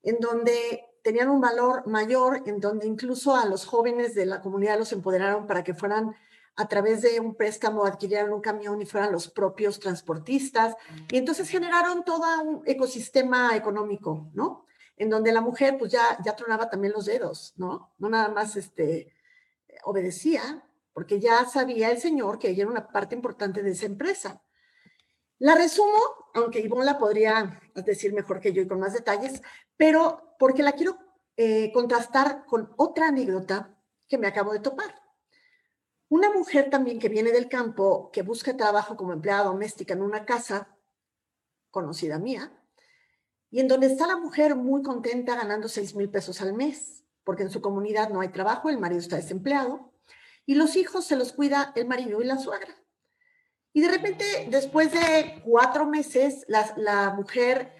en 0.02 0.20
donde 0.20 0.84
tenían 1.02 1.30
un 1.30 1.40
valor 1.40 1.86
mayor, 1.86 2.42
en 2.46 2.60
donde 2.60 2.86
incluso 2.86 3.34
a 3.34 3.46
los 3.46 3.64
jóvenes 3.64 4.14
de 4.14 4.26
la 4.26 4.42
comunidad 4.42 4.78
los 4.78 4.92
empoderaron 4.92 5.46
para 5.46 5.64
que 5.64 5.72
fueran 5.72 6.14
a 6.56 6.68
través 6.68 7.02
de 7.02 7.18
un 7.20 7.34
préstamo, 7.34 7.86
adquirieran 7.86 8.32
un 8.32 8.40
camión 8.40 8.82
y 8.82 8.84
fueran 8.84 9.12
los 9.12 9.28
propios 9.28 9.78
transportistas. 9.78 10.74
Y 11.10 11.16
entonces 11.16 11.48
generaron 11.48 12.04
todo 12.04 12.24
un 12.42 12.62
ecosistema 12.66 13.56
económico, 13.56 14.28
¿no? 14.34 14.66
En 14.96 15.08
donde 15.08 15.32
la 15.32 15.40
mujer 15.40 15.78
pues 15.78 15.92
ya, 15.92 16.18
ya 16.24 16.34
tronaba 16.34 16.68
también 16.68 16.92
los 16.92 17.06
dedos, 17.06 17.54
¿no? 17.56 17.94
No 17.98 18.08
nada 18.10 18.28
más 18.28 18.56
este, 18.56 19.14
obedecía, 19.84 20.64
porque 20.92 21.20
ya 21.20 21.44
sabía 21.44 21.92
el 21.92 21.98
señor 21.98 22.40
que 22.40 22.50
ella 22.50 22.64
era 22.64 22.72
una 22.72 22.88
parte 22.88 23.14
importante 23.14 23.62
de 23.62 23.70
esa 23.70 23.86
empresa. 23.86 24.42
La 25.38 25.54
resumo, 25.54 25.96
aunque 26.34 26.60
Ivonne 26.60 26.84
la 26.84 26.98
podría 26.98 27.60
decir 27.74 28.12
mejor 28.12 28.40
que 28.40 28.52
yo 28.52 28.60
y 28.60 28.66
con 28.66 28.80
más 28.80 28.92
detalles, 28.92 29.40
pero 29.76 30.34
porque 30.38 30.64
la 30.64 30.72
quiero 30.72 30.98
eh, 31.36 31.70
contrastar 31.72 32.44
con 32.46 32.72
otra 32.76 33.08
anécdota 33.08 33.78
que 34.08 34.18
me 34.18 34.26
acabo 34.26 34.52
de 34.52 34.58
topar. 34.58 35.00
Una 36.08 36.32
mujer 36.32 36.70
también 36.70 36.98
que 36.98 37.08
viene 37.08 37.30
del 37.30 37.48
campo, 37.48 38.10
que 38.12 38.22
busca 38.22 38.56
trabajo 38.56 38.96
como 38.96 39.12
empleada 39.12 39.44
doméstica 39.44 39.94
en 39.94 40.02
una 40.02 40.24
casa 40.24 40.76
conocida 41.70 42.18
mía, 42.18 42.52
y 43.50 43.60
en 43.60 43.68
donde 43.68 43.86
está 43.86 44.06
la 44.06 44.16
mujer 44.16 44.56
muy 44.56 44.82
contenta 44.82 45.36
ganando 45.36 45.68
6 45.68 45.94
mil 45.94 46.10
pesos 46.10 46.40
al 46.40 46.54
mes, 46.54 47.04
porque 47.22 47.44
en 47.44 47.50
su 47.50 47.60
comunidad 47.60 48.08
no 48.08 48.20
hay 48.20 48.30
trabajo, 48.30 48.70
el 48.70 48.78
marido 48.78 49.00
está 49.00 49.16
desempleado, 49.16 49.92
y 50.46 50.54
los 50.54 50.76
hijos 50.76 51.04
se 51.04 51.14
los 51.14 51.32
cuida 51.32 51.72
el 51.76 51.86
marido 51.86 52.20
y 52.22 52.24
la 52.24 52.38
suegra. 52.38 52.74
Y 53.72 53.80
de 53.80 53.88
repente, 53.88 54.48
después 54.50 54.92
de 54.92 55.42
cuatro 55.44 55.86
meses, 55.86 56.44
la, 56.48 57.12
mujer 57.14 57.72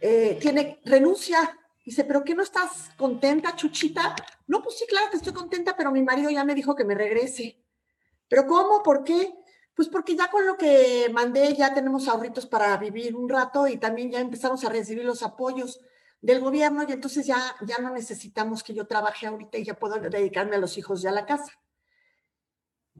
eh, 0.00 0.38
tiene, 0.40 0.80
renuncia. 0.84 1.58
Dice, 1.84 2.04
¿pero 2.04 2.22
qué 2.22 2.34
no 2.34 2.42
estás 2.42 2.90
contenta, 2.96 3.56
Chuchita? 3.56 4.14
No, 4.46 4.62
pues 4.62 4.78
sí, 4.78 4.86
claro 4.88 5.10
que 5.10 5.16
estoy 5.16 5.32
contenta, 5.32 5.76
pero 5.76 5.90
mi 5.90 6.02
marido 6.02 6.30
ya 6.30 6.44
me 6.44 6.54
dijo 6.54 6.74
que 6.74 6.84
me 6.84 6.94
regrese. 6.94 7.62
¿Pero 8.28 8.46
cómo? 8.46 8.82
¿Por 8.82 9.02
qué? 9.04 9.34
Pues 9.74 9.88
porque 9.88 10.14
ya 10.14 10.30
con 10.30 10.46
lo 10.46 10.56
que 10.56 11.10
mandé 11.12 11.54
ya 11.54 11.74
tenemos 11.74 12.06
ahorritos 12.06 12.46
para 12.46 12.76
vivir 12.76 13.16
un 13.16 13.28
rato 13.28 13.66
y 13.66 13.78
también 13.78 14.10
ya 14.10 14.20
empezamos 14.20 14.64
a 14.64 14.68
recibir 14.68 15.04
los 15.04 15.22
apoyos 15.22 15.80
del 16.20 16.40
gobierno 16.40 16.84
y 16.88 16.92
entonces 16.92 17.26
ya, 17.26 17.56
ya 17.66 17.78
no 17.78 17.90
necesitamos 17.90 18.62
que 18.62 18.74
yo 18.74 18.86
trabaje 18.86 19.26
ahorita 19.26 19.58
y 19.58 19.64
ya 19.64 19.74
puedo 19.74 19.98
dedicarme 19.98 20.56
a 20.56 20.60
los 20.60 20.78
hijos 20.78 21.02
ya 21.02 21.10
a 21.10 21.14
la 21.14 21.26
casa. 21.26 21.52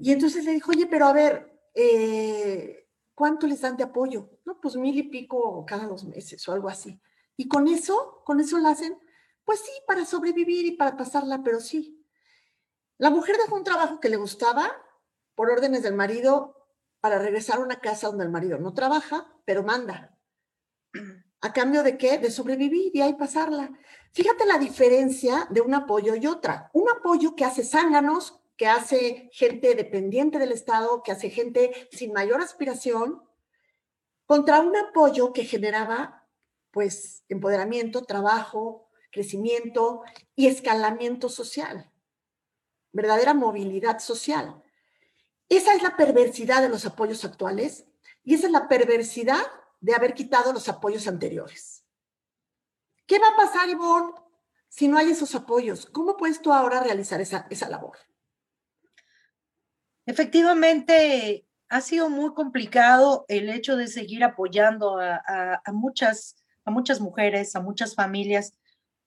Y 0.00 0.12
entonces 0.12 0.44
le 0.44 0.52
dijo, 0.52 0.70
oye, 0.70 0.86
pero 0.86 1.06
a 1.06 1.12
ver, 1.12 1.51
eh, 1.74 2.88
¿cuánto 3.14 3.46
les 3.46 3.60
dan 3.60 3.76
de 3.76 3.84
apoyo? 3.84 4.30
No, 4.44 4.60
pues 4.60 4.76
mil 4.76 4.96
y 4.96 5.04
pico 5.04 5.64
cada 5.66 5.86
dos 5.86 6.04
meses 6.04 6.46
o 6.48 6.52
algo 6.52 6.68
así. 6.68 7.00
Y 7.36 7.48
con 7.48 7.68
eso, 7.68 8.22
con 8.24 8.40
eso 8.40 8.58
lo 8.58 8.68
hacen, 8.68 8.98
pues 9.44 9.60
sí, 9.60 9.72
para 9.86 10.04
sobrevivir 10.04 10.66
y 10.66 10.76
para 10.76 10.96
pasarla, 10.96 11.42
pero 11.42 11.60
sí. 11.60 12.04
La 12.98 13.10
mujer 13.10 13.36
dejó 13.36 13.56
un 13.56 13.64
trabajo 13.64 14.00
que 14.00 14.08
le 14.08 14.16
gustaba 14.16 14.70
por 15.34 15.50
órdenes 15.50 15.82
del 15.82 15.94
marido 15.94 16.56
para 17.00 17.18
regresar 17.18 17.58
a 17.58 17.62
una 17.62 17.80
casa 17.80 18.08
donde 18.08 18.24
el 18.24 18.30
marido 18.30 18.58
no 18.58 18.74
trabaja, 18.74 19.26
pero 19.44 19.62
manda. 19.62 20.16
¿A 21.40 21.52
cambio 21.52 21.82
de 21.82 21.98
qué? 21.98 22.18
De 22.18 22.30
sobrevivir 22.30 22.94
y 22.94 23.00
ahí 23.00 23.14
pasarla. 23.14 23.70
Fíjate 24.12 24.46
la 24.46 24.58
diferencia 24.58 25.48
de 25.50 25.60
un 25.60 25.74
apoyo 25.74 26.14
y 26.14 26.26
otra. 26.26 26.70
Un 26.72 26.88
apoyo 26.90 27.34
que 27.34 27.44
hace 27.44 27.64
zánganos, 27.64 28.40
que 28.56 28.66
hace 28.66 29.30
gente 29.32 29.74
dependiente 29.74 30.38
del 30.38 30.52
Estado, 30.52 31.02
que 31.02 31.12
hace 31.12 31.30
gente 31.30 31.88
sin 31.90 32.12
mayor 32.12 32.40
aspiración, 32.40 33.22
contra 34.26 34.60
un 34.60 34.76
apoyo 34.76 35.32
que 35.32 35.44
generaba, 35.44 36.26
pues, 36.70 37.24
empoderamiento, 37.28 38.04
trabajo, 38.04 38.88
crecimiento 39.10 40.02
y 40.34 40.46
escalamiento 40.46 41.28
social, 41.28 41.90
verdadera 42.92 43.34
movilidad 43.34 43.98
social. 43.98 44.62
Esa 45.48 45.74
es 45.74 45.82
la 45.82 45.96
perversidad 45.96 46.62
de 46.62 46.70
los 46.70 46.86
apoyos 46.86 47.24
actuales 47.24 47.84
y 48.24 48.34
esa 48.34 48.46
es 48.46 48.52
la 48.52 48.68
perversidad 48.68 49.44
de 49.80 49.94
haber 49.94 50.14
quitado 50.14 50.52
los 50.52 50.68
apoyos 50.68 51.06
anteriores. 51.06 51.84
¿Qué 53.06 53.18
va 53.18 53.28
a 53.28 53.36
pasar, 53.36 53.68
Ivonne, 53.68 54.14
si 54.68 54.88
no 54.88 54.96
hay 54.96 55.10
esos 55.10 55.34
apoyos? 55.34 55.86
¿Cómo 55.86 56.16
puedes 56.16 56.40
tú 56.40 56.52
ahora 56.52 56.80
realizar 56.80 57.20
esa, 57.20 57.46
esa 57.50 57.68
labor? 57.68 57.98
Efectivamente, 60.06 61.46
ha 61.68 61.80
sido 61.80 62.10
muy 62.10 62.34
complicado 62.34 63.24
el 63.28 63.48
hecho 63.48 63.76
de 63.76 63.86
seguir 63.86 64.24
apoyando 64.24 64.98
a, 65.00 65.62
muchas, 65.72 66.36
a 66.64 66.70
muchas 66.70 67.00
mujeres, 67.00 67.56
a 67.56 67.60
muchas 67.60 67.94
familias, 67.94 68.52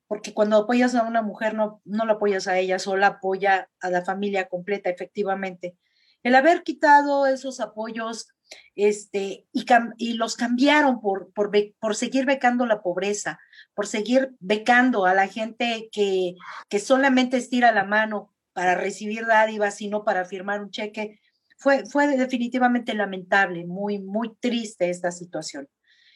porque 0.07 0.33
cuando 0.33 0.57
apoyas 0.57 0.95
a 0.95 1.03
una 1.03 1.21
mujer 1.21 1.53
no, 1.53 1.81
no 1.85 2.05
la 2.05 2.13
apoyas 2.13 2.47
a 2.47 2.57
ella 2.57 2.79
sola, 2.79 3.07
apoya 3.07 3.69
a 3.81 3.89
la 3.89 4.03
familia 4.03 4.47
completa, 4.47 4.89
efectivamente. 4.89 5.77
El 6.23 6.33
haber 6.33 6.63
quitado 6.63 7.27
esos 7.27 7.59
apoyos 7.59 8.29
este, 8.75 9.47
y, 9.51 9.65
y 9.97 10.13
los 10.13 10.35
cambiaron 10.35 11.01
por, 11.01 11.31
por, 11.33 11.51
por, 11.79 11.95
seguir 11.95 12.25
becando 12.25 12.65
la 12.65 12.81
pobreza, 12.81 13.39
por 13.73 13.87
seguir 13.87 14.35
becando 14.39 15.05
a 15.05 15.13
la 15.13 15.27
gente 15.27 15.89
que, 15.91 16.35
que 16.69 16.79
solamente 16.79 17.37
estira 17.37 17.71
la 17.71 17.83
mano 17.83 18.33
para 18.55 18.73
recibir 18.73 19.25
dádivas, 19.25 19.75
sino 19.75 20.05
para 20.05 20.23
firmar 20.23 20.61
un 20.61 20.71
cheque. 20.71 21.19
Fue, 21.57 21.85
fue 21.85 22.07
definitivamente 22.15 22.93
lamentable, 22.93 23.65
muy, 23.65 23.99
muy 23.99 24.33
triste 24.39 24.89
esta 24.89 25.11
situación. 25.11 25.67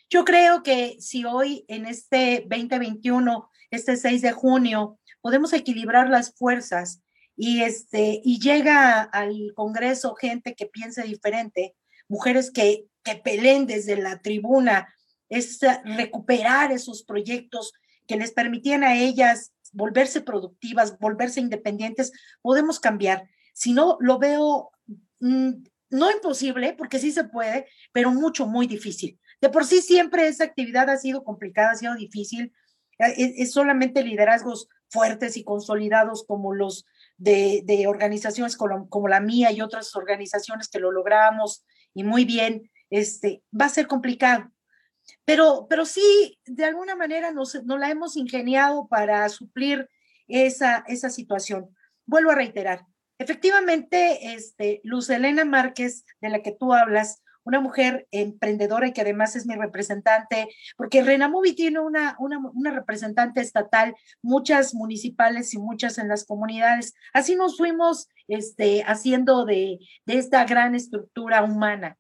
Yo 0.10 0.24
creo 0.24 0.64
que 0.64 0.96
si 1.02 1.26
hoy 1.26 1.66
en 1.68 1.86
este 1.86 2.46
2021, 2.50 3.50
este 3.72 3.98
6 3.98 4.22
de 4.22 4.32
junio, 4.32 4.98
podemos 5.20 5.52
equilibrar 5.52 6.10
las 6.10 6.34
fuerzas 6.34 7.02
y, 7.36 7.62
este, 7.62 8.22
y 8.24 8.40
llega 8.40 9.02
al 9.02 9.52
Congreso 9.54 10.16
gente 10.16 10.56
que 10.56 10.66
piense 10.66 11.04
diferente, 11.04 11.76
mujeres 12.08 12.52
que, 12.52 12.86
que 13.04 13.16
peleen 13.16 13.68
desde 13.68 13.98
la 13.98 14.22
tribuna, 14.22 14.88
es 15.28 15.60
recuperar 15.84 16.72
esos 16.72 17.04
proyectos 17.04 17.74
que 18.10 18.18
les 18.18 18.32
permitían 18.32 18.84
a 18.84 18.96
ellas 18.96 19.54
volverse 19.72 20.22
productivas, 20.22 20.98
volverse 20.98 21.40
independientes, 21.40 22.12
podemos 22.42 22.80
cambiar. 22.80 23.30
Si 23.54 23.72
no, 23.72 23.98
lo 24.00 24.18
veo 24.18 24.72
mm, 25.20 25.52
no 25.92 26.12
imposible, 26.12 26.74
porque 26.74 26.98
sí 26.98 27.12
se 27.12 27.26
puede, 27.26 27.68
pero 27.94 28.12
mucho, 28.12 28.48
muy 28.48 28.66
difícil. 28.66 29.20
De 29.42 29.50
por 29.50 29.64
sí 29.64 29.84
siempre 29.84 30.28
esa 30.28 30.44
actividad 30.44 30.90
ha 30.90 30.98
sido 30.98 31.24
complicada, 31.24 31.72
ha 31.72 31.76
sido 31.76 31.94
difícil. 31.94 32.52
Eh, 32.98 33.14
es, 33.16 33.32
es 33.38 33.52
solamente 33.52 34.04
liderazgos 34.04 34.68
fuertes 34.90 35.38
y 35.38 35.44
consolidados 35.44 36.26
como 36.26 36.56
los 36.56 36.88
de, 37.18 37.62
de 37.64 37.86
organizaciones 37.86 38.58
como, 38.58 38.90
como, 38.90 39.08
la 39.08 39.20
mía 39.20 39.52
y 39.52 39.62
otras 39.62 39.96
organizaciones 39.96 40.68
que 40.68 40.80
lo 40.80 40.92
logramos 40.92 41.64
y 41.94 42.04
muy 42.04 42.26
bien, 42.26 42.72
este, 42.90 43.44
va 43.54 43.66
a 43.66 43.70
ser 43.70 43.86
complicado. 43.86 44.52
Pero, 45.26 45.68
pero 45.70 45.86
sí, 45.86 46.40
de 46.46 46.66
alguna 46.66 46.96
manera 46.96 47.32
nos, 47.32 47.64
nos 47.64 47.80
la 47.80 47.90
hemos 47.90 48.18
ingeniado 48.18 48.88
para 48.88 49.28
suplir 49.30 49.90
esa, 50.28 50.84
esa 50.88 51.10
situación. 51.10 51.76
Vuelvo 52.06 52.32
a 52.32 52.36
reiterar, 52.36 52.86
efectivamente, 53.18 54.34
este, 54.34 54.82
Luz 54.84 55.10
Elena 55.10 55.46
Márquez, 55.46 56.06
de 56.22 56.30
la 56.30 56.42
que 56.42 56.52
tú 56.52 56.74
hablas, 56.74 57.22
una 57.44 57.60
mujer 57.62 58.08
emprendedora 58.12 58.88
y 58.88 58.94
que 58.94 59.02
además 59.02 59.36
es 59.36 59.48
mi 59.48 59.56
representante, 59.56 60.50
porque 60.78 61.02
Renamovi 61.02 61.54
tiene 61.56 61.80
una, 61.80 62.16
una, 62.20 62.72
representante 62.72 63.42
estatal, 63.42 63.96
muchas 64.22 64.76
municipales 64.76 65.54
y 65.54 65.58
muchas 65.58 65.98
en 65.98 66.08
las 66.08 66.26
comunidades. 66.26 66.94
Así 67.12 67.36
nos 67.36 67.58
fuimos 67.58 68.08
este, 68.28 68.84
haciendo 68.84 69.46
de, 69.46 69.80
de 70.06 70.18
esta 70.18 70.46
gran 70.46 70.76
estructura 70.76 71.44
humana. 71.44 71.98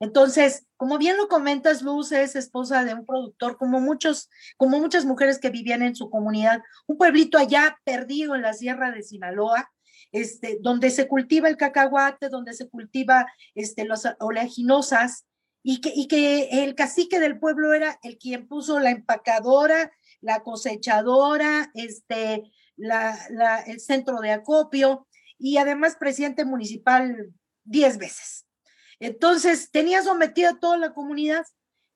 Entonces, 0.00 0.66
como 0.76 0.98
bien 0.98 1.16
lo 1.16 1.28
comentas, 1.28 1.82
Luz 1.82 2.12
es 2.12 2.34
esposa 2.36 2.84
de 2.84 2.94
un 2.94 3.06
productor, 3.06 3.56
como 3.56 3.80
muchos, 3.80 4.28
como 4.56 4.78
muchas 4.78 5.04
mujeres 5.04 5.38
que 5.38 5.50
vivían 5.50 5.82
en 5.82 5.94
su 5.94 6.10
comunidad, 6.10 6.60
un 6.86 6.96
pueblito 6.96 7.38
allá 7.38 7.78
perdido 7.84 8.34
en 8.34 8.42
la 8.42 8.52
sierra 8.52 8.90
de 8.90 9.02
Sinaloa, 9.02 9.70
este, 10.10 10.58
donde 10.60 10.90
se 10.90 11.08
cultiva 11.08 11.48
el 11.48 11.56
cacahuate, 11.56 12.28
donde 12.28 12.52
se 12.52 12.68
cultiva 12.68 13.26
este, 13.54 13.84
las 13.84 14.08
oleaginosas, 14.18 15.26
y 15.62 15.80
que, 15.80 15.92
y 15.94 16.08
que 16.08 16.64
el 16.64 16.74
cacique 16.74 17.20
del 17.20 17.38
pueblo 17.38 17.72
era 17.72 17.98
el 18.02 18.18
quien 18.18 18.48
puso 18.48 18.80
la 18.80 18.90
empacadora, 18.90 19.92
la 20.20 20.42
cosechadora, 20.42 21.70
este, 21.74 22.50
la, 22.76 23.62
el 23.66 23.80
centro 23.80 24.20
de 24.20 24.32
acopio, 24.32 25.06
y 25.38 25.58
además 25.58 25.96
presidente 25.96 26.44
municipal 26.44 27.32
diez 27.64 27.98
veces. 27.98 28.46
Entonces, 29.02 29.72
tenía 29.72 30.00
sometida 30.00 30.50
a 30.50 30.60
toda 30.60 30.76
la 30.76 30.94
comunidad. 30.94 31.44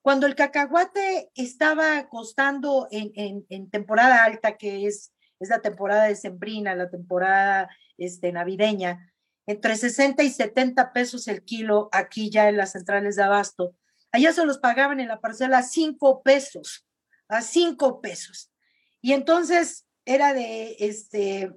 Cuando 0.03 0.27
el 0.27 0.35
cacahuate 0.35 1.31
estaba 1.37 2.09
costando 2.09 2.89
en, 2.91 3.71
temporada 3.71 4.25
alta, 4.25 4.57
que 4.57 4.89
es, 4.89 5.13
es 5.39 5.49
la 5.49 5.61
temporada 5.61 6.07
de 6.07 6.17
sembrina, 6.17 6.75
la 6.75 6.91
temporada 6.91 7.71
este, 7.97 8.33
navideña, 8.33 9.15
entre 9.47 9.77
60 9.77 10.25
y 10.25 10.31
70 10.31 10.93
pesos 10.93 11.29
el 11.29 11.45
kilo 11.45 11.89
aquí 11.93 12.29
ya 12.29 12.49
en 12.49 12.57
las 12.57 12.73
centrales 12.73 13.15
de 13.15 13.23
abasto. 13.23 13.77
Allá 14.11 14.33
se 14.33 14.45
los 14.45 14.59
pagaban 14.59 14.99
en 14.99 15.07
la 15.07 15.21
parcela 15.21 15.59
a 15.59 15.63
5 15.63 16.25
pesos, 16.25 16.89
a 17.29 17.41
5 17.41 18.01
pesos. 18.01 18.51
Y 19.01 19.13
entonces 19.13 19.87
era 20.05 20.35
de, 20.35 20.75
este, 20.81 21.53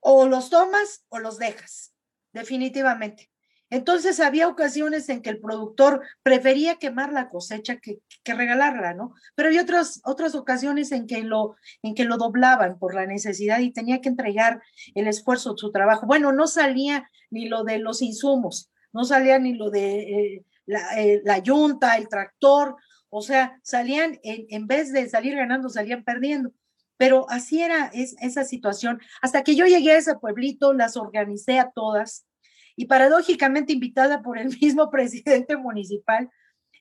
o 0.00 0.26
los 0.26 0.50
tomas 0.50 1.04
o 1.08 1.20
los 1.20 1.38
dejas, 1.38 1.94
definitivamente. 2.32 3.30
Entonces 3.68 4.20
había 4.20 4.48
ocasiones 4.48 5.08
en 5.08 5.22
que 5.22 5.30
el 5.30 5.40
productor 5.40 6.02
prefería 6.22 6.76
quemar 6.76 7.12
la 7.12 7.28
cosecha 7.28 7.78
que, 7.78 7.98
que, 8.22 8.34
regalarla, 8.34 8.94
¿no? 8.94 9.14
Pero 9.34 9.48
había 9.48 9.62
otras, 9.62 10.00
otras 10.04 10.36
ocasiones 10.36 10.92
en 10.92 11.06
que, 11.06 11.22
lo, 11.22 11.56
en 11.82 11.94
que 11.94 12.04
lo 12.04 12.16
doblaban 12.16 12.78
por 12.78 12.94
la 12.94 13.06
necesidad 13.06 13.58
y 13.58 13.72
tenía 13.72 14.00
que 14.00 14.08
entregar 14.08 14.62
el 14.94 15.08
esfuerzo 15.08 15.56
su 15.56 15.72
trabajo. 15.72 16.06
Bueno, 16.06 16.32
no 16.32 16.46
salía 16.46 17.10
ni 17.30 17.48
lo 17.48 17.64
de 17.64 17.78
los 17.78 18.02
insumos, 18.02 18.70
no 18.92 19.04
salía 19.04 19.38
ni 19.40 19.54
lo 19.54 19.70
de 19.70 19.98
eh, 20.00 20.44
la, 20.64 21.00
eh, 21.00 21.20
la, 21.24 21.38
yunta, 21.38 21.96
el 21.96 22.08
tractor, 22.08 22.76
o 23.10 23.20
sea, 23.20 23.58
salían, 23.62 24.20
en, 24.22 24.46
en, 24.48 24.66
vez 24.68 24.92
de 24.92 25.08
salir 25.08 25.34
ganando, 25.34 25.68
salían 25.68 26.04
perdiendo. 26.04 26.52
Pero 26.98 27.26
así 27.28 27.62
era 27.62 27.90
es, 27.92 28.14
esa 28.20 28.44
situación. 28.44 29.00
Hasta 29.20 29.42
que 29.42 29.56
yo 29.56 29.66
llegué 29.66 29.92
a 29.92 29.98
ese 29.98 30.14
pueblito, 30.16 30.72
las 30.72 30.96
organicé 30.96 31.58
a 31.58 31.70
todas 31.70 32.26
y 32.76 32.86
paradójicamente 32.86 33.72
invitada 33.72 34.22
por 34.22 34.38
el 34.38 34.48
mismo 34.60 34.90
presidente 34.90 35.56
municipal, 35.56 36.30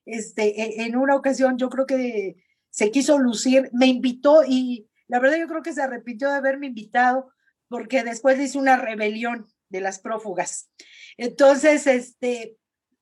este, 0.06 0.62
e, 0.62 0.86
en 0.86 0.96
una 0.96 1.16
ocasión 1.16 1.58
yo 1.58 1.70
creo 1.70 1.86
que 1.86 2.36
se 2.70 2.92
quiso 2.92 3.18
lucir, 3.18 3.70
me 3.74 3.88
invitó 3.88 4.44
y 4.46 4.88
la 5.08 5.20
verdad 5.20 5.38
yo 5.38 5.48
creo 5.48 5.62
que 5.62 5.74
se 5.74 5.82
arrepintió 5.82 6.30
de 6.30 6.36
haberme 6.36 6.68
invitado 6.68 7.32
porque 7.70 8.04
después 8.04 8.40
hizo 8.40 8.60
una 8.60 8.78
rebelión 8.78 9.48
de 9.70 9.82
las 9.82 10.00
prófugas. 10.00 10.70
Entonces, 11.18 11.88
este, 11.88 12.58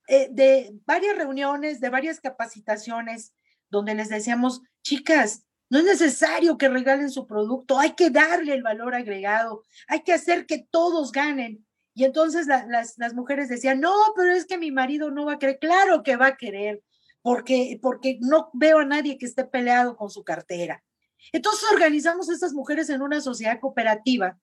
eh, 0.07 0.29
de 0.31 0.73
varias 0.85 1.17
reuniones, 1.17 1.79
de 1.79 1.89
varias 1.89 2.19
capacitaciones, 2.19 3.33
donde 3.69 3.95
les 3.95 4.09
decíamos, 4.09 4.61
chicas, 4.83 5.45
no 5.69 5.79
es 5.79 5.85
necesario 5.85 6.57
que 6.57 6.69
regalen 6.69 7.09
su 7.09 7.25
producto, 7.25 7.79
hay 7.79 7.93
que 7.93 8.09
darle 8.09 8.53
el 8.53 8.61
valor 8.61 8.93
agregado, 8.93 9.63
hay 9.87 10.03
que 10.03 10.13
hacer 10.13 10.45
que 10.45 10.67
todos 10.69 11.11
ganen. 11.11 11.65
Y 11.93 12.05
entonces 12.05 12.47
la, 12.47 12.65
las, 12.65 12.97
las, 12.97 13.13
mujeres 13.13 13.49
decían, 13.49 13.79
no, 13.79 13.93
pero 14.15 14.31
es 14.33 14.45
que 14.45 14.57
mi 14.57 14.71
marido 14.71 15.11
no 15.11 15.25
va 15.25 15.33
a 15.33 15.39
querer. 15.39 15.59
Claro 15.59 16.03
que 16.03 16.15
va 16.15 16.27
a 16.27 16.37
querer, 16.37 16.81
porque, 17.21 17.79
porque 17.81 18.17
no 18.21 18.49
veo 18.53 18.79
a 18.79 18.85
nadie 18.85 19.17
que 19.17 19.25
esté 19.25 19.45
peleado 19.45 19.95
con 19.95 20.09
su 20.09 20.23
cartera. 20.23 20.83
Entonces 21.31 21.69
organizamos 21.71 22.29
estas 22.29 22.53
mujeres 22.53 22.89
en 22.89 23.01
una 23.01 23.21
sociedad 23.21 23.59
cooperativa 23.59 24.37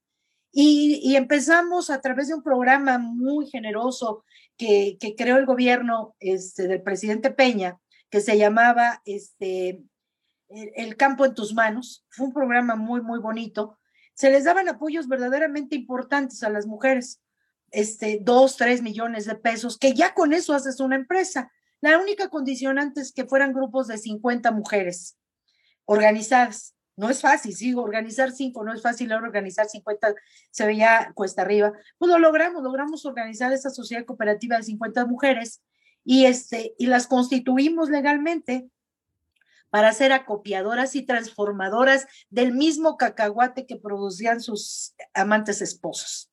y, 0.53 1.01
y 1.03 1.17
empezamos 1.17 1.91
a 1.91 2.01
través 2.01 2.29
de 2.29 2.35
un 2.35 2.43
programa 2.43 2.99
muy 2.99 3.49
generoso 3.49 4.25
que, 4.57 4.97
que 5.01 5.15
creó 5.15 5.37
el 5.37 5.47
gobierno 5.47 6.15
este, 6.21 6.69
del 6.69 6.83
presidente 6.83 7.31
Peña, 7.31 7.79
que 8.11 8.21
se 8.21 8.39
llamaba 8.39 9.03
este, 9.05 9.83
el 10.49 10.97
campo 10.97 11.25
en 11.25 11.35
tus 11.35 11.53
manos. 11.53 12.07
Fue 12.11 12.27
un 12.27 12.33
programa 12.33 12.77
muy, 12.77 13.03
muy 13.03 13.19
bonito 13.19 13.79
se 14.21 14.31
les 14.31 14.45
daban 14.45 14.69
apoyos 14.69 15.09
verdaderamente 15.09 15.75
importantes 15.77 16.43
a 16.43 16.51
las 16.51 16.67
mujeres, 16.67 17.23
este, 17.71 18.19
dos, 18.23 18.57
tres 18.57 18.83
millones 18.83 19.25
de 19.27 19.35
pesos, 19.35 19.79
que 19.79 19.95
ya 19.95 20.15
con 20.15 20.33
eso 20.33 20.55
haces 20.55 20.81
una 20.81 20.97
empresa. 20.97 21.51
La 21.81 21.99
única 21.99 22.29
condicionante 22.29 23.01
es 23.01 23.13
que 23.13 23.25
fueran 23.25 23.53
grupos 23.53 23.89
de 23.89 23.99
50 23.99 24.51
mujeres 24.53 25.17
organizadas. 25.85 26.75
No 26.97 27.09
es 27.09 27.23
fácil, 27.23 27.55
sí, 27.55 27.73
organizar 27.75 28.31
cinco, 28.31 28.63
no 28.63 28.75
es 28.75 28.83
fácil 28.83 29.11
ahora 29.11 29.27
organizar 29.27 29.67
50, 29.67 30.15
se 30.51 30.67
veía 30.67 31.13
cuesta 31.15 31.43
arriba. 31.43 31.73
Pues 31.97 32.11
lo 32.11 32.19
logramos, 32.19 32.63
logramos 32.63 33.07
organizar 33.07 33.53
esa 33.53 33.71
sociedad 33.71 34.05
cooperativa 34.05 34.57
de 34.57 34.65
50 34.65 35.07
mujeres 35.07 35.63
y, 36.05 36.27
este, 36.27 36.75
y 36.79 36.87
las 36.87 37.07
constituimos 37.07 37.89
legalmente 37.89 38.69
para 39.71 39.93
ser 39.93 40.13
acopiadoras 40.13 40.97
y 40.97 41.03
transformadoras 41.03 42.07
del 42.29 42.53
mismo 42.53 42.97
cacahuate 42.97 43.67
que 43.67 43.77
producían 43.77 44.41
sus 44.41 44.95
amantes 45.15 45.63
esposos. 45.63 46.30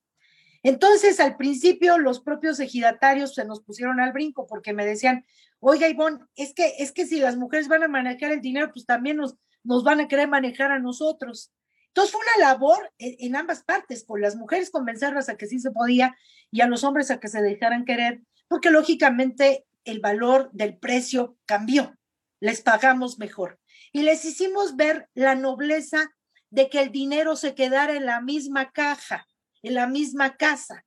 Entonces, 0.67 1.21
al 1.21 1.37
principio, 1.37 1.97
los 1.97 2.19
propios 2.19 2.59
ejidatarios 2.59 3.33
se 3.33 3.45
nos 3.45 3.61
pusieron 3.61 4.01
al 4.01 4.11
brinco 4.11 4.47
porque 4.47 4.73
me 4.73 4.85
decían, 4.85 5.25
oiga, 5.61 5.87
Ivonne, 5.87 6.19
es 6.35 6.53
que, 6.53 6.73
es 6.79 6.91
que 6.91 7.05
si 7.05 7.21
las 7.21 7.37
mujeres 7.37 7.69
van 7.69 7.83
a 7.83 7.87
manejar 7.87 8.33
el 8.33 8.41
dinero, 8.41 8.69
pues 8.73 8.85
también 8.85 9.15
nos, 9.15 9.37
nos 9.63 9.85
van 9.85 10.01
a 10.01 10.09
querer 10.09 10.27
manejar 10.27 10.73
a 10.73 10.79
nosotros. 10.79 11.53
Entonces 11.87 12.11
fue 12.11 12.19
una 12.19 12.49
labor 12.49 12.91
en, 12.97 13.37
ambas 13.37 13.63
partes, 13.63 14.03
con 14.03 14.19
las 14.19 14.35
mujeres 14.35 14.69
convencerlas 14.69 15.29
a 15.29 15.37
que 15.37 15.47
sí 15.47 15.57
se 15.61 15.71
podía 15.71 16.17
y 16.51 16.59
a 16.59 16.67
los 16.67 16.83
hombres 16.83 17.11
a 17.11 17.21
que 17.21 17.29
se 17.29 17.41
dejaran 17.41 17.85
querer, 17.85 18.19
porque 18.49 18.69
lógicamente 18.69 19.65
el 19.85 20.01
valor 20.01 20.49
del 20.51 20.77
precio 20.77 21.37
cambió, 21.45 21.95
les 22.41 22.61
pagamos 22.61 23.19
mejor 23.19 23.57
y 23.93 24.01
les 24.01 24.25
hicimos 24.25 24.75
ver 24.75 25.07
la 25.13 25.35
nobleza 25.35 26.11
de 26.49 26.69
que 26.69 26.81
el 26.81 26.91
dinero 26.91 27.37
se 27.37 27.55
quedara 27.55 27.95
en 27.95 28.05
la 28.05 28.19
misma 28.19 28.69
caja, 28.73 29.25
en 29.67 29.75
la 29.75 29.87
misma 29.87 30.35
casa. 30.37 30.85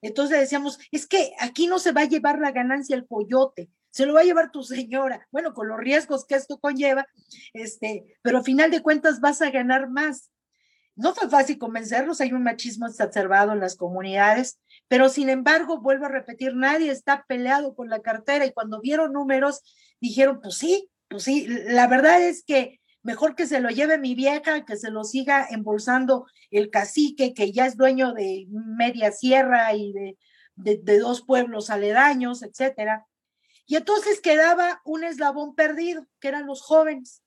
Entonces 0.00 0.40
decíamos, 0.40 0.78
es 0.90 1.06
que 1.06 1.32
aquí 1.38 1.66
no 1.66 1.78
se 1.78 1.92
va 1.92 2.02
a 2.02 2.08
llevar 2.08 2.38
la 2.38 2.50
ganancia 2.50 2.96
el 2.96 3.06
coyote, 3.06 3.70
se 3.90 4.06
lo 4.06 4.14
va 4.14 4.20
a 4.20 4.24
llevar 4.24 4.50
tu 4.50 4.62
señora. 4.64 5.28
Bueno, 5.30 5.54
con 5.54 5.68
los 5.68 5.78
riesgos 5.78 6.24
que 6.24 6.34
esto 6.34 6.58
conlleva, 6.58 7.06
este, 7.52 8.16
pero 8.22 8.38
al 8.38 8.44
final 8.44 8.70
de 8.70 8.82
cuentas 8.82 9.20
vas 9.20 9.42
a 9.42 9.50
ganar 9.50 9.88
más. 9.88 10.30
No 10.94 11.14
fue 11.14 11.28
fácil 11.28 11.58
convencerlos, 11.58 12.20
hay 12.20 12.32
un 12.32 12.42
machismo 12.42 12.86
exacerbado 12.86 13.52
en 13.52 13.60
las 13.60 13.76
comunidades, 13.76 14.60
pero 14.88 15.08
sin 15.08 15.30
embargo, 15.30 15.80
vuelvo 15.80 16.06
a 16.06 16.10
repetir, 16.10 16.54
nadie 16.54 16.90
está 16.90 17.24
peleado 17.26 17.74
con 17.74 17.88
la 17.88 18.00
cartera 18.00 18.44
y 18.44 18.52
cuando 18.52 18.80
vieron 18.80 19.12
números 19.12 19.62
dijeron, 20.00 20.40
pues 20.42 20.56
sí, 20.56 20.90
pues 21.08 21.22
sí, 21.22 21.46
la 21.48 21.86
verdad 21.86 22.20
es 22.20 22.44
que 22.44 22.80
mejor 23.02 23.34
que 23.34 23.46
se 23.46 23.60
lo 23.60 23.68
lleve 23.70 23.98
mi 23.98 24.14
vieja, 24.14 24.64
que 24.64 24.76
se 24.76 24.90
lo 24.90 25.04
siga 25.04 25.46
embolsando 25.50 26.26
el 26.50 26.70
cacique, 26.70 27.34
que 27.34 27.52
ya 27.52 27.66
es 27.66 27.76
dueño 27.76 28.12
de 28.12 28.46
media 28.50 29.12
sierra 29.12 29.74
y 29.74 29.92
de, 29.92 30.16
de 30.54 30.98
dos 30.98 31.22
pueblos 31.22 31.70
aledaños, 31.70 32.42
etcétera. 32.42 33.06
Y 33.66 33.76
entonces 33.76 34.20
quedaba 34.20 34.82
un 34.84 35.04
eslabón 35.04 35.54
perdido, 35.54 36.06
que 36.20 36.28
eran 36.28 36.46
los 36.46 36.62
jóvenes. 36.62 37.22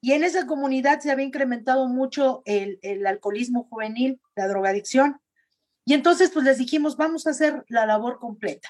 Y 0.00 0.12
en 0.12 0.24
esa 0.24 0.46
comunidad 0.46 1.00
se 1.00 1.10
había 1.10 1.24
incrementado 1.24 1.88
mucho 1.88 2.42
el, 2.44 2.78
alcoholismo 3.06 3.64
juvenil, 3.64 4.20
la 4.34 4.46
drogadicción. 4.46 5.20
Y 5.84 5.94
entonces 5.94 6.30
pues 6.30 6.44
les 6.44 6.58
dijimos, 6.58 6.96
vamos 6.96 7.26
a 7.26 7.30
hacer 7.30 7.64
la 7.68 7.86
labor 7.86 8.18
completa. 8.18 8.68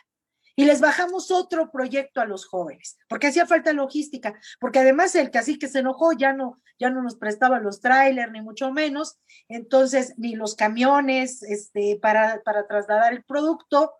Y 0.56 0.64
les 0.64 0.80
bajamos 0.80 1.30
otro 1.30 1.70
proyecto 1.70 2.20
a 2.20 2.24
los 2.24 2.46
jóvenes, 2.46 2.98
porque 3.08 3.28
hacía 3.28 3.46
falta 3.46 3.72
logística, 3.72 4.34
porque 4.58 4.78
además 4.78 5.14
el 5.14 5.30
cacique 5.30 5.68
se 5.68 5.80
enojó, 5.80 6.12
ya 6.12 6.32
no, 6.32 6.60
ya 6.78 6.90
no 6.90 7.02
nos 7.02 7.16
prestaba 7.16 7.60
los 7.60 7.80
trailers, 7.80 8.32
ni 8.32 8.40
mucho 8.40 8.72
menos, 8.72 9.18
entonces, 9.48 10.14
ni 10.16 10.34
los 10.34 10.56
camiones 10.56 11.42
este, 11.42 11.98
para, 12.00 12.42
para 12.42 12.66
trasladar 12.66 13.12
el 13.12 13.22
producto, 13.22 13.92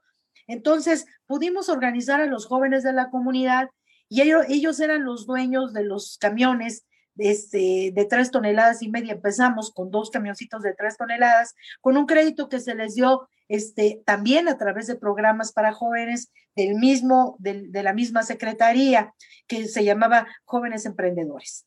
entonces, 0.46 1.06
pudimos 1.26 1.68
organizar 1.68 2.20
a 2.20 2.26
los 2.26 2.46
jóvenes 2.46 2.82
de 2.82 2.92
la 2.92 3.10
comunidad 3.10 3.68
y 4.08 4.20
ellos, 4.22 4.80
eran 4.80 5.04
los 5.04 5.26
dueños 5.26 5.72
de 5.72 5.82
los 5.82 6.18
camiones 6.18 6.86
este, 7.18 7.92
de 7.94 8.04
tres 8.04 8.30
toneladas 8.30 8.82
y 8.82 8.88
media. 8.88 9.14
Empezamos 9.14 9.72
con 9.72 9.90
dos 9.90 10.10
camioncitos 10.10 10.62
de 10.62 10.74
tres 10.74 10.96
toneladas, 10.96 11.54
con 11.80 11.96
un 11.96 12.06
crédito 12.06 12.48
que 12.48 12.60
se 12.60 12.74
les 12.74 12.94
dio 12.94 13.28
este, 13.48 14.02
también 14.04 14.48
a 14.48 14.58
través 14.58 14.86
de 14.86 14.96
programas 14.96 15.52
para 15.52 15.72
jóvenes 15.72 16.32
del 16.54 16.74
mismo, 16.74 17.36
de 17.38 17.82
la 17.82 17.92
misma 17.92 18.22
secretaría 18.22 19.14
que 19.46 19.68
se 19.68 19.84
llamaba 19.84 20.26
Jóvenes 20.44 20.86
Emprendedores. 20.86 21.66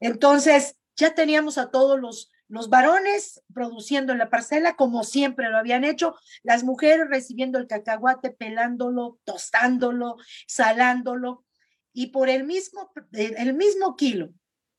Entonces, 0.00 0.76
ya 0.96 1.14
teníamos 1.14 1.58
a 1.58 1.70
todos 1.70 2.00
los, 2.00 2.32
los 2.48 2.68
varones 2.68 3.42
produciendo 3.54 4.12
en 4.12 4.18
la 4.18 4.30
parcela 4.30 4.74
como 4.74 5.04
siempre 5.04 5.50
lo 5.50 5.58
habían 5.58 5.84
hecho, 5.84 6.16
las 6.42 6.64
mujeres 6.64 7.08
recibiendo 7.08 7.58
el 7.58 7.66
cacahuate, 7.66 8.30
pelándolo, 8.30 9.18
tostándolo, 9.24 10.16
salándolo, 10.46 11.44
y 11.92 12.08
por 12.08 12.28
el 12.28 12.44
mismo, 12.44 12.90
el 13.12 13.54
mismo 13.54 13.96
kilo 13.96 14.30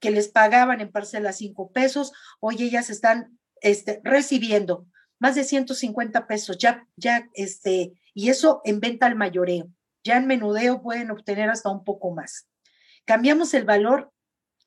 que 0.01 0.11
les 0.11 0.27
pagaban 0.27 0.81
en 0.81 0.91
parcela 0.91 1.31
cinco 1.31 1.71
pesos, 1.71 2.11
hoy 2.41 2.61
ellas 2.63 2.89
están 2.89 3.39
este, 3.61 4.01
recibiendo 4.03 4.87
más 5.19 5.35
de 5.35 5.43
150 5.43 6.27
pesos, 6.27 6.57
ya, 6.57 6.87
ya, 6.97 7.29
este, 7.35 7.93
y 8.13 8.29
eso 8.29 8.61
en 8.65 8.79
venta 8.79 9.05
al 9.05 9.15
mayoreo. 9.15 9.69
Ya 10.03 10.17
en 10.17 10.25
menudeo 10.25 10.81
pueden 10.81 11.11
obtener 11.11 11.51
hasta 11.51 11.69
un 11.69 11.83
poco 11.83 12.11
más. 12.11 12.47
Cambiamos 13.05 13.53
el 13.53 13.63
valor 13.63 14.11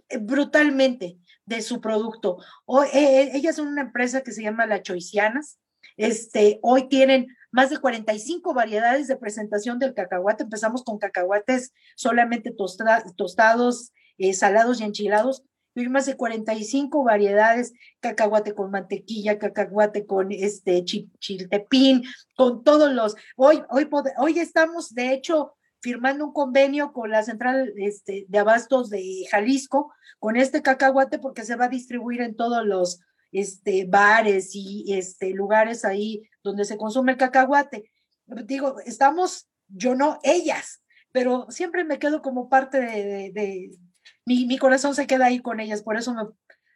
eh, 0.08 0.18
brutalmente 0.18 1.18
de 1.44 1.60
su 1.60 1.80
producto. 1.80 2.38
Hoy, 2.66 2.86
eh, 2.94 3.22
eh, 3.22 3.30
ellas 3.34 3.56
son 3.56 3.66
una 3.66 3.82
empresa 3.82 4.22
que 4.22 4.30
se 4.30 4.44
llama 4.44 4.64
La 4.66 4.80
Choicianas. 4.80 5.58
Este, 5.96 6.60
hoy 6.62 6.88
tienen 6.88 7.26
más 7.50 7.70
de 7.70 7.78
45 7.78 8.54
variedades 8.54 9.08
de 9.08 9.16
presentación 9.16 9.80
del 9.80 9.92
cacahuate. 9.92 10.44
Empezamos 10.44 10.84
con 10.84 10.98
cacahuates 10.98 11.72
solamente 11.96 12.54
tostados, 13.16 13.92
eh, 14.18 14.33
salados 14.33 14.81
y 14.81 14.85
enchilados. 14.85 15.42
Hay 15.77 15.88
más 15.88 16.07
de 16.07 16.16
45 16.16 17.03
variedades, 17.03 17.72
cacahuate 18.00 18.55
con 18.55 18.70
mantequilla, 18.70 19.38
cacahuate 19.38 20.07
con 20.07 20.31
este 20.31 20.85
chiltepín, 20.85 22.05
con 22.37 22.62
todos 22.62 22.92
los. 22.92 23.16
Hoy, 23.37 23.62
hoy, 23.70 23.88
hoy 24.18 24.38
estamos, 24.38 24.94
de 24.94 25.12
hecho, 25.12 25.55
firmando 25.85 26.24
un 26.24 26.33
convenio 26.33 26.92
con 26.92 27.11
la 27.11 27.22
central 27.22 27.74
este, 27.77 28.24
de 28.29 28.38
abastos 28.38 28.88
de 28.88 29.27
Jalisco 29.31 29.92
con 30.18 30.37
este 30.37 30.62
cacahuate 30.62 31.18
porque 31.18 31.44
se 31.44 31.57
va 31.57 31.66
a 31.66 31.68
distribuir 31.68 32.22
en 32.22 32.35
todos 32.35 32.64
los 32.64 33.00
este, 33.33 33.85
bares 33.85 34.53
y 34.55 34.94
este, 34.94 35.35
lugares 35.35 35.85
ahí 35.85 36.22
donde 36.42 36.64
se 36.64 36.79
consume 36.79 37.12
el 37.12 37.18
cacahuate. 37.18 37.90
Digo, 38.46 38.77
estamos, 38.87 39.48
yo 39.68 39.94
no, 39.94 40.20
ellas, 40.22 40.81
pero 41.12 41.46
siempre 41.50 41.85
me 41.85 41.98
quedo 41.98 42.22
como 42.22 42.48
parte 42.48 42.81
de, 42.81 43.70
mi, 44.24 44.46
mi, 44.46 44.58
corazón 44.58 44.94
se 44.94 45.06
queda 45.06 45.26
ahí 45.26 45.40
con 45.40 45.60
ellas, 45.60 45.82
por 45.82 45.96
eso 45.96 46.14
me, 46.14 46.22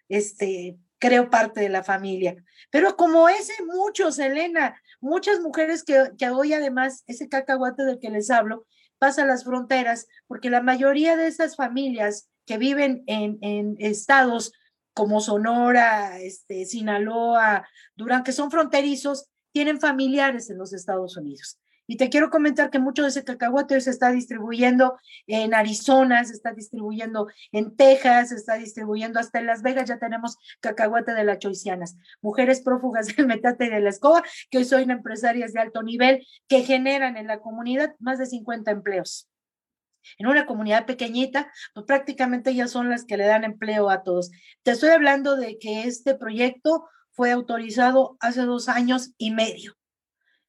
este, 0.08 0.78
creo 0.98 1.30
parte 1.30 1.60
de 1.60 1.68
la 1.68 1.82
familia. 1.82 2.36
Pero 2.70 2.96
como 2.96 3.28
ese, 3.28 3.52
muchos, 3.64 4.18
Elena, 4.18 4.80
muchas 5.00 5.40
mujeres 5.40 5.84
que, 5.84 6.10
que 6.18 6.30
hoy 6.30 6.52
además, 6.52 7.04
ese 7.06 7.28
cacahuate 7.28 7.84
del 7.84 8.00
que 8.00 8.10
les 8.10 8.30
hablo, 8.30 8.66
pasa 8.98 9.24
las 9.24 9.44
fronteras, 9.44 10.08
porque 10.26 10.50
la 10.50 10.60
mayoría 10.60 11.16
de 11.16 11.28
esas 11.28 11.56
familias 11.56 12.28
que 12.46 12.58
viven 12.58 13.04
en, 13.06 13.38
en 13.42 13.76
estados 13.78 14.52
como 14.92 15.20
Sonora, 15.20 16.18
este, 16.18 16.64
Sinaloa, 16.64 17.68
Durán, 17.94 18.24
que 18.24 18.32
son 18.32 18.50
fronterizos, 18.50 19.28
tienen 19.52 19.80
familiares 19.80 20.50
en 20.50 20.58
los 20.58 20.72
Estados 20.72 21.16
Unidos. 21.16 21.60
Y 21.90 21.96
te 21.96 22.10
quiero 22.10 22.28
comentar 22.28 22.68
que 22.68 22.78
mucho 22.78 23.02
de 23.02 23.08
ese 23.08 23.24
cacahuate 23.24 23.80
se 23.80 23.88
está 23.88 24.12
distribuyendo 24.12 24.98
en 25.26 25.54
Arizona, 25.54 26.22
se 26.22 26.34
está 26.34 26.52
distribuyendo 26.52 27.28
en 27.50 27.76
Texas, 27.76 28.28
se 28.28 28.34
está 28.34 28.56
distribuyendo 28.56 29.18
hasta 29.18 29.38
en 29.38 29.46
Las 29.46 29.62
Vegas, 29.62 29.88
ya 29.88 29.98
tenemos 29.98 30.36
cacahuate 30.60 31.14
de 31.14 31.24
las 31.24 31.38
choicianas, 31.38 31.96
mujeres 32.20 32.60
prófugas 32.60 33.16
del 33.16 33.26
metate 33.26 33.64
y 33.64 33.70
de 33.70 33.80
la 33.80 33.88
escoba, 33.88 34.22
que 34.50 34.58
hoy 34.58 34.66
son 34.66 34.90
empresarias 34.90 35.54
de 35.54 35.60
alto 35.60 35.82
nivel, 35.82 36.26
que 36.46 36.62
generan 36.62 37.16
en 37.16 37.26
la 37.26 37.40
comunidad 37.40 37.96
más 38.00 38.18
de 38.18 38.26
50 38.26 38.70
empleos. 38.70 39.26
En 40.18 40.26
una 40.26 40.44
comunidad 40.44 40.84
pequeñita, 40.84 41.50
pues 41.72 41.86
prácticamente 41.86 42.50
ellas 42.50 42.70
son 42.70 42.90
las 42.90 43.06
que 43.06 43.16
le 43.16 43.24
dan 43.24 43.44
empleo 43.44 43.88
a 43.88 44.02
todos. 44.02 44.30
Te 44.62 44.72
estoy 44.72 44.90
hablando 44.90 45.36
de 45.36 45.58
que 45.58 45.84
este 45.84 46.14
proyecto 46.14 46.86
fue 47.12 47.32
autorizado 47.32 48.18
hace 48.20 48.42
dos 48.42 48.68
años 48.68 49.12
y 49.16 49.30
medio 49.30 49.77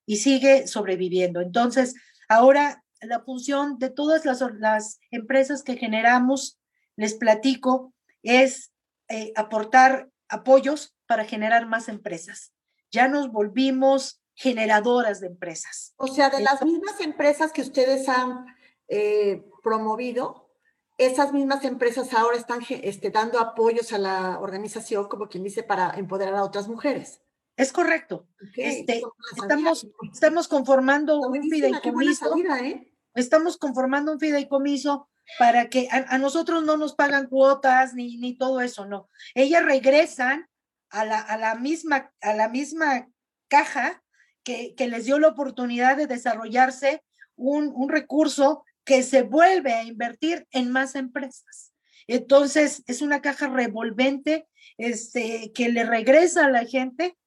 y 0.10 0.16
sigue 0.16 0.66
sobreviviendo. 0.66 1.40
Entonces, 1.40 1.94
ahora 2.28 2.84
la 3.00 3.20
función 3.20 3.78
de 3.78 3.92
todas 3.92 4.26
las, 4.26 4.44
las 4.58 5.00
empresas 5.12 5.62
que 5.62 5.78
generamos, 5.78 6.60
les 6.96 7.14
platico, 7.14 7.94
es 8.24 8.72
eh, 9.08 9.32
aportar 9.36 10.10
apoyos 10.28 10.96
para 11.06 11.26
generar 11.26 11.68
más 11.68 11.90
empresas. 11.90 12.54
Ya 12.90 13.08
nos 13.08 13.32
volvimos 13.32 14.20
generadoras 14.34 15.20
de 15.20 15.28
empresas. 15.28 15.94
O 15.98 16.08
sea, 16.08 16.32
de 16.32 16.42
las 16.42 16.66
mismas 16.66 17.00
empresas 17.02 17.52
que 17.52 17.62
ustedes 17.62 18.10
han 18.10 18.48
eh, 18.88 19.46
promovido, 19.62 20.50
esas 20.98 21.34
mismas 21.34 21.64
empresas 21.66 22.16
ahora 22.16 22.36
están 22.36 22.62
este, 22.68 23.12
dando 23.12 23.40
apoyos 23.40 23.94
a 23.94 24.00
la 24.00 24.40
organización, 24.40 25.08
como 25.08 25.30
quien 25.30 25.44
dice, 25.44 25.62
para 25.62 25.92
empoderar 25.92 26.34
a 26.34 26.44
otras 26.44 26.68
mujeres. 26.68 27.22
Es 27.60 27.74
correcto. 27.74 28.26
Este, 28.56 29.02
estamos, 29.36 29.86
estamos 30.14 30.48
conformando 30.48 31.20
un 31.20 31.44
fideicomiso. 31.44 32.34
¿eh? 32.64 32.90
Estamos 33.14 33.58
conformando 33.58 34.14
un 34.14 34.20
fideicomiso 34.22 35.10
para 35.38 35.68
que 35.70 35.90
a, 35.92 36.18
nosotros 36.20 36.64
no 36.64 36.78
nos 36.78 36.96
pagan 36.96 37.28
cuotas 37.28 37.94
ni, 37.94 38.16
ni 38.16 38.38
todo 38.38 38.62
eso, 38.62 38.86
no. 38.86 39.10
Ellas 39.36 39.66
regresan 39.66 40.48
a 40.90 41.04
la, 41.04 41.20
a 41.20 41.38
la, 41.38 41.56
misma, 41.56 42.14
a 42.22 42.34
la 42.34 42.48
misma 42.48 43.10
caja 43.50 44.02
que, 44.44 44.74
que 44.76 44.88
les 44.88 45.04
dio 45.04 45.20
la 45.20 45.28
oportunidad 45.28 45.98
de 45.98 46.08
desarrollarse 46.08 47.04
un, 47.36 47.74
un 47.76 47.90
recurso 47.90 48.64
que 48.86 49.04
se 49.04 49.24
vuelve 49.24 49.74
a 49.74 49.84
invertir 49.84 50.48
en 50.52 50.72
más 50.72 50.96
empresas. 50.96 51.74
Entonces, 52.08 52.84
es 52.88 53.02
una 53.02 53.22
caja 53.22 53.50
revolvente 53.50 54.48
este, 54.78 55.52
que 55.54 55.68
le 55.68 55.84
regresa 55.84 56.46
a 56.46 56.50
la 56.50 56.64
gente 56.64 57.18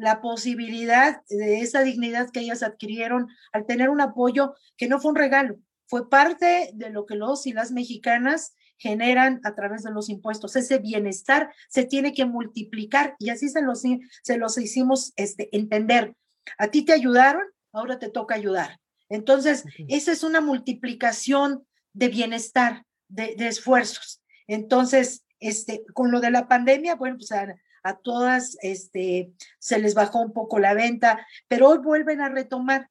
la 0.00 0.22
posibilidad 0.22 1.22
de 1.28 1.60
esa 1.60 1.82
dignidad 1.82 2.30
que 2.30 2.40
ellas 2.40 2.62
adquirieron 2.62 3.28
al 3.52 3.66
tener 3.66 3.90
un 3.90 4.00
apoyo 4.00 4.54
que 4.78 4.88
no 4.88 4.98
fue 4.98 5.10
un 5.10 5.16
regalo, 5.16 5.58
fue 5.86 6.08
parte 6.08 6.70
de 6.72 6.88
lo 6.88 7.04
que 7.04 7.16
los 7.16 7.46
y 7.46 7.52
las 7.52 7.70
mexicanas 7.70 8.54
generan 8.78 9.40
a 9.44 9.54
través 9.54 9.82
de 9.82 9.90
los 9.90 10.08
impuestos. 10.08 10.56
Ese 10.56 10.78
bienestar 10.78 11.52
se 11.68 11.84
tiene 11.84 12.14
que 12.14 12.24
multiplicar 12.24 13.14
y 13.18 13.28
así 13.28 13.50
se 13.50 13.60
los, 13.60 13.82
se 14.22 14.38
los 14.38 14.56
hicimos 14.56 15.12
este, 15.16 15.54
entender. 15.54 16.16
A 16.56 16.68
ti 16.68 16.82
te 16.82 16.94
ayudaron, 16.94 17.42
ahora 17.72 17.98
te 17.98 18.08
toca 18.08 18.34
ayudar. 18.34 18.80
Entonces, 19.10 19.64
esa 19.88 20.12
es 20.12 20.22
una 20.22 20.40
multiplicación 20.40 21.66
de 21.92 22.08
bienestar, 22.08 22.86
de, 23.08 23.34
esfuerzos. 23.40 24.22
Entonces, 24.46 25.24
este, 25.40 25.84
con 25.92 26.10
lo 26.10 26.20
de 26.20 26.30
la 26.30 26.48
pandemia, 26.48 26.94
bueno, 26.94 27.16
pues 27.18 27.32
a, 27.32 27.54
a, 27.82 27.96
todas 27.96 28.56
este, 28.62 29.32
se 29.58 29.78
les 29.78 29.94
bajó 29.94 30.20
un 30.20 30.32
poco 30.32 30.58
la 30.58 30.74
venta, 30.74 31.26
pero 31.48 31.68
hoy 31.68 31.78
vuelven 31.78 32.20
a 32.20 32.28
retomar. 32.28 32.88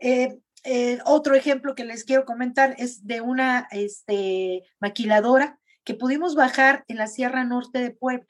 Eh, 0.00 0.38
eh, 0.64 0.98
otro 1.04 1.34
ejemplo 1.34 1.74
que 1.74 1.84
les 1.84 2.04
quiero 2.04 2.24
comentar 2.24 2.76
es 2.78 3.06
de 3.06 3.20
una 3.20 3.66
este, 3.72 4.62
maquiladora 4.80 5.58
que 5.84 5.94
pudimos 5.94 6.34
bajar 6.34 6.84
en 6.88 6.98
la 6.98 7.08
Sierra 7.08 7.44
Norte 7.44 7.80
de 7.80 7.90
Puebla, 7.90 8.26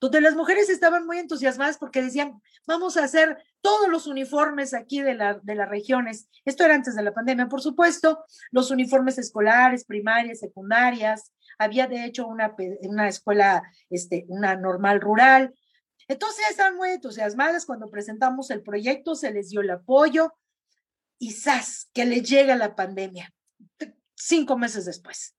donde 0.00 0.20
las 0.20 0.34
mujeres 0.34 0.68
estaban 0.68 1.06
muy 1.06 1.18
entusiasmadas 1.18 1.78
porque 1.78 2.02
decían, 2.02 2.40
vamos 2.66 2.96
a 2.96 3.04
hacer 3.04 3.38
todos 3.60 3.88
los 3.88 4.06
uniformes 4.06 4.74
aquí 4.74 5.00
de, 5.02 5.14
la, 5.14 5.38
de 5.42 5.54
las 5.54 5.68
regiones. 5.68 6.28
Esto 6.44 6.64
era 6.64 6.74
antes 6.74 6.96
de 6.96 7.02
la 7.02 7.12
pandemia, 7.12 7.48
por 7.48 7.60
supuesto, 7.60 8.24
los 8.50 8.70
uniformes 8.70 9.18
escolares, 9.18 9.84
primarias, 9.84 10.40
secundarias. 10.40 11.32
Había 11.60 11.86
de 11.86 12.06
hecho 12.06 12.26
una, 12.26 12.56
una 12.80 13.06
escuela, 13.06 13.62
este, 13.90 14.24
una 14.28 14.56
normal 14.56 14.98
rural. 14.98 15.54
Entonces 16.08 16.42
estaban 16.48 16.76
muy 16.76 16.88
entusiasmadas 16.88 17.66
cuando 17.66 17.90
presentamos 17.90 18.50
el 18.50 18.62
proyecto, 18.62 19.14
se 19.14 19.30
les 19.30 19.50
dio 19.50 19.60
el 19.60 19.68
apoyo, 19.68 20.32
y 21.18 21.32
¡zas! 21.32 21.90
que 21.92 22.06
le 22.06 22.22
llega 22.22 22.56
la 22.56 22.74
pandemia, 22.74 23.30
cinco 24.14 24.56
meses 24.56 24.86
después. 24.86 25.36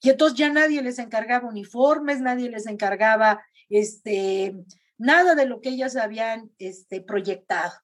Y 0.00 0.08
entonces 0.08 0.38
ya 0.38 0.50
nadie 0.50 0.80
les 0.80 0.98
encargaba 0.98 1.46
uniformes, 1.46 2.22
nadie 2.22 2.48
les 2.48 2.66
encargaba 2.66 3.44
este, 3.68 4.54
nada 4.96 5.34
de 5.34 5.44
lo 5.44 5.60
que 5.60 5.68
ellas 5.68 5.96
habían 5.96 6.50
este, 6.58 7.02
proyectado. 7.02 7.74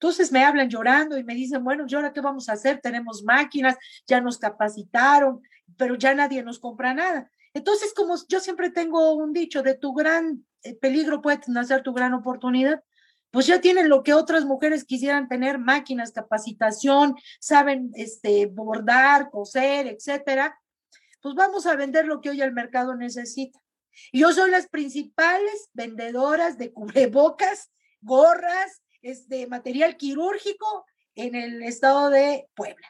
Entonces 0.00 0.30
me 0.30 0.44
hablan 0.44 0.70
llorando 0.70 1.18
y 1.18 1.24
me 1.24 1.34
dicen, 1.34 1.64
bueno, 1.64 1.84
¿y 1.88 1.94
ahora 1.94 2.12
qué 2.12 2.20
vamos 2.20 2.48
a 2.48 2.52
hacer? 2.52 2.80
Tenemos 2.80 3.24
máquinas, 3.24 3.76
ya 4.06 4.20
nos 4.20 4.38
capacitaron, 4.38 5.42
pero 5.76 5.96
ya 5.96 6.14
nadie 6.14 6.42
nos 6.42 6.60
compra 6.60 6.94
nada. 6.94 7.30
Entonces, 7.52 7.92
como 7.94 8.14
yo 8.28 8.38
siempre 8.40 8.70
tengo 8.70 9.14
un 9.14 9.32
dicho, 9.32 9.62
de 9.62 9.74
tu 9.74 9.92
gran 9.94 10.46
eh, 10.62 10.74
peligro 10.74 11.20
puede 11.20 11.40
nacer 11.48 11.82
tu 11.82 11.92
gran 11.92 12.14
oportunidad 12.14 12.82
pues 13.30 13.46
ya 13.46 13.60
tienen 13.60 13.88
lo 13.88 14.02
que 14.02 14.14
otras 14.14 14.44
mujeres 14.44 14.84
quisieran 14.84 15.28
tener, 15.28 15.58
máquinas, 15.58 16.12
capacitación, 16.12 17.14
saben 17.40 17.90
este, 17.94 18.46
bordar, 18.46 19.30
coser, 19.30 19.86
etcétera. 19.86 20.58
Pues 21.20 21.34
vamos 21.34 21.66
a 21.66 21.76
vender 21.76 22.06
lo 22.06 22.20
que 22.20 22.30
hoy 22.30 22.40
el 22.40 22.52
mercado 22.52 22.94
necesita. 22.94 23.58
Yo 24.12 24.32
soy 24.32 24.50
las 24.50 24.68
principales 24.68 25.68
vendedoras 25.74 26.56
de 26.56 26.72
cubrebocas, 26.72 27.70
gorras, 28.00 28.82
este, 29.02 29.46
material 29.46 29.96
quirúrgico 29.96 30.86
en 31.14 31.34
el 31.34 31.62
estado 31.62 32.10
de 32.10 32.48
Puebla. 32.54 32.86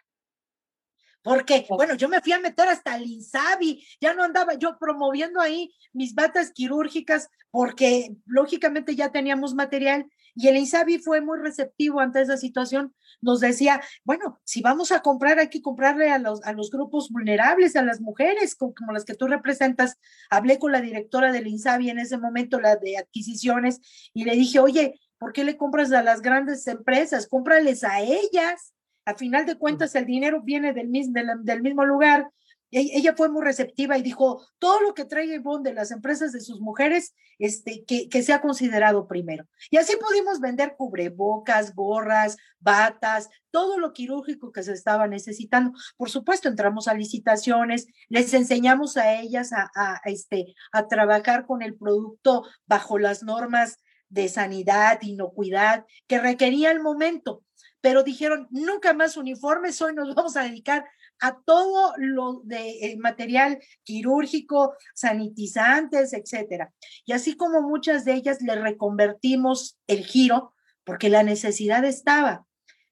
Porque, 1.22 1.66
bueno, 1.68 1.94
yo 1.94 2.08
me 2.08 2.20
fui 2.20 2.32
a 2.32 2.40
meter 2.40 2.68
hasta 2.68 2.96
el 2.96 3.04
INSABI, 3.04 3.86
ya 4.00 4.14
no 4.14 4.22
andaba 4.22 4.54
yo 4.54 4.78
promoviendo 4.78 5.40
ahí 5.40 5.74
mis 5.92 6.14
batas 6.14 6.52
quirúrgicas, 6.52 7.28
porque 7.50 8.16
lógicamente 8.24 8.94
ya 8.94 9.10
teníamos 9.10 9.54
material 9.54 10.06
y 10.40 10.46
el 10.46 10.56
INSABI 10.56 11.00
fue 11.00 11.20
muy 11.20 11.40
receptivo 11.40 11.98
ante 11.98 12.20
esa 12.20 12.36
situación. 12.36 12.94
Nos 13.20 13.40
decía, 13.40 13.80
bueno, 14.04 14.38
si 14.44 14.62
vamos 14.62 14.92
a 14.92 15.00
comprar, 15.02 15.40
hay 15.40 15.48
que 15.48 15.60
comprarle 15.60 16.10
a 16.10 16.18
los, 16.18 16.40
a 16.44 16.52
los 16.52 16.70
grupos 16.70 17.10
vulnerables, 17.10 17.74
a 17.74 17.82
las 17.82 18.00
mujeres 18.00 18.54
como, 18.54 18.72
las 18.92 19.04
que 19.04 19.14
tú 19.14 19.26
representas. 19.26 19.98
Hablé 20.30 20.60
con 20.60 20.70
la 20.70 20.80
directora 20.80 21.32
del 21.32 21.48
INSABI 21.48 21.90
en 21.90 21.98
ese 21.98 22.18
momento, 22.18 22.60
la 22.60 22.76
de 22.76 22.98
adquisiciones, 22.98 23.80
y 24.14 24.24
le 24.24 24.36
dije, 24.36 24.60
oye, 24.60 25.00
¿por 25.18 25.32
qué 25.32 25.44
le 25.44 25.56
compras 25.56 25.92
a 25.92 26.02
las 26.02 26.22
grandes 26.22 26.66
empresas? 26.66 27.26
Cómprales 27.26 27.84
a 27.84 28.00
ellas. 28.00 28.72
A 29.04 29.14
final 29.14 29.46
de 29.46 29.56
cuentas, 29.56 29.94
el 29.94 30.04
dinero 30.04 30.42
viene 30.42 30.72
del 30.72 30.88
mismo, 30.88 31.84
lugar 31.84 32.30
e-, 32.70 32.98
ella 32.98 33.14
fue 33.16 33.28
muy 33.28 33.42
receptiva 33.42 33.96
y 33.96 34.02
dijo, 34.02 34.46
todo 34.58 34.80
lo 34.82 34.94
que 34.94 35.04
trae 35.04 35.26
Ivonne 35.26 35.68
de 35.68 35.74
las 35.74 35.90
empresas 35.90 36.32
de 36.32 36.40
sus 36.40 36.60
mujeres, 36.60 37.14
este, 37.38 37.84
que, 37.84 38.22
sea 38.22 38.40
considerado 38.40 39.06
primero. 39.06 39.46
Y 39.70 39.76
así 39.76 39.96
pudimos 39.96 40.40
vender 40.40 40.74
cubrebocas, 40.76 41.74
gorras, 41.74 42.36
batas, 42.58 43.28
todo 43.50 43.78
lo 43.78 43.92
quirúrgico 43.92 44.52
que 44.52 44.62
se 44.62 44.72
estaba 44.72 45.06
necesitando. 45.06 45.72
Por 45.96 46.10
supuesto, 46.10 46.48
entramos 46.48 46.88
a 46.88 46.94
licitaciones, 46.94 47.86
les 48.08 48.34
enseñamos 48.34 48.96
a 48.96 49.14
ellas 49.20 49.52
a, 49.52 50.00
este, 50.04 50.54
a 50.72 50.88
trabajar 50.88 51.46
con 51.46 51.62
el 51.62 51.76
producto 51.76 52.44
bajo 52.66 52.98
las 52.98 53.22
normas 53.22 53.78
de 54.08 54.28
sanidad, 54.28 54.98
inocuidad 55.02 55.84
que 56.06 56.18
requería 56.18 56.70
el 56.70 56.80
momento 56.80 57.42
pero 57.80 58.02
dijeron, 58.02 58.48
nunca 58.50 58.92
más 58.92 59.16
uniformes, 59.16 59.80
hoy 59.80 59.94
nos 59.94 60.14
vamos 60.14 60.36
a 60.36 60.42
dedicar 60.42 60.84
a 61.20 61.40
todo 61.40 61.94
lo 61.96 62.42
de 62.44 62.70
eh, 62.80 62.96
material 62.96 63.58
quirúrgico, 63.82 64.74
sanitizantes, 64.94 66.12
etcétera. 66.12 66.72
Y 67.04 67.12
así 67.12 67.36
como 67.36 67.62
muchas 67.62 68.04
de 68.04 68.14
ellas 68.14 68.40
le 68.40 68.54
reconvertimos 68.54 69.78
el 69.86 70.04
giro, 70.04 70.54
porque 70.84 71.08
la 71.08 71.22
necesidad 71.22 71.84
estaba, 71.84 72.46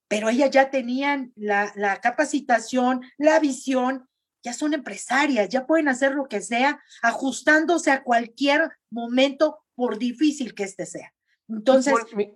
pero 0.08 0.28
ellas 0.28 0.50
ya 0.50 0.70
tenían 0.70 1.32
la, 1.36 1.72
la 1.76 2.00
capacitación, 2.00 3.02
la 3.16 3.38
visión, 3.38 4.08
ya 4.42 4.52
son 4.52 4.74
empresarias, 4.74 5.48
ya 5.48 5.66
pueden 5.66 5.88
hacer 5.88 6.12
lo 6.12 6.26
que 6.26 6.40
sea, 6.40 6.80
ajustándose 7.02 7.90
a 7.90 8.02
cualquier 8.02 8.70
momento, 8.90 9.58
por 9.76 9.98
difícil 9.98 10.54
que 10.54 10.64
este 10.64 10.86
sea. 10.86 11.12
Entonces... 11.48 11.94
me, 12.12 12.34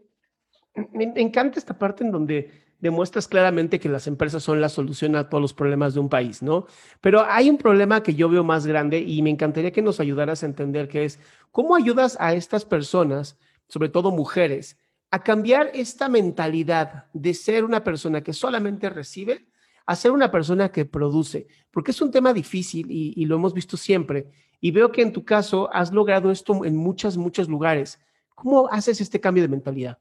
me 1.08 1.20
encanta 1.20 1.58
esta 1.58 1.76
parte 1.76 2.04
en 2.04 2.12
donde 2.12 2.70
demuestras 2.80 3.28
claramente 3.28 3.78
que 3.78 3.88
las 3.88 4.06
empresas 4.06 4.42
son 4.42 4.60
la 4.60 4.68
solución 4.68 5.14
a 5.16 5.28
todos 5.28 5.42
los 5.42 5.54
problemas 5.54 5.94
de 5.94 6.00
un 6.00 6.08
país, 6.08 6.42
¿no? 6.42 6.66
Pero 7.00 7.24
hay 7.26 7.50
un 7.50 7.58
problema 7.58 8.02
que 8.02 8.14
yo 8.14 8.28
veo 8.28 8.42
más 8.42 8.66
grande 8.66 8.98
y 8.98 9.22
me 9.22 9.30
encantaría 9.30 9.72
que 9.72 9.82
nos 9.82 10.00
ayudaras 10.00 10.42
a 10.42 10.46
entender 10.46 10.88
que 10.88 11.04
es 11.04 11.18
cómo 11.50 11.76
ayudas 11.76 12.16
a 12.20 12.34
estas 12.34 12.64
personas, 12.64 13.38
sobre 13.68 13.90
todo 13.90 14.10
mujeres, 14.10 14.78
a 15.10 15.22
cambiar 15.22 15.70
esta 15.74 16.08
mentalidad 16.08 17.06
de 17.12 17.34
ser 17.34 17.64
una 17.64 17.84
persona 17.84 18.22
que 18.22 18.32
solamente 18.32 18.88
recibe 18.88 19.46
a 19.86 19.96
ser 19.96 20.12
una 20.12 20.30
persona 20.30 20.70
que 20.70 20.84
produce, 20.84 21.48
porque 21.70 21.90
es 21.90 22.00
un 22.00 22.12
tema 22.12 22.32
difícil 22.32 22.86
y, 22.90 23.12
y 23.20 23.26
lo 23.26 23.34
hemos 23.34 23.52
visto 23.52 23.76
siempre. 23.76 24.30
Y 24.60 24.70
veo 24.70 24.92
que 24.92 25.02
en 25.02 25.12
tu 25.12 25.24
caso 25.24 25.72
has 25.72 25.92
logrado 25.92 26.30
esto 26.30 26.64
en 26.64 26.76
muchos, 26.76 27.16
muchos 27.16 27.48
lugares. 27.48 27.98
¿Cómo 28.34 28.68
haces 28.68 29.00
este 29.00 29.20
cambio 29.20 29.42
de 29.42 29.48
mentalidad? 29.48 29.98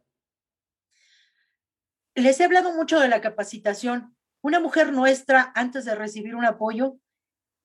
les 2.20 2.40
he 2.40 2.44
hablado 2.44 2.74
mucho 2.74 3.00
de 3.00 3.08
la 3.08 3.22
capacitación. 3.22 4.16
Una 4.42 4.60
mujer 4.60 4.94
nuestra, 4.94 5.52
antes 5.56 5.86
de 5.86 5.96
recibir 5.96 6.36
un 6.36 6.46
apoyo, 6.46 6.98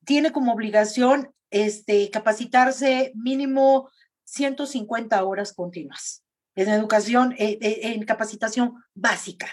tiene 0.05 0.33
como 0.33 0.53
obligación 0.53 1.33
este, 1.51 2.11
capacitarse 2.11 3.13
mínimo 3.15 3.91
150 4.25 5.23
horas 5.25 5.53
continuas 5.53 6.25
en 6.57 6.69
educación, 6.69 7.33
eh, 7.33 7.59
eh, 7.61 7.81
en 7.95 8.05
capacitación 8.05 8.75
básica, 8.95 9.49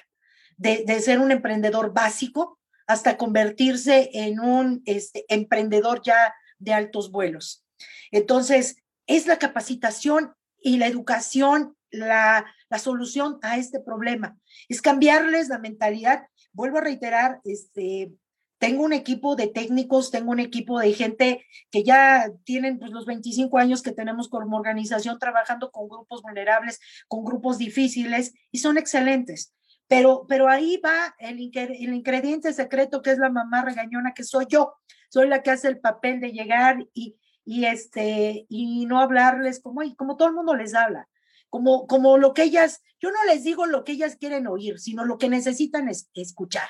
de, 0.58 0.86
ser 1.02 1.20
un 1.20 1.32
emprendedor 1.32 1.94
básico 1.94 2.60
hasta 2.86 3.18
convertirse 3.18 4.12
en 4.14 4.39
un 4.39 4.84
este, 4.86 5.26
emprendedor 5.28 6.02
ya 6.04 6.34
de 6.62 6.74
altos 6.74 7.12
vuelos. 7.12 7.66
Entonces, 8.12 8.78
es 9.07 9.28
la 9.28 9.38
capacitación 9.38 10.34
y 10.62 10.78
la 10.78 10.88
educación 10.88 11.76
la, 11.91 12.45
la 12.70 12.80
solución 12.80 13.38
a 13.41 13.57
este 13.57 13.80
problema. 13.80 14.38
Es 14.70 14.82
cambiarles 14.82 15.49
la 15.49 15.59
mentalidad. 15.59 16.26
Vuelvo 16.53 16.78
a 16.78 16.82
reiterar, 16.82 17.41
este, 17.43 18.14
tengo 18.62 18.84
un 18.84 18.93
equipo 18.93 19.36
de 19.36 19.47
técnicos, 19.47 20.12
tengo 20.12 20.32
un 20.32 20.39
equipo 20.39 20.80
de 20.80 20.93
gente 20.93 21.45
que 21.70 21.84
ya 21.84 22.32
tienen 22.43 22.80
pues, 22.80 22.91
los 22.91 23.05
25 23.05 23.57
años 23.57 23.82
que 23.82 23.91
tenemos 23.91 24.30
como 24.30 24.57
organización 24.57 25.20
trabajando 25.20 25.72
con 25.72 25.89
grupos 25.89 26.22
vulnerables, 26.22 26.80
con 27.07 27.24
grupos 27.26 27.57
difíciles 27.57 28.34
y 28.51 28.59
son 28.59 28.78
excelentes. 28.78 29.53
Pero, 29.88 30.26
pero 30.30 30.47
ahí 30.47 30.78
va 30.78 31.16
el, 31.20 31.51
el 31.53 31.93
ingrediente 31.93 32.53
secreto 32.53 33.01
que 33.01 33.12
es 33.12 33.18
la 33.18 33.30
mamá 33.30 33.64
regañona 33.64 34.14
que 34.14 34.24
soy 34.24 34.45
yo. 34.47 34.76
Soy 35.12 35.28
la 35.28 35.43
que 35.43 35.51
hace 35.51 35.68
el 35.68 35.82
papel 35.82 36.22
de 36.22 36.32
llegar 36.32 36.88
y, 36.93 37.18
y, 37.43 37.66
este, 37.66 38.45
y 38.47 38.86
no 38.86 39.01
hablarles 39.01 39.59
como, 39.59 39.82
como 39.97 40.16
todo 40.16 40.30
el 40.30 40.34
mundo 40.34 40.55
les 40.55 40.74
habla. 40.74 41.09
Como, 41.49 41.86
como 41.86 42.18
lo 42.18 42.34
que 42.34 42.43
ellas, 42.43 42.82
yo 43.01 43.12
no 43.12 43.22
les 43.26 43.43
digo 43.43 43.66
lo 43.66 43.84
que 43.84 43.91
ellas 43.91 44.16
quieren 44.16 44.47
oír, 44.47 44.80
sino 44.80 45.03
lo 45.03 45.18
que 45.18 45.28
necesitan 45.28 45.89
es 45.89 46.09
escuchar. 46.14 46.70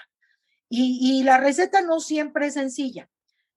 Y, 0.69 1.21
la 1.21 1.37
receta 1.37 1.81
no 1.81 1.99
siempre 1.99 2.47
es 2.47 2.55
sencilla. 2.55 3.07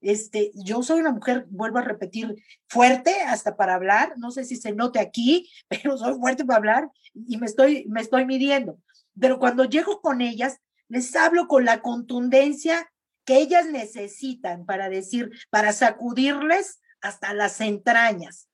Este, 0.02 0.50
yo 0.54 0.82
soy 0.82 1.00
una 1.00 1.12
mujer, 1.12 1.46
vuelvo 1.48 1.78
a 1.78 1.82
repetir, 1.82 2.34
fuerte 2.68 3.22
hasta 3.22 3.56
para 3.56 3.76
hablar, 3.76 4.12
no 4.18 4.32
sé 4.32 4.44
si 4.44 4.56
se 4.56 4.72
note 4.72 5.00
aquí, 5.00 5.48
pero 5.68 5.96
soy 5.96 6.18
fuerte 6.18 6.44
para 6.44 6.58
hablar 6.58 6.90
y 7.14 7.38
me 7.38 7.46
estoy, 7.46 7.86
me 7.88 8.02
estoy 8.02 8.26
midiendo. 8.26 8.78
Pero 9.18 9.38
cuando 9.38 9.64
llego 9.64 10.02
con 10.02 10.20
ellas, 10.20 10.58
les 10.88 11.16
hablo 11.16 11.48
con 11.48 11.64
la 11.64 11.80
contundencia 11.80 12.92
que 13.24 13.38
ellas 13.38 13.66
necesitan 13.66 14.66
para 14.66 14.88
decir, 14.88 15.30
para 15.50 15.72
sacudirles 15.72 16.80
hasta 17.00 17.34
las 17.34 17.60
entrañas 17.60 18.48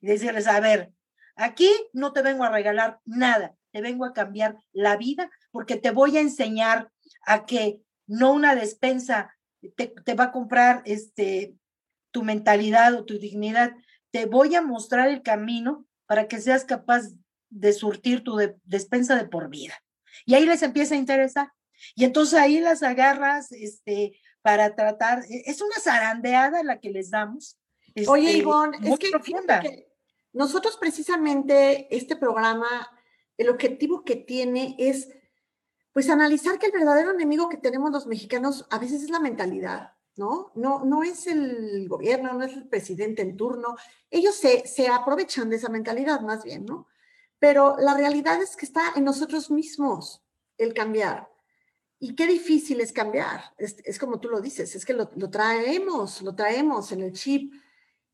y 0.00 0.06
decirles, 0.06 0.46
a 0.46 0.60
ver, 0.60 0.92
aquí 1.36 1.70
no 1.92 2.12
te 2.12 2.22
vengo 2.22 2.44
a 2.44 2.50
regalar 2.50 3.00
nada, 3.04 3.54
te 3.72 3.80
vengo 3.80 4.04
a 4.04 4.12
cambiar 4.12 4.56
la 4.72 4.96
vida 4.96 5.30
porque 5.50 5.76
te 5.76 5.90
voy 5.90 6.16
a 6.16 6.20
enseñar 6.20 6.90
a 7.26 7.46
que 7.46 7.80
no 8.06 8.32
una 8.32 8.54
despensa 8.54 9.34
te, 9.70 10.14
va 10.14 10.24
a 10.24 10.32
comprar 10.32 10.82
este, 10.84 11.54
tu 12.10 12.22
mentalidad 12.22 12.94
o 12.94 13.04
tu 13.04 13.18
dignidad. 13.18 13.72
Te 14.10 14.26
voy 14.26 14.54
a 14.54 14.62
mostrar 14.62 15.08
el 15.08 15.22
camino 15.22 15.86
para 16.06 16.28
que 16.28 16.40
seas 16.40 16.64
capaz 16.64 17.04
de 17.50 17.72
surtir 17.72 18.22
tu 18.22 18.38
despensa 18.64 19.16
de 19.16 19.26
por 19.26 19.48
vida. 19.48 19.74
Y 20.26 20.34
ahí 20.34 20.44
les 20.44 20.62
empieza 20.62 20.94
a 20.94 20.98
interesar. 20.98 21.52
Y 21.94 22.04
entonces 22.04 22.38
ahí 22.38 22.60
las 22.60 22.82
agarras 22.82 23.52
este, 23.52 24.18
para 24.42 24.74
tratar, 24.74 25.24
e, 25.28 25.44
es 25.46 25.60
una 25.60 25.76
zarandeada 25.80 26.62
la 26.62 26.80
que 26.80 26.90
les 26.90 27.10
damos. 27.10 27.58
Oye, 28.06 28.26
este, 28.28 28.38
Ivonne, 28.38 28.78
es 28.82 28.98
que, 28.98 29.10
profunda. 29.10 29.60
que 29.60 29.88
nosotros 30.32 30.76
precisamente 30.76 31.86
este 31.94 32.16
programa, 32.16 32.68
el 33.38 33.48
objetivo 33.48 34.04
que 34.04 34.16
tiene 34.16 34.74
es 34.78 35.08
pues 35.92 36.10
analizar 36.10 36.58
que 36.58 36.66
el 36.66 36.72
verdadero 36.72 37.12
enemigo 37.12 37.48
que 37.48 37.56
tenemos 37.56 37.92
los 37.92 38.06
mexicanos 38.06 38.66
a 38.70 38.80
veces 38.80 39.04
es 39.04 39.10
la 39.10 39.20
mentalidad, 39.20 39.92
¿no? 40.16 40.50
No, 40.56 40.84
no 40.84 41.04
es 41.04 41.28
el 41.28 41.88
gobierno, 41.88 42.32
no 42.32 42.42
es 42.42 42.52
el 42.52 42.68
presidente 42.68 43.22
en 43.22 43.36
turno. 43.36 43.76
Ellos 44.10 44.34
se, 44.34 44.66
se 44.66 44.88
aprovechan 44.88 45.48
de 45.48 45.56
esa 45.56 45.68
mentalidad 45.68 46.20
más 46.20 46.42
bien, 46.42 46.64
¿no? 46.66 46.88
Pero 47.38 47.76
la 47.78 47.94
realidad 47.94 48.42
es 48.42 48.56
que 48.56 48.66
está 48.66 48.92
en 48.96 49.04
nosotros 49.04 49.52
mismos 49.52 50.24
el 50.58 50.74
cambiar. 50.74 51.30
Y 51.98 52.14
qué 52.14 52.26
difícil 52.26 52.80
es 52.80 52.92
cambiar. 52.92 53.54
Es, 53.58 53.98
como 53.98 54.20
tú 54.20 54.28
lo 54.28 54.40
dices, 54.40 54.74
es 54.74 54.84
que 54.84 54.92
lo, 54.92 55.10
lo, 55.16 55.30
traemos, 55.30 56.22
lo 56.22 56.34
traemos 56.34 56.92
en 56.92 57.00
el 57.00 57.12
chip. 57.12 57.54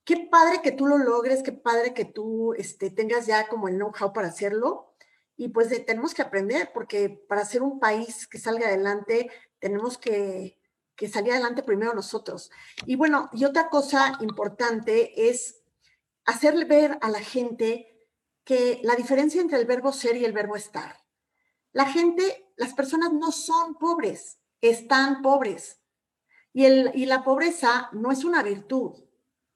Qué 0.05 0.29
padre 0.31 0.61
que 0.63 0.73
tú 0.73 0.87
lo 0.87 0.99
logres, 0.99 1.43
qué 1.43 1.53
padre 1.53 1.95
que 1.95 2.05
tú 2.05 2.55
este, 2.55 2.91
tengas 2.91 3.27
ya 3.27 3.49
como 3.49 3.69
el 3.69 3.77
know-how 3.77 4.13
para 4.13 4.29
hacerlo, 4.29 4.91
y 5.37 5.49
pues 5.49 5.69
tenemos 5.87 6.13
que 6.13 6.21
aprender, 6.21 6.71
porque 6.75 7.09
para 7.09 7.47
ser 7.47 7.63
un 7.63 7.81
país 7.81 8.27
que 8.27 8.39
salga 8.39 8.67
adelante, 8.67 9.31
tenemos 9.59 9.97
que, 9.97 10.61
que 10.95 11.09
salir 11.09 11.33
adelante 11.33 11.63
primero 11.63 11.95
nosotros. 11.95 12.51
Y 12.85 12.97
bueno, 12.97 13.31
y 13.33 13.47
otra 13.47 13.71
cosa 13.71 14.19
importante 14.21 15.31
es 15.31 15.63
hacerle 16.27 16.67
ver 16.67 16.99
a 17.01 17.09
la 17.09 17.21
gente 17.21 17.91
que 18.45 18.81
la 18.83 18.97
diferencia 18.97 19.41
entre 19.41 19.59
el 19.59 19.65
verbo 19.65 19.95
ser 19.95 20.15
y 20.19 20.27
el 20.27 20.35
verbo 20.35 20.57
estar. 20.57 21.00
La 21.73 21.87
gente, 21.87 22.53
las 22.57 22.75
personas 22.75 23.13
no 23.13 23.33
son 23.33 23.75
pobres, 23.75 24.39
están 24.61 25.23
pobres. 25.23 25.81
Y, 26.53 27.07
la 27.07 27.23
pobreza 27.23 27.89
no 27.93 28.11
es 28.11 28.25
una 28.25 28.43
virtud, 28.43 29.05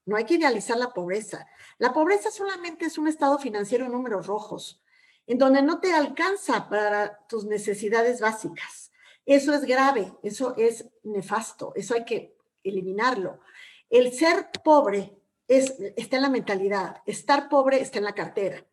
no 0.05 0.15
hay 0.15 0.25
que 0.25 0.35
idealizar 0.35 0.77
la 0.77 0.93
pobreza. 0.93 1.45
La 1.77 1.91
pobreza 1.91 2.31
solamente 2.31 2.85
es 2.85 2.97
un 2.97 3.07
estado 3.07 3.37
financiero 3.37 3.85
en 3.85 3.91
números 3.91 4.27
rojos 4.27 4.81
en 5.27 5.37
donde 5.37 5.61
no 5.61 5.79
te 5.79 5.93
alcanza 5.93 6.69
para 6.69 7.25
tus 7.27 7.45
necesidades 7.45 8.21
básicas. 8.21 8.91
Eso 9.25 9.53
es 9.53 9.65
grave, 9.65 10.13
eso 10.21 10.55
es 10.55 10.85
nefasto, 11.03 11.73
eso 11.75 11.95
hay 11.95 12.05
que 12.05 12.37
eliminarlo. 12.63 13.39
El 13.89 14.13
ser 14.13 14.51
pobre 14.63 15.17
es, 15.47 15.75
está 15.95 16.17
en 16.17 16.21
la 16.21 16.29
mentalidad, 16.29 17.01
estar 17.05 17.49
pobre 17.49 17.81
está 17.81 17.97
en 17.97 18.05
la 18.05 18.13
cartera. 18.13 18.63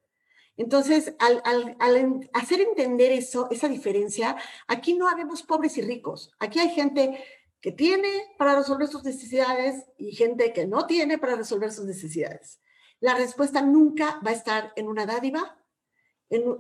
Entonces, 0.56 1.14
al, 1.18 1.42
al, 1.44 2.30
hacer 2.32 2.60
entender 2.60 3.12
eso, 3.12 3.48
esa 3.50 3.68
diferencia, 3.68 4.36
aquí 4.68 4.94
no 4.94 5.08
habemos 5.08 5.42
pobres 5.42 5.78
y 5.78 5.82
ricos. 5.82 6.30
Aquí 6.38 6.58
hay 6.58 6.70
gente 6.70 7.24
que 7.60 7.72
tiene 7.72 8.34
para 8.38 8.56
resolver 8.56 8.88
sus 8.88 9.04
necesidades 9.04 9.86
y 9.96 10.12
gente 10.12 10.52
que 10.52 10.66
no 10.66 10.86
tiene 10.86 11.18
para 11.18 11.36
resolver 11.36 11.72
sus 11.72 11.86
necesidades. 11.86 12.60
La 13.00 13.14
respuesta 13.14 13.62
nunca 13.62 14.20
va 14.24 14.30
a 14.30 14.34
estar 14.34 14.72
en 14.76 14.88
una 14.88 15.06
dádiva 15.06 15.58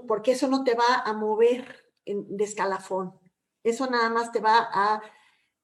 porque 0.06 0.32
eso 0.32 0.48
no 0.48 0.64
te 0.64 0.74
va 0.74 1.02
a 1.04 1.12
mover 1.12 1.84
de 2.04 2.44
escalafón. 2.44 3.18
Eso 3.62 3.88
nada 3.88 4.10
más 4.10 4.32
te 4.32 4.40
va 4.40 4.68
a 4.72 5.02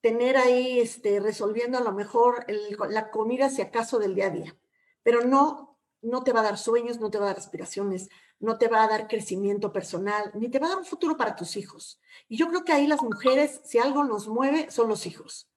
tener 0.00 0.36
ahí 0.36 0.80
este, 0.80 1.20
resolviendo 1.20 1.78
a 1.78 1.82
lo 1.82 1.92
mejor 1.92 2.46
la 2.88 3.10
comida 3.10 3.50
si 3.50 3.62
acaso 3.62 3.98
del 3.98 4.14
día 4.14 4.26
a 4.26 4.30
día, 4.30 4.56
pero 5.02 5.22
no, 5.22 5.67
no 6.02 6.22
te 6.22 6.32
va 6.32 6.40
a 6.40 6.44
dar 6.44 6.58
sueños, 6.58 7.00
no 7.00 7.10
te 7.10 7.18
va 7.18 7.24
a 7.24 7.28
dar 7.28 7.38
aspiraciones, 7.38 8.08
no 8.40 8.58
te 8.58 8.68
va 8.68 8.84
a 8.84 8.88
dar 8.88 9.08
crecimiento 9.08 9.72
personal, 9.72 10.30
ni 10.34 10.48
te 10.48 10.58
va 10.58 10.66
a 10.66 10.70
dar 10.70 10.78
un 10.78 10.84
futuro 10.84 11.16
para 11.16 11.36
tus 11.36 11.56
hijos. 11.56 12.00
Y 12.28 12.36
yo 12.36 12.48
creo 12.48 12.64
que 12.64 12.72
ahí 12.72 12.86
las 12.86 13.02
mujeres, 13.02 13.60
si 13.64 13.78
algo 13.78 14.04
nos 14.04 14.28
mueve, 14.28 14.70
son 14.70 14.88
los 14.88 15.06
hijos, 15.06 15.48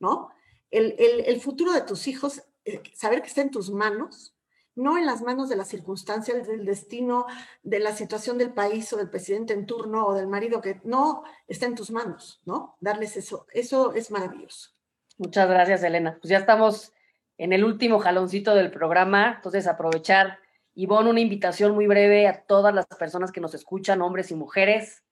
¿no? 0.00 0.30
El, 0.70 0.96
el, 0.98 1.20
el 1.26 1.40
futuro 1.40 1.72
de 1.72 1.82
tus 1.82 2.08
hijos, 2.08 2.42
eh, 2.64 2.82
saber 2.94 3.22
que 3.22 3.28
está 3.28 3.42
en 3.42 3.50
tus 3.50 3.70
manos, 3.70 4.34
no 4.74 4.98
en 4.98 5.06
las 5.06 5.22
manos 5.22 5.48
de 5.48 5.56
las 5.56 5.68
circunstancias, 5.68 6.46
del 6.48 6.64
destino, 6.64 7.26
de 7.62 7.78
la 7.78 7.94
situación 7.94 8.38
del 8.38 8.52
país 8.52 8.92
o 8.92 8.96
del 8.96 9.10
presidente 9.10 9.54
en 9.54 9.66
turno 9.66 10.06
o 10.06 10.14
del 10.14 10.26
marido, 10.26 10.60
que 10.60 10.80
no 10.84 11.22
está 11.46 11.66
en 11.66 11.76
tus 11.76 11.90
manos, 11.90 12.40
¿no? 12.44 12.76
Darles 12.80 13.16
eso, 13.16 13.46
eso 13.52 13.92
es 13.92 14.10
maravilloso. 14.10 14.70
Muchas 15.18 15.48
gracias, 15.48 15.84
Elena. 15.84 16.18
Pues 16.20 16.30
ya 16.30 16.38
estamos 16.38 16.92
en 17.38 17.52
el 17.52 17.64
último 17.64 17.98
jaloncito 17.98 18.54
del 18.54 18.70
programa, 18.70 19.34
entonces 19.36 19.66
aprovechar, 19.66 20.38
Ivonne, 20.74 21.10
una 21.10 21.20
invitación 21.20 21.74
muy 21.74 21.86
breve 21.86 22.26
a 22.28 22.44
todas 22.44 22.74
las 22.74 22.86
personas 22.86 23.32
que 23.32 23.40
nos 23.40 23.54
escuchan, 23.54 24.02
hombres 24.02 24.30
y 24.30 24.34
mujeres, 24.34 25.02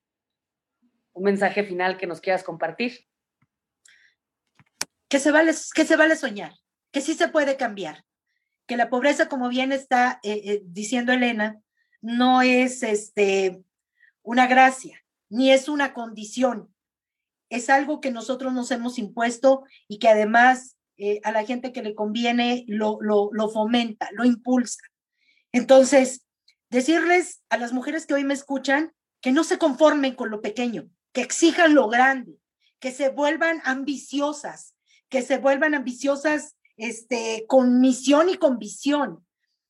un 1.12 1.24
mensaje 1.24 1.64
final 1.64 1.98
que 1.98 2.06
nos 2.06 2.20
quieras 2.20 2.42
compartir. 2.42 3.06
Que 5.08 5.18
se 5.18 5.30
vale, 5.30 5.52
que 5.74 5.84
se 5.84 5.96
vale 5.96 6.16
soñar, 6.16 6.54
que 6.90 7.00
sí 7.00 7.14
se 7.14 7.28
puede 7.28 7.56
cambiar, 7.56 8.04
que 8.66 8.76
la 8.76 8.88
pobreza, 8.88 9.28
como 9.28 9.48
bien 9.48 9.72
está 9.72 10.20
eh, 10.22 10.40
eh, 10.44 10.62
diciendo 10.64 11.12
Elena, 11.12 11.60
no 12.00 12.42
es 12.42 12.82
este, 12.82 13.62
una 14.22 14.46
gracia, 14.46 15.04
ni 15.28 15.50
es 15.50 15.68
una 15.68 15.92
condición. 15.92 16.74
Es 17.50 17.68
algo 17.68 18.00
que 18.00 18.10
nosotros 18.10 18.52
nos 18.54 18.70
hemos 18.70 18.98
impuesto 18.98 19.64
y 19.86 19.98
que 19.98 20.08
además 20.08 20.78
eh, 21.04 21.20
a 21.24 21.32
la 21.32 21.44
gente 21.44 21.72
que 21.72 21.82
le 21.82 21.96
conviene 21.96 22.64
lo, 22.68 22.98
lo, 23.00 23.30
lo 23.32 23.48
fomenta, 23.48 24.08
lo 24.12 24.24
impulsa. 24.24 24.84
Entonces, 25.50 26.24
decirles 26.70 27.42
a 27.50 27.56
las 27.56 27.72
mujeres 27.72 28.06
que 28.06 28.14
hoy 28.14 28.22
me 28.22 28.34
escuchan 28.34 28.92
que 29.20 29.32
no 29.32 29.42
se 29.42 29.58
conformen 29.58 30.14
con 30.14 30.30
lo 30.30 30.40
pequeño, 30.40 30.88
que 31.12 31.22
exijan 31.22 31.74
lo 31.74 31.88
grande, 31.88 32.38
que 32.78 32.92
se 32.92 33.08
vuelvan 33.08 33.60
ambiciosas, 33.64 34.76
que 35.08 35.22
se 35.22 35.38
vuelvan 35.38 35.74
ambiciosas 35.74 36.54
este, 36.76 37.46
con 37.48 37.80
misión 37.80 38.28
y 38.28 38.36
con 38.36 38.60
visión. 38.60 39.26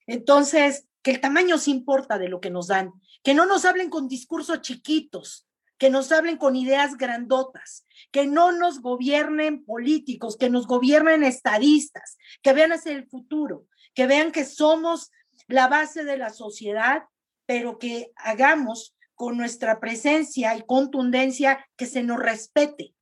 Entonces, 0.06 0.86
que 1.00 1.12
el 1.12 1.22
tamaño 1.22 1.56
sí 1.56 1.70
importa 1.70 2.18
de 2.18 2.28
lo 2.28 2.42
que 2.42 2.50
nos 2.50 2.66
dan, 2.66 2.92
que 3.24 3.32
no 3.32 3.46
nos 3.46 3.64
hablen 3.64 3.88
con 3.88 4.06
discursos 4.06 4.60
chiquitos, 4.60 5.48
que 5.82 5.90
nos 5.90 6.12
hablen 6.12 6.36
con 6.36 6.54
ideas 6.54 6.96
grandotas, 6.96 7.84
que 8.12 8.24
no 8.24 8.52
nos 8.52 8.82
gobiernen 8.82 9.64
políticos, 9.64 10.36
que 10.36 10.48
nos 10.48 10.68
gobiernen 10.68 11.24
estadistas, 11.24 12.18
que 12.40 12.52
vean 12.52 12.70
hacia 12.70 12.92
el 12.92 13.08
futuro, 13.08 13.66
que 13.92 14.06
vean 14.06 14.30
que 14.30 14.44
somos 14.44 15.10
la 15.48 15.66
base 15.66 16.04
de 16.04 16.18
la 16.18 16.30
sociedad, 16.30 17.02
pero 17.46 17.80
que 17.80 18.12
hagamos 18.14 18.94
con 19.16 19.36
nuestra 19.36 19.80
presencia 19.80 20.56
y 20.56 20.62
contundencia 20.62 21.66
que 21.74 21.86
se 21.86 22.04
nos 22.04 22.20
respete. 22.20 22.94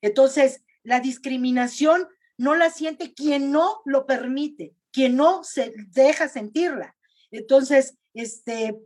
Entonces, 0.00 0.64
la 0.82 0.98
discriminación 0.98 2.08
no 2.38 2.56
la 2.56 2.70
siente 2.70 3.14
quien 3.14 3.52
no 3.52 3.82
lo 3.84 4.04
permite, 4.04 4.74
quien 4.90 5.14
no 5.14 5.44
se 5.44 5.72
deja 5.92 6.26
sentirla. 6.26 6.96
Entonces, 7.30 7.96
este, 8.14 8.76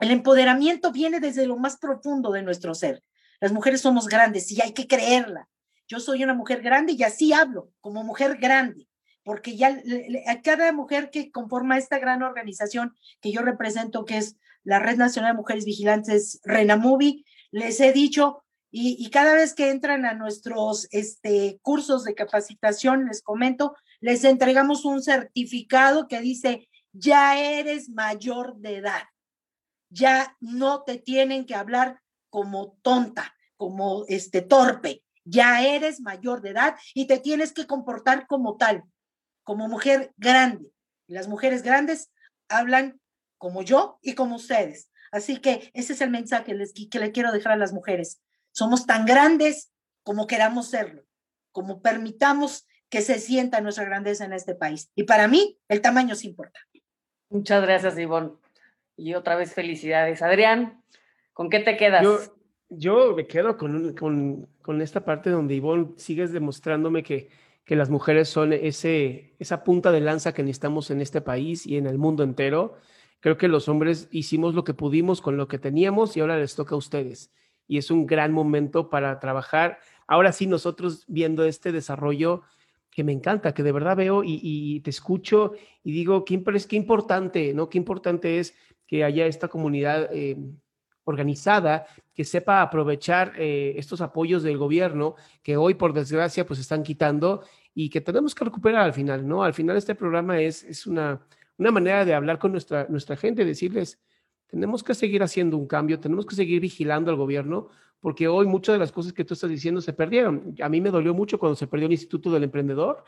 el 0.00 0.10
empoderamiento 0.10 0.92
viene 0.92 1.20
desde 1.20 1.46
lo 1.46 1.56
más 1.56 1.76
profundo 1.76 2.32
de 2.32 2.42
nuestro 2.42 2.74
ser. 2.74 3.02
Las 3.40 3.52
mujeres 3.52 3.80
somos 3.80 4.08
grandes 4.08 4.50
y 4.50 4.60
hay 4.60 4.72
que 4.72 4.86
creerla. 4.86 5.48
yo 5.86 6.00
soy 6.00 6.24
una 6.24 6.34
mujer 6.34 6.62
grande 6.62 6.94
y 6.94 7.02
así 7.02 7.32
hablo, 7.32 7.70
como 7.80 8.02
mujer 8.02 8.38
grande, 8.38 8.88
porque 9.22 9.56
ya 9.56 9.78
a 10.26 10.40
cada 10.40 10.72
mujer 10.72 11.10
que 11.10 11.30
conforma 11.30 11.76
esta 11.76 11.98
gran 11.98 12.22
organización 12.22 12.94
que 13.20 13.32
yo 13.32 13.42
represento, 13.42 14.04
que 14.06 14.16
es 14.16 14.36
la 14.62 14.78
Red 14.78 14.96
Nacional 14.96 15.32
de 15.32 15.38
Mujeres 15.38 15.66
Vigilantes 15.66 16.40
Renamubi, 16.44 17.24
les 17.50 17.80
he 17.80 17.92
dicho, 17.92 18.44
y, 18.76 19.08
cada 19.10 19.34
vez 19.34 19.54
que 19.54 19.70
entran 19.70 20.04
a 20.04 20.14
nuestros 20.14 20.88
este, 20.90 21.60
cursos 21.62 22.02
de 22.02 22.16
capacitación, 22.16 23.06
les 23.06 23.22
comento, 23.22 23.76
les 24.00 24.24
entregamos 24.24 24.84
un 24.84 25.00
certificado 25.00 26.08
que 26.08 26.20
dice, 26.20 26.68
ya 26.92 27.38
eres 27.38 27.88
mayor 27.88 28.56
de 28.56 28.78
edad, 28.78 29.02
ya 29.94 30.36
no 30.40 30.82
te 30.82 30.98
tienen 30.98 31.46
que 31.46 31.54
hablar 31.54 32.00
como 32.28 32.76
tonta, 32.82 33.34
como 33.56 34.04
este 34.08 34.42
torpe, 34.42 35.04
ya 35.24 35.64
eres 35.64 36.00
mayor 36.00 36.42
de 36.42 36.50
edad 36.50 36.76
y 36.92 37.06
te 37.06 37.18
tienes 37.18 37.52
que 37.52 37.66
comportar 37.66 38.26
como 38.26 38.56
tal, 38.56 38.84
como 39.44 39.68
mujer 39.68 40.12
grande. 40.16 40.70
Las 41.06 41.28
mujeres 41.28 41.62
grandes 41.62 42.10
hablan 42.48 43.00
como 43.38 43.62
yo 43.62 43.98
y 44.02 44.14
como 44.14 44.36
ustedes. 44.36 44.90
Así 45.12 45.38
que 45.38 45.70
ese 45.74 45.92
es 45.92 46.00
el 46.00 46.10
mensaje 46.10 46.56
que 46.90 46.98
le 46.98 47.12
quiero 47.12 47.30
dejar 47.30 47.52
a 47.52 47.56
las 47.56 47.72
mujeres. 47.72 48.20
Somos 48.52 48.86
tan 48.86 49.06
grandes 49.06 49.70
como 50.02 50.26
queramos 50.26 50.70
serlo, 50.70 51.04
como 51.52 51.80
permitamos 51.80 52.66
que 52.90 53.00
se 53.00 53.18
sienta 53.18 53.60
nuestra 53.60 53.84
grandeza 53.84 54.24
en 54.24 54.32
este 54.32 54.54
país. 54.54 54.90
Y 54.94 55.04
para 55.04 55.28
mí, 55.28 55.58
el 55.68 55.80
tamaño 55.80 56.16
sí 56.16 56.28
importa. 56.28 56.60
Muchas 57.30 57.62
gracias, 57.62 57.98
Ivonne. 57.98 58.32
Y 58.96 59.14
otra 59.14 59.36
vez 59.36 59.54
felicidades. 59.54 60.22
Adrián, 60.22 60.82
¿con 61.32 61.50
qué 61.50 61.60
te 61.60 61.76
quedas? 61.76 62.32
Yo, 62.68 63.14
me 63.14 63.26
quedo 63.26 63.56
con, 63.56 63.94
con, 63.94 64.48
con, 64.62 64.80
esta 64.80 65.04
parte 65.04 65.30
donde 65.30 65.54
Ivonne 65.54 65.92
sigues 65.96 66.32
demostrándome 66.32 67.02
que, 67.02 67.28
que 67.64 67.76
las 67.76 67.90
mujeres 67.90 68.28
son 68.28 68.52
ese, 68.52 69.36
esa 69.38 69.62
punta 69.64 69.92
de 69.92 70.00
lanza 70.00 70.32
que 70.32 70.42
necesitamos 70.42 70.90
en 70.90 71.00
este 71.00 71.20
país 71.20 71.66
y 71.66 71.76
en 71.76 71.86
el 71.86 71.98
mundo 71.98 72.22
entero. 72.22 72.76
Creo 73.20 73.36
que 73.36 73.48
los 73.48 73.68
hombres 73.68 74.08
hicimos 74.10 74.54
lo 74.54 74.64
que 74.64 74.74
pudimos 74.74 75.20
con 75.20 75.36
lo 75.36 75.48
que 75.48 75.58
teníamos 75.58 76.16
y 76.16 76.20
ahora 76.20 76.38
les 76.38 76.56
toca 76.56 76.74
a 76.74 76.78
ustedes 76.78 77.32
y 77.66 77.78
es 77.78 77.90
un 77.90 78.06
gran 78.06 78.32
momento 78.32 78.90
para 78.90 79.18
trabajar. 79.20 79.78
Ahora 80.06 80.32
sí, 80.32 80.46
nosotros 80.46 81.04
viendo 81.08 81.44
este 81.44 81.72
desarrollo 81.72 82.42
que 82.90 83.04
me 83.04 83.12
encanta, 83.12 83.54
que 83.54 83.62
de 83.62 83.72
verdad 83.72 83.96
veo 83.96 84.22
y, 84.24 84.80
te 84.80 84.90
escucho 84.90 85.52
y 85.82 85.92
digo, 85.92 86.24
qué, 86.24 86.42
qué 86.68 86.76
importante, 86.76 87.52
¿no? 87.54 87.68
Qué 87.68 87.78
importante 87.78 88.38
es 88.38 88.54
que 88.86 89.04
haya 89.04 89.26
esta 89.26 89.48
comunidad 89.48 90.08
eh, 90.12 90.36
organizada 91.04 91.86
que 92.14 92.24
sepa 92.24 92.62
aprovechar 92.62 93.32
eh, 93.36 93.74
estos 93.76 94.00
apoyos 94.00 94.42
del 94.42 94.58
gobierno 94.58 95.16
que 95.42 95.56
hoy, 95.56 95.74
por 95.74 95.92
desgracia, 95.92 96.46
pues 96.46 96.58
están 96.60 96.82
quitando 96.82 97.44
y 97.74 97.90
que 97.90 98.00
tenemos 98.00 98.34
que 98.34 98.44
recuperar 98.44 98.82
al 98.82 98.94
final, 98.94 99.26
¿no? 99.26 99.42
Al 99.42 99.52
final 99.52 99.76
este 99.76 99.94
programa 99.94 100.40
es, 100.40 100.62
es 100.62 100.86
una, 100.86 101.20
una 101.58 101.70
manera 101.70 102.04
de 102.04 102.14
hablar 102.14 102.38
con 102.38 102.52
nuestra, 102.52 102.86
nuestra 102.88 103.16
gente, 103.16 103.44
decirles, 103.44 104.00
tenemos 104.46 104.82
que 104.84 104.94
seguir 104.94 105.22
haciendo 105.22 105.56
un 105.56 105.66
cambio, 105.66 105.98
tenemos 105.98 106.24
que 106.26 106.36
seguir 106.36 106.60
vigilando 106.60 107.10
al 107.10 107.16
gobierno, 107.16 107.68
porque 108.00 108.28
hoy 108.28 108.46
muchas 108.46 108.74
de 108.74 108.78
las 108.78 108.92
cosas 108.92 109.12
que 109.12 109.24
tú 109.24 109.34
estás 109.34 109.50
diciendo 109.50 109.80
se 109.80 109.92
perdieron. 109.92 110.54
A 110.62 110.68
mí 110.68 110.80
me 110.80 110.90
dolió 110.90 111.14
mucho 111.14 111.38
cuando 111.38 111.56
se 111.56 111.66
perdió 111.66 111.86
el 111.86 111.92
Instituto 111.92 112.30
del 112.30 112.44
Emprendedor, 112.44 113.02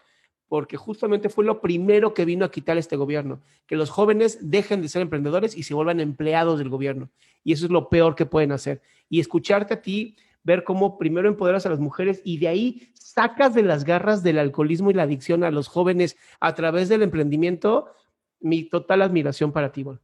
porque 0.48 0.76
justamente 0.76 1.28
fue 1.28 1.44
lo 1.44 1.60
primero 1.60 2.14
que 2.14 2.24
vino 2.24 2.44
a 2.44 2.50
quitar 2.50 2.78
este 2.78 2.96
gobierno, 2.96 3.40
que 3.66 3.76
los 3.76 3.90
jóvenes 3.90 4.38
dejen 4.40 4.82
de 4.82 4.88
ser 4.88 5.02
emprendedores 5.02 5.56
y 5.56 5.64
se 5.64 5.74
vuelvan 5.74 6.00
empleados 6.00 6.58
del 6.58 6.68
gobierno. 6.68 7.10
Y 7.42 7.52
eso 7.52 7.66
es 7.66 7.70
lo 7.70 7.88
peor 7.88 8.14
que 8.14 8.26
pueden 8.26 8.52
hacer. 8.52 8.80
Y 9.08 9.20
escucharte 9.20 9.74
a 9.74 9.82
ti, 9.82 10.16
ver 10.44 10.62
cómo 10.62 10.98
primero 10.98 11.28
empoderas 11.28 11.66
a 11.66 11.70
las 11.70 11.80
mujeres 11.80 12.20
y 12.24 12.38
de 12.38 12.48
ahí 12.48 12.92
sacas 12.94 13.54
de 13.54 13.62
las 13.62 13.84
garras 13.84 14.22
del 14.22 14.38
alcoholismo 14.38 14.90
y 14.90 14.94
la 14.94 15.02
adicción 15.02 15.42
a 15.42 15.50
los 15.50 15.68
jóvenes 15.68 16.16
a 16.38 16.54
través 16.54 16.88
del 16.88 17.02
emprendimiento, 17.02 17.92
mi 18.40 18.64
total 18.64 19.02
admiración 19.02 19.52
para 19.52 19.72
ti, 19.72 19.82
Bon. 19.82 20.00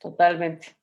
Totalmente. 0.00 0.76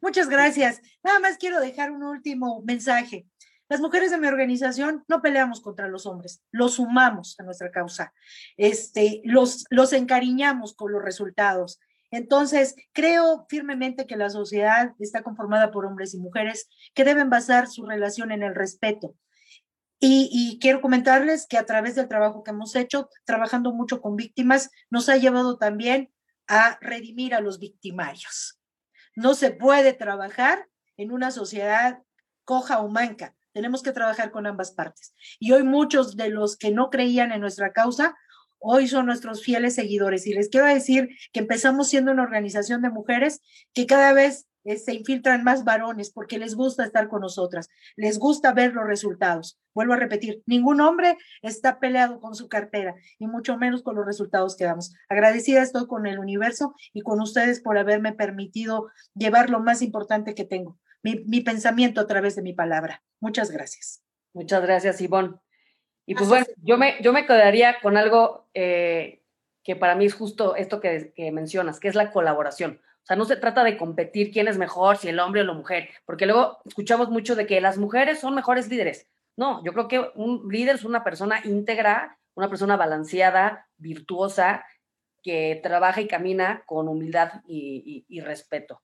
Muchas 0.00 0.28
gracias. 0.28 0.80
Nada 1.02 1.18
más 1.18 1.38
quiero 1.38 1.60
dejar 1.60 1.90
un 1.90 2.02
último 2.02 2.62
mensaje. 2.62 3.26
Las 3.68 3.80
mujeres 3.80 4.10
de 4.10 4.18
mi 4.18 4.26
organización 4.26 5.04
no 5.08 5.22
peleamos 5.22 5.60
contra 5.60 5.88
los 5.88 6.04
hombres, 6.06 6.42
los 6.50 6.74
sumamos 6.74 7.38
a 7.40 7.44
nuestra 7.44 7.70
causa, 7.70 8.12
este, 8.56 9.22
los, 9.24 9.64
los 9.70 9.92
encariñamos 9.92 10.74
con 10.74 10.92
los 10.92 11.02
resultados. 11.02 11.80
Entonces, 12.10 12.76
creo 12.92 13.46
firmemente 13.48 14.06
que 14.06 14.16
la 14.16 14.28
sociedad 14.30 14.92
está 15.00 15.22
conformada 15.22 15.70
por 15.70 15.86
hombres 15.86 16.14
y 16.14 16.18
mujeres 16.18 16.68
que 16.94 17.04
deben 17.04 17.30
basar 17.30 17.66
su 17.66 17.86
relación 17.86 18.32
en 18.32 18.42
el 18.42 18.54
respeto. 18.54 19.16
Y, 19.98 20.28
y, 20.30 20.58
quiero 20.58 20.82
comentarles 20.82 21.46
que 21.46 21.56
a 21.56 21.64
través 21.64 21.94
del 21.94 22.08
trabajo 22.08 22.44
que 22.44 22.50
hemos 22.50 22.76
hecho, 22.76 23.08
trabajando 23.24 23.72
mucho 23.72 24.02
con 24.02 24.16
víctimas, 24.16 24.70
nos 24.90 25.08
ha 25.08 25.16
llevado 25.16 25.56
también 25.56 26.12
a 26.46 26.76
redimir 26.82 27.34
a 27.34 27.40
los 27.40 27.58
victimarios. 27.58 28.60
No 29.16 29.34
se 29.34 29.50
puede 29.50 29.94
trabajar 29.94 30.68
en 30.98 31.10
una 31.10 31.30
sociedad 31.30 32.02
coja 32.44 32.80
o 32.80 32.88
manca. 32.88 33.34
Tenemos 33.54 33.82
que 33.82 33.92
trabajar 33.92 34.30
con 34.30 34.46
ambas 34.46 34.72
partes. 34.72 35.14
Y 35.38 35.52
hoy 35.52 35.62
muchos 35.62 36.16
de 36.16 36.28
los 36.28 36.56
que 36.58 36.72
no 36.72 36.90
creían 36.90 37.32
en 37.32 37.40
nuestra 37.40 37.72
causa, 37.72 38.14
hoy 38.58 38.88
son 38.88 39.06
nuestros 39.06 39.42
fieles 39.42 39.76
seguidores. 39.76 40.26
Y 40.26 40.34
les 40.34 40.48
quiero 40.50 40.66
decir 40.66 41.08
que 41.32 41.40
empezamos 41.40 41.88
siendo 41.88 42.12
una 42.12 42.24
organización 42.24 42.82
de 42.82 42.90
mujeres 42.90 43.40
que 43.72 43.86
cada 43.86 44.12
vez 44.12 44.46
eh, 44.64 44.78
se 44.78 44.94
infiltran 44.94 45.44
más 45.44 45.64
varones 45.64 46.10
porque 46.10 46.38
les 46.38 46.54
gusta 46.54 46.84
estar 46.84 47.08
con 47.08 47.20
nosotras, 47.20 47.68
les 47.96 48.18
gusta 48.18 48.54
ver 48.54 48.72
los 48.72 48.86
resultados. 48.86 49.60
Vuelvo 49.74 49.92
a 49.92 49.96
repetir, 49.96 50.42
ningún 50.46 50.80
hombre 50.80 51.18
está 51.42 51.78
peleado 51.78 52.18
con 52.18 52.34
su 52.34 52.48
cartera 52.48 52.94
y 53.18 53.26
mucho 53.26 53.58
menos 53.58 53.82
con 53.82 53.94
los 53.96 54.06
resultados 54.06 54.56
que 54.56 54.64
damos. 54.64 54.94
Agradecida 55.10 55.62
estoy 55.62 55.86
con 55.86 56.06
el 56.06 56.18
universo 56.18 56.74
y 56.94 57.02
con 57.02 57.20
ustedes 57.20 57.60
por 57.60 57.76
haberme 57.76 58.12
permitido 58.12 58.88
llevar 59.14 59.50
lo 59.50 59.60
más 59.60 59.82
importante 59.82 60.34
que 60.34 60.44
tengo, 60.44 60.78
mi, 61.04 61.40
pensamiento 61.40 62.00
a 62.00 62.06
través 62.06 62.34
de 62.34 62.42
mi 62.42 62.52
palabra. 62.52 63.02
Muchas 63.20 63.50
gracias. 63.50 64.02
Muchas 64.32 64.62
gracias, 64.62 65.00
Ivonne. 65.00 65.36
Y 66.06 66.14
pues 66.14 66.28
bueno, 66.28 66.46
yo 66.56 66.76
me, 66.76 66.96
yo 67.00 67.12
me 67.12 67.26
quedaría 67.26 67.80
con 67.80 67.96
algo 67.96 68.48
eh, 68.52 69.22
que 69.62 69.76
para 69.76 69.94
mí 69.94 70.06
es 70.06 70.14
justo 70.14 70.56
esto 70.56 70.80
que, 70.80 71.12
que 71.14 71.30
mencionas, 71.30 71.80
que 71.80 71.88
es 71.88 71.94
la 71.94 72.10
colaboración. 72.10 72.80
O 73.02 73.06
sea, 73.06 73.16
no 73.16 73.24
se 73.24 73.36
trata 73.36 73.64
de 73.64 73.76
competir 73.76 74.32
quién 74.32 74.48
es 74.48 74.58
mejor, 74.58 74.96
si 74.96 75.08
el 75.08 75.20
hombre 75.20 75.42
o 75.42 75.44
la 75.44 75.52
mujer, 75.52 75.90
porque 76.04 76.26
luego 76.26 76.58
escuchamos 76.64 77.10
mucho 77.10 77.36
de 77.36 77.46
que 77.46 77.60
las 77.60 77.78
mujeres 77.78 78.18
son 78.18 78.34
mejores 78.34 78.68
líderes. 78.68 79.06
No, 79.36 79.62
yo 79.64 79.72
creo 79.72 79.88
que 79.88 80.10
un 80.14 80.48
líder 80.50 80.76
es 80.76 80.84
una 80.84 81.04
persona 81.04 81.40
íntegra, 81.44 82.18
una 82.34 82.48
persona 82.48 82.76
balanceada, 82.76 83.68
virtuosa, 83.76 84.64
que 85.24 85.58
trabaja 85.62 86.02
y 86.02 86.06
camina 86.06 86.62
con 86.66 86.86
humildad 86.86 87.42
y, 87.46 88.20
respeto. 88.20 88.82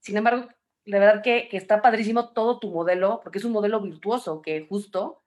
Sin 0.00 0.16
embargo, 0.16 0.48
de 0.86 0.98
verdad 0.98 1.22
que, 1.22 1.48
que, 1.48 1.56
está 1.56 1.82
padrísimo 1.82 2.30
todo 2.30 2.58
tu 2.58 2.70
modelo, 2.70 3.20
porque 3.22 3.38
es 3.38 3.44
un 3.44 3.52
modelo 3.52 3.80
virtuoso 3.80 4.40
que 4.40 4.66
justo 4.68 5.22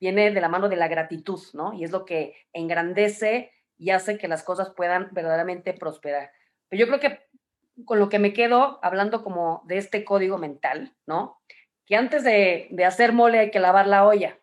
viene 0.00 0.32
de 0.32 0.40
la 0.40 0.48
mano 0.48 0.68
de 0.68 0.76
la 0.76 0.88
gratitud, 0.88 1.40
¿no? 1.52 1.74
Y 1.74 1.84
es 1.84 1.92
lo 1.92 2.04
que 2.04 2.34
engrandece 2.52 3.52
y 3.78 3.90
hace 3.90 4.18
que 4.18 4.28
las 4.28 4.42
cosas 4.42 4.70
puedan 4.70 5.08
verdaderamente 5.12 5.74
prosperar. 5.74 6.32
Pero 6.68 6.80
yo 6.80 6.86
creo 6.88 7.00
que 7.00 7.26
con 7.84 7.98
lo 7.98 8.08
que 8.08 8.18
me 8.18 8.32
quedo 8.32 8.78
hablando 8.82 9.22
como 9.22 9.62
de 9.66 9.78
este 9.78 10.04
código 10.04 10.38
mental, 10.38 10.94
¿no? 11.06 11.40
Que 11.86 11.96
antes 11.96 12.24
de, 12.24 12.68
hacer 12.86 13.12
mole 13.12 13.38
hay 13.38 13.50
que 13.50 13.60
lavar 13.60 13.86
la 13.86 14.06
olla. 14.06 14.38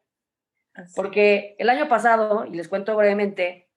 Porque 0.96 1.56
el 1.58 1.70
año 1.70 1.88
pasado, 1.88 2.46
y 2.46 2.52
les 2.52 2.68
cuento 2.68 2.96
brevemente, 2.96 3.70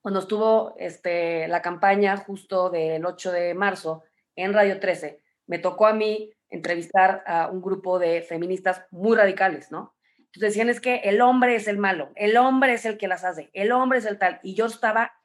cuando 0.00 0.20
estuvo 0.20 0.74
este, 0.78 1.46
la 1.48 1.62
campaña 1.62 2.16
justo 2.16 2.70
del 2.70 3.04
8 3.04 3.32
de 3.32 3.54
marzo 3.54 4.04
en 4.34 4.54
Radio 4.54 4.80
13, 4.80 5.22
me 5.46 5.58
tocó 5.58 5.86
a 5.86 5.92
mí 5.92 6.32
entrevistar 6.50 7.22
a 7.26 7.48
un 7.48 7.60
grupo 7.60 7.98
de 7.98 8.22
feministas 8.22 8.84
muy 8.90 9.16
radicales, 9.16 9.70
¿no? 9.70 9.94
Entonces 10.18 10.50
decían 10.50 10.68
es 10.68 10.80
que 10.80 10.96
el 11.04 11.20
hombre 11.20 11.54
es 11.54 11.68
el 11.68 11.78
malo, 11.78 12.10
el 12.14 12.36
hombre 12.36 12.74
es 12.74 12.84
el 12.84 12.98
que 12.98 13.08
las 13.08 13.24
hace, 13.24 13.50
el 13.52 13.72
hombre 13.72 13.98
es 13.98 14.06
el 14.06 14.18
tal. 14.18 14.40
Y 14.42 14.54
yo 14.54 14.66
estaba 14.66 15.18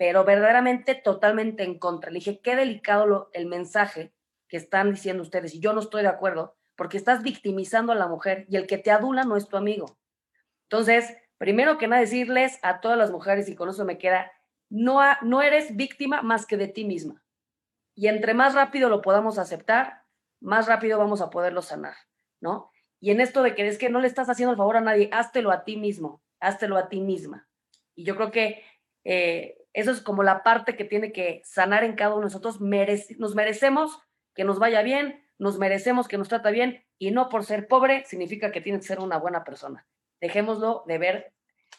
pero 0.00 0.24
verdaderamente 0.24 0.94
totalmente 0.94 1.62
en 1.62 1.78
contra. 1.78 2.10
Le 2.10 2.20
dije, 2.20 2.40
qué 2.40 2.56
delicado 2.56 3.06
lo, 3.06 3.28
el 3.34 3.44
mensaje 3.44 4.14
que 4.48 4.56
están 4.56 4.92
diciendo 4.92 5.22
ustedes, 5.22 5.54
y 5.54 5.60
yo 5.60 5.74
no 5.74 5.80
estoy 5.80 6.00
de 6.00 6.08
acuerdo, 6.08 6.56
porque 6.74 6.96
estás 6.96 7.22
victimizando 7.22 7.92
a 7.92 7.96
la 7.96 8.08
mujer 8.08 8.46
y 8.48 8.56
el 8.56 8.66
que 8.66 8.78
te 8.78 8.90
adula 8.90 9.24
no 9.24 9.36
es 9.36 9.46
tu 9.46 9.58
amigo. 9.58 9.98
Entonces, 10.70 11.14
primero 11.36 11.76
que 11.76 11.86
nada, 11.86 12.00
decirles 12.00 12.58
a 12.62 12.80
todas 12.80 12.96
las 12.96 13.10
mujeres, 13.10 13.46
y 13.50 13.54
con 13.54 13.68
eso 13.68 13.84
me 13.84 13.98
queda, 13.98 14.32
no, 14.70 15.02
no 15.20 15.42
eres 15.42 15.76
víctima 15.76 16.22
más 16.22 16.46
que 16.46 16.56
de 16.56 16.68
ti 16.68 16.86
misma. 16.86 17.22
Y 17.94 18.08
entre 18.08 18.32
más 18.32 18.54
rápido 18.54 18.88
lo 18.88 19.02
podamos 19.02 19.38
aceptar, 19.38 20.04
más 20.40 20.66
rápido 20.66 20.98
vamos 20.98 21.20
a 21.20 21.30
poderlo 21.30 21.62
sanar, 21.62 21.94
¿no? 22.40 22.70
Y 23.00 23.10
en 23.10 23.20
esto 23.20 23.42
de 23.42 23.54
que 23.54 23.66
es 23.66 23.78
que 23.78 23.88
no 23.88 24.00
le 24.00 24.06
estás 24.06 24.28
haciendo 24.28 24.52
el 24.52 24.58
favor 24.58 24.76
a 24.76 24.80
nadie, 24.80 25.08
háztelo 25.12 25.50
a 25.50 25.64
ti 25.64 25.76
mismo, 25.76 26.22
háztelo 26.38 26.76
a 26.76 26.88
ti 26.88 27.00
misma. 27.00 27.48
Y 27.94 28.04
yo 28.04 28.14
creo 28.16 28.30
que 28.30 28.62
eh, 29.04 29.56
eso 29.72 29.90
es 29.90 30.00
como 30.00 30.22
la 30.22 30.42
parte 30.42 30.76
que 30.76 30.84
tiene 30.84 31.12
que 31.12 31.42
sanar 31.44 31.84
en 31.84 31.94
cada 31.94 32.12
uno 32.12 32.20
de 32.20 32.26
nosotros. 32.26 32.60
nos 32.60 33.34
merecemos 33.34 33.98
que 34.34 34.44
nos 34.44 34.58
vaya 34.58 34.82
bien, 34.82 35.24
nos 35.38 35.58
merecemos 35.58 36.08
que 36.08 36.18
nos 36.18 36.28
trata 36.28 36.50
bien 36.50 36.84
y 36.98 37.10
no 37.10 37.28
por 37.28 37.44
ser 37.44 37.68
pobre 37.68 38.04
significa 38.04 38.52
que 38.52 38.60
tienes 38.60 38.82
que 38.82 38.88
ser 38.88 39.00
una 39.00 39.18
buena 39.18 39.44
persona. 39.44 39.86
Dejémoslo 40.20 40.84
de 40.86 40.98
ver 40.98 41.32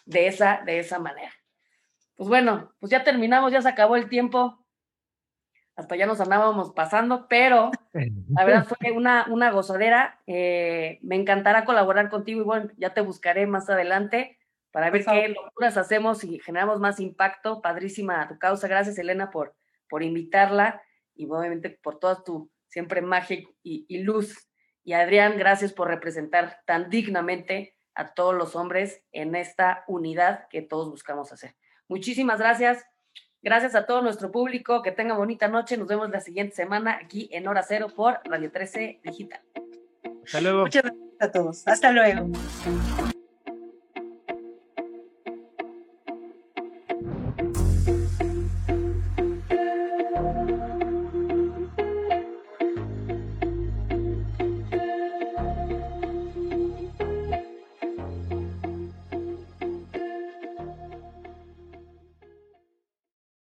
de 0.06 0.28
esa, 0.28 0.64
de 0.66 0.80
esa 0.80 1.00
manera. 1.00 1.32
Pues 2.16 2.30
bueno, 2.30 2.74
pues 2.80 2.92
ya 2.92 3.04
terminamos, 3.04 3.52
ya 3.52 3.62
se 3.62 3.70
acabó 3.70 3.96
el 3.96 4.10
tiempo. 4.10 4.61
Hasta 5.76 5.96
ya 5.96 6.06
nos 6.06 6.20
andábamos 6.20 6.72
pasando, 6.74 7.28
pero 7.28 7.72
la 8.30 8.46
verdad 8.46 8.66
fue 8.80 8.92
una, 8.92 9.26
una 9.30 9.52
gozadera. 9.52 10.20
Eh, 10.28 11.00
me 11.02 11.16
encantará 11.16 11.66
colaborar 11.66 12.10
contigo 12.10 12.42
y 12.42 12.44
bueno, 12.44 12.70
ya 12.78 12.94
te 12.94 13.02
buscaré 13.02 13.48
más 13.48 13.70
adelante 13.70 14.38
para 14.72 14.90
ver 14.90 15.06
qué 15.06 15.28
locuras 15.30 15.78
hacemos 15.78 16.24
y 16.24 16.40
generamos 16.40 16.80
más 16.80 17.00
impacto. 17.00 17.62
Padrísima 17.62 18.28
tu 18.28 18.38
causa. 18.40 18.68
Gracias, 18.68 18.98
Elena, 18.98 19.30
por, 19.32 19.56
por 19.90 20.04
invitarla 20.04 20.82
y 21.14 21.26
obviamente 21.30 21.70
por 21.70 22.00
toda 22.00 22.24
tu 22.24 22.50
siempre 22.68 23.02
magia 23.02 23.44
y, 23.64 23.86
y 23.88 24.04
luz. 24.04 24.48
Y 24.84 24.94
Adrián, 24.94 25.38
gracias 25.38 25.74
por 25.74 25.90
representar 25.90 26.62
tan 26.66 26.90
dignamente 26.90 27.76
a 27.94 28.14
todos 28.14 28.34
los 28.34 28.56
hombres 28.56 29.04
en 29.12 29.36
esta 29.36 29.84
unidad 29.88 30.48
que 30.50 30.62
todos 30.62 30.90
buscamos 30.90 31.32
hacer. 31.32 31.56
Muchísimas 31.88 32.40
gracias. 32.40 32.86
Gracias 33.44 33.74
a 33.76 33.86
todo 33.86 34.02
nuestro 34.02 34.32
público. 34.32 34.82
Que 34.82 34.92
tengan 34.92 35.18
bonita 35.18 35.48
noche. 35.48 35.78
Nos 35.78 35.88
vemos 35.88 36.10
la 36.10 36.22
siguiente 36.22 36.56
semana 36.56 37.00
aquí 37.02 37.30
en 37.32 37.48
Hora 37.48 37.64
Cero 37.64 37.88
por 37.94 38.20
Radio 38.26 38.52
13 38.52 39.00
Digital. 39.04 39.42
Hasta 40.26 40.42
luego. 40.42 40.62
Muchas 40.62 40.84
gracias 40.84 41.04
a 41.20 41.32
todos. 41.32 41.68
Hasta 41.68 41.92
luego. 41.92 42.30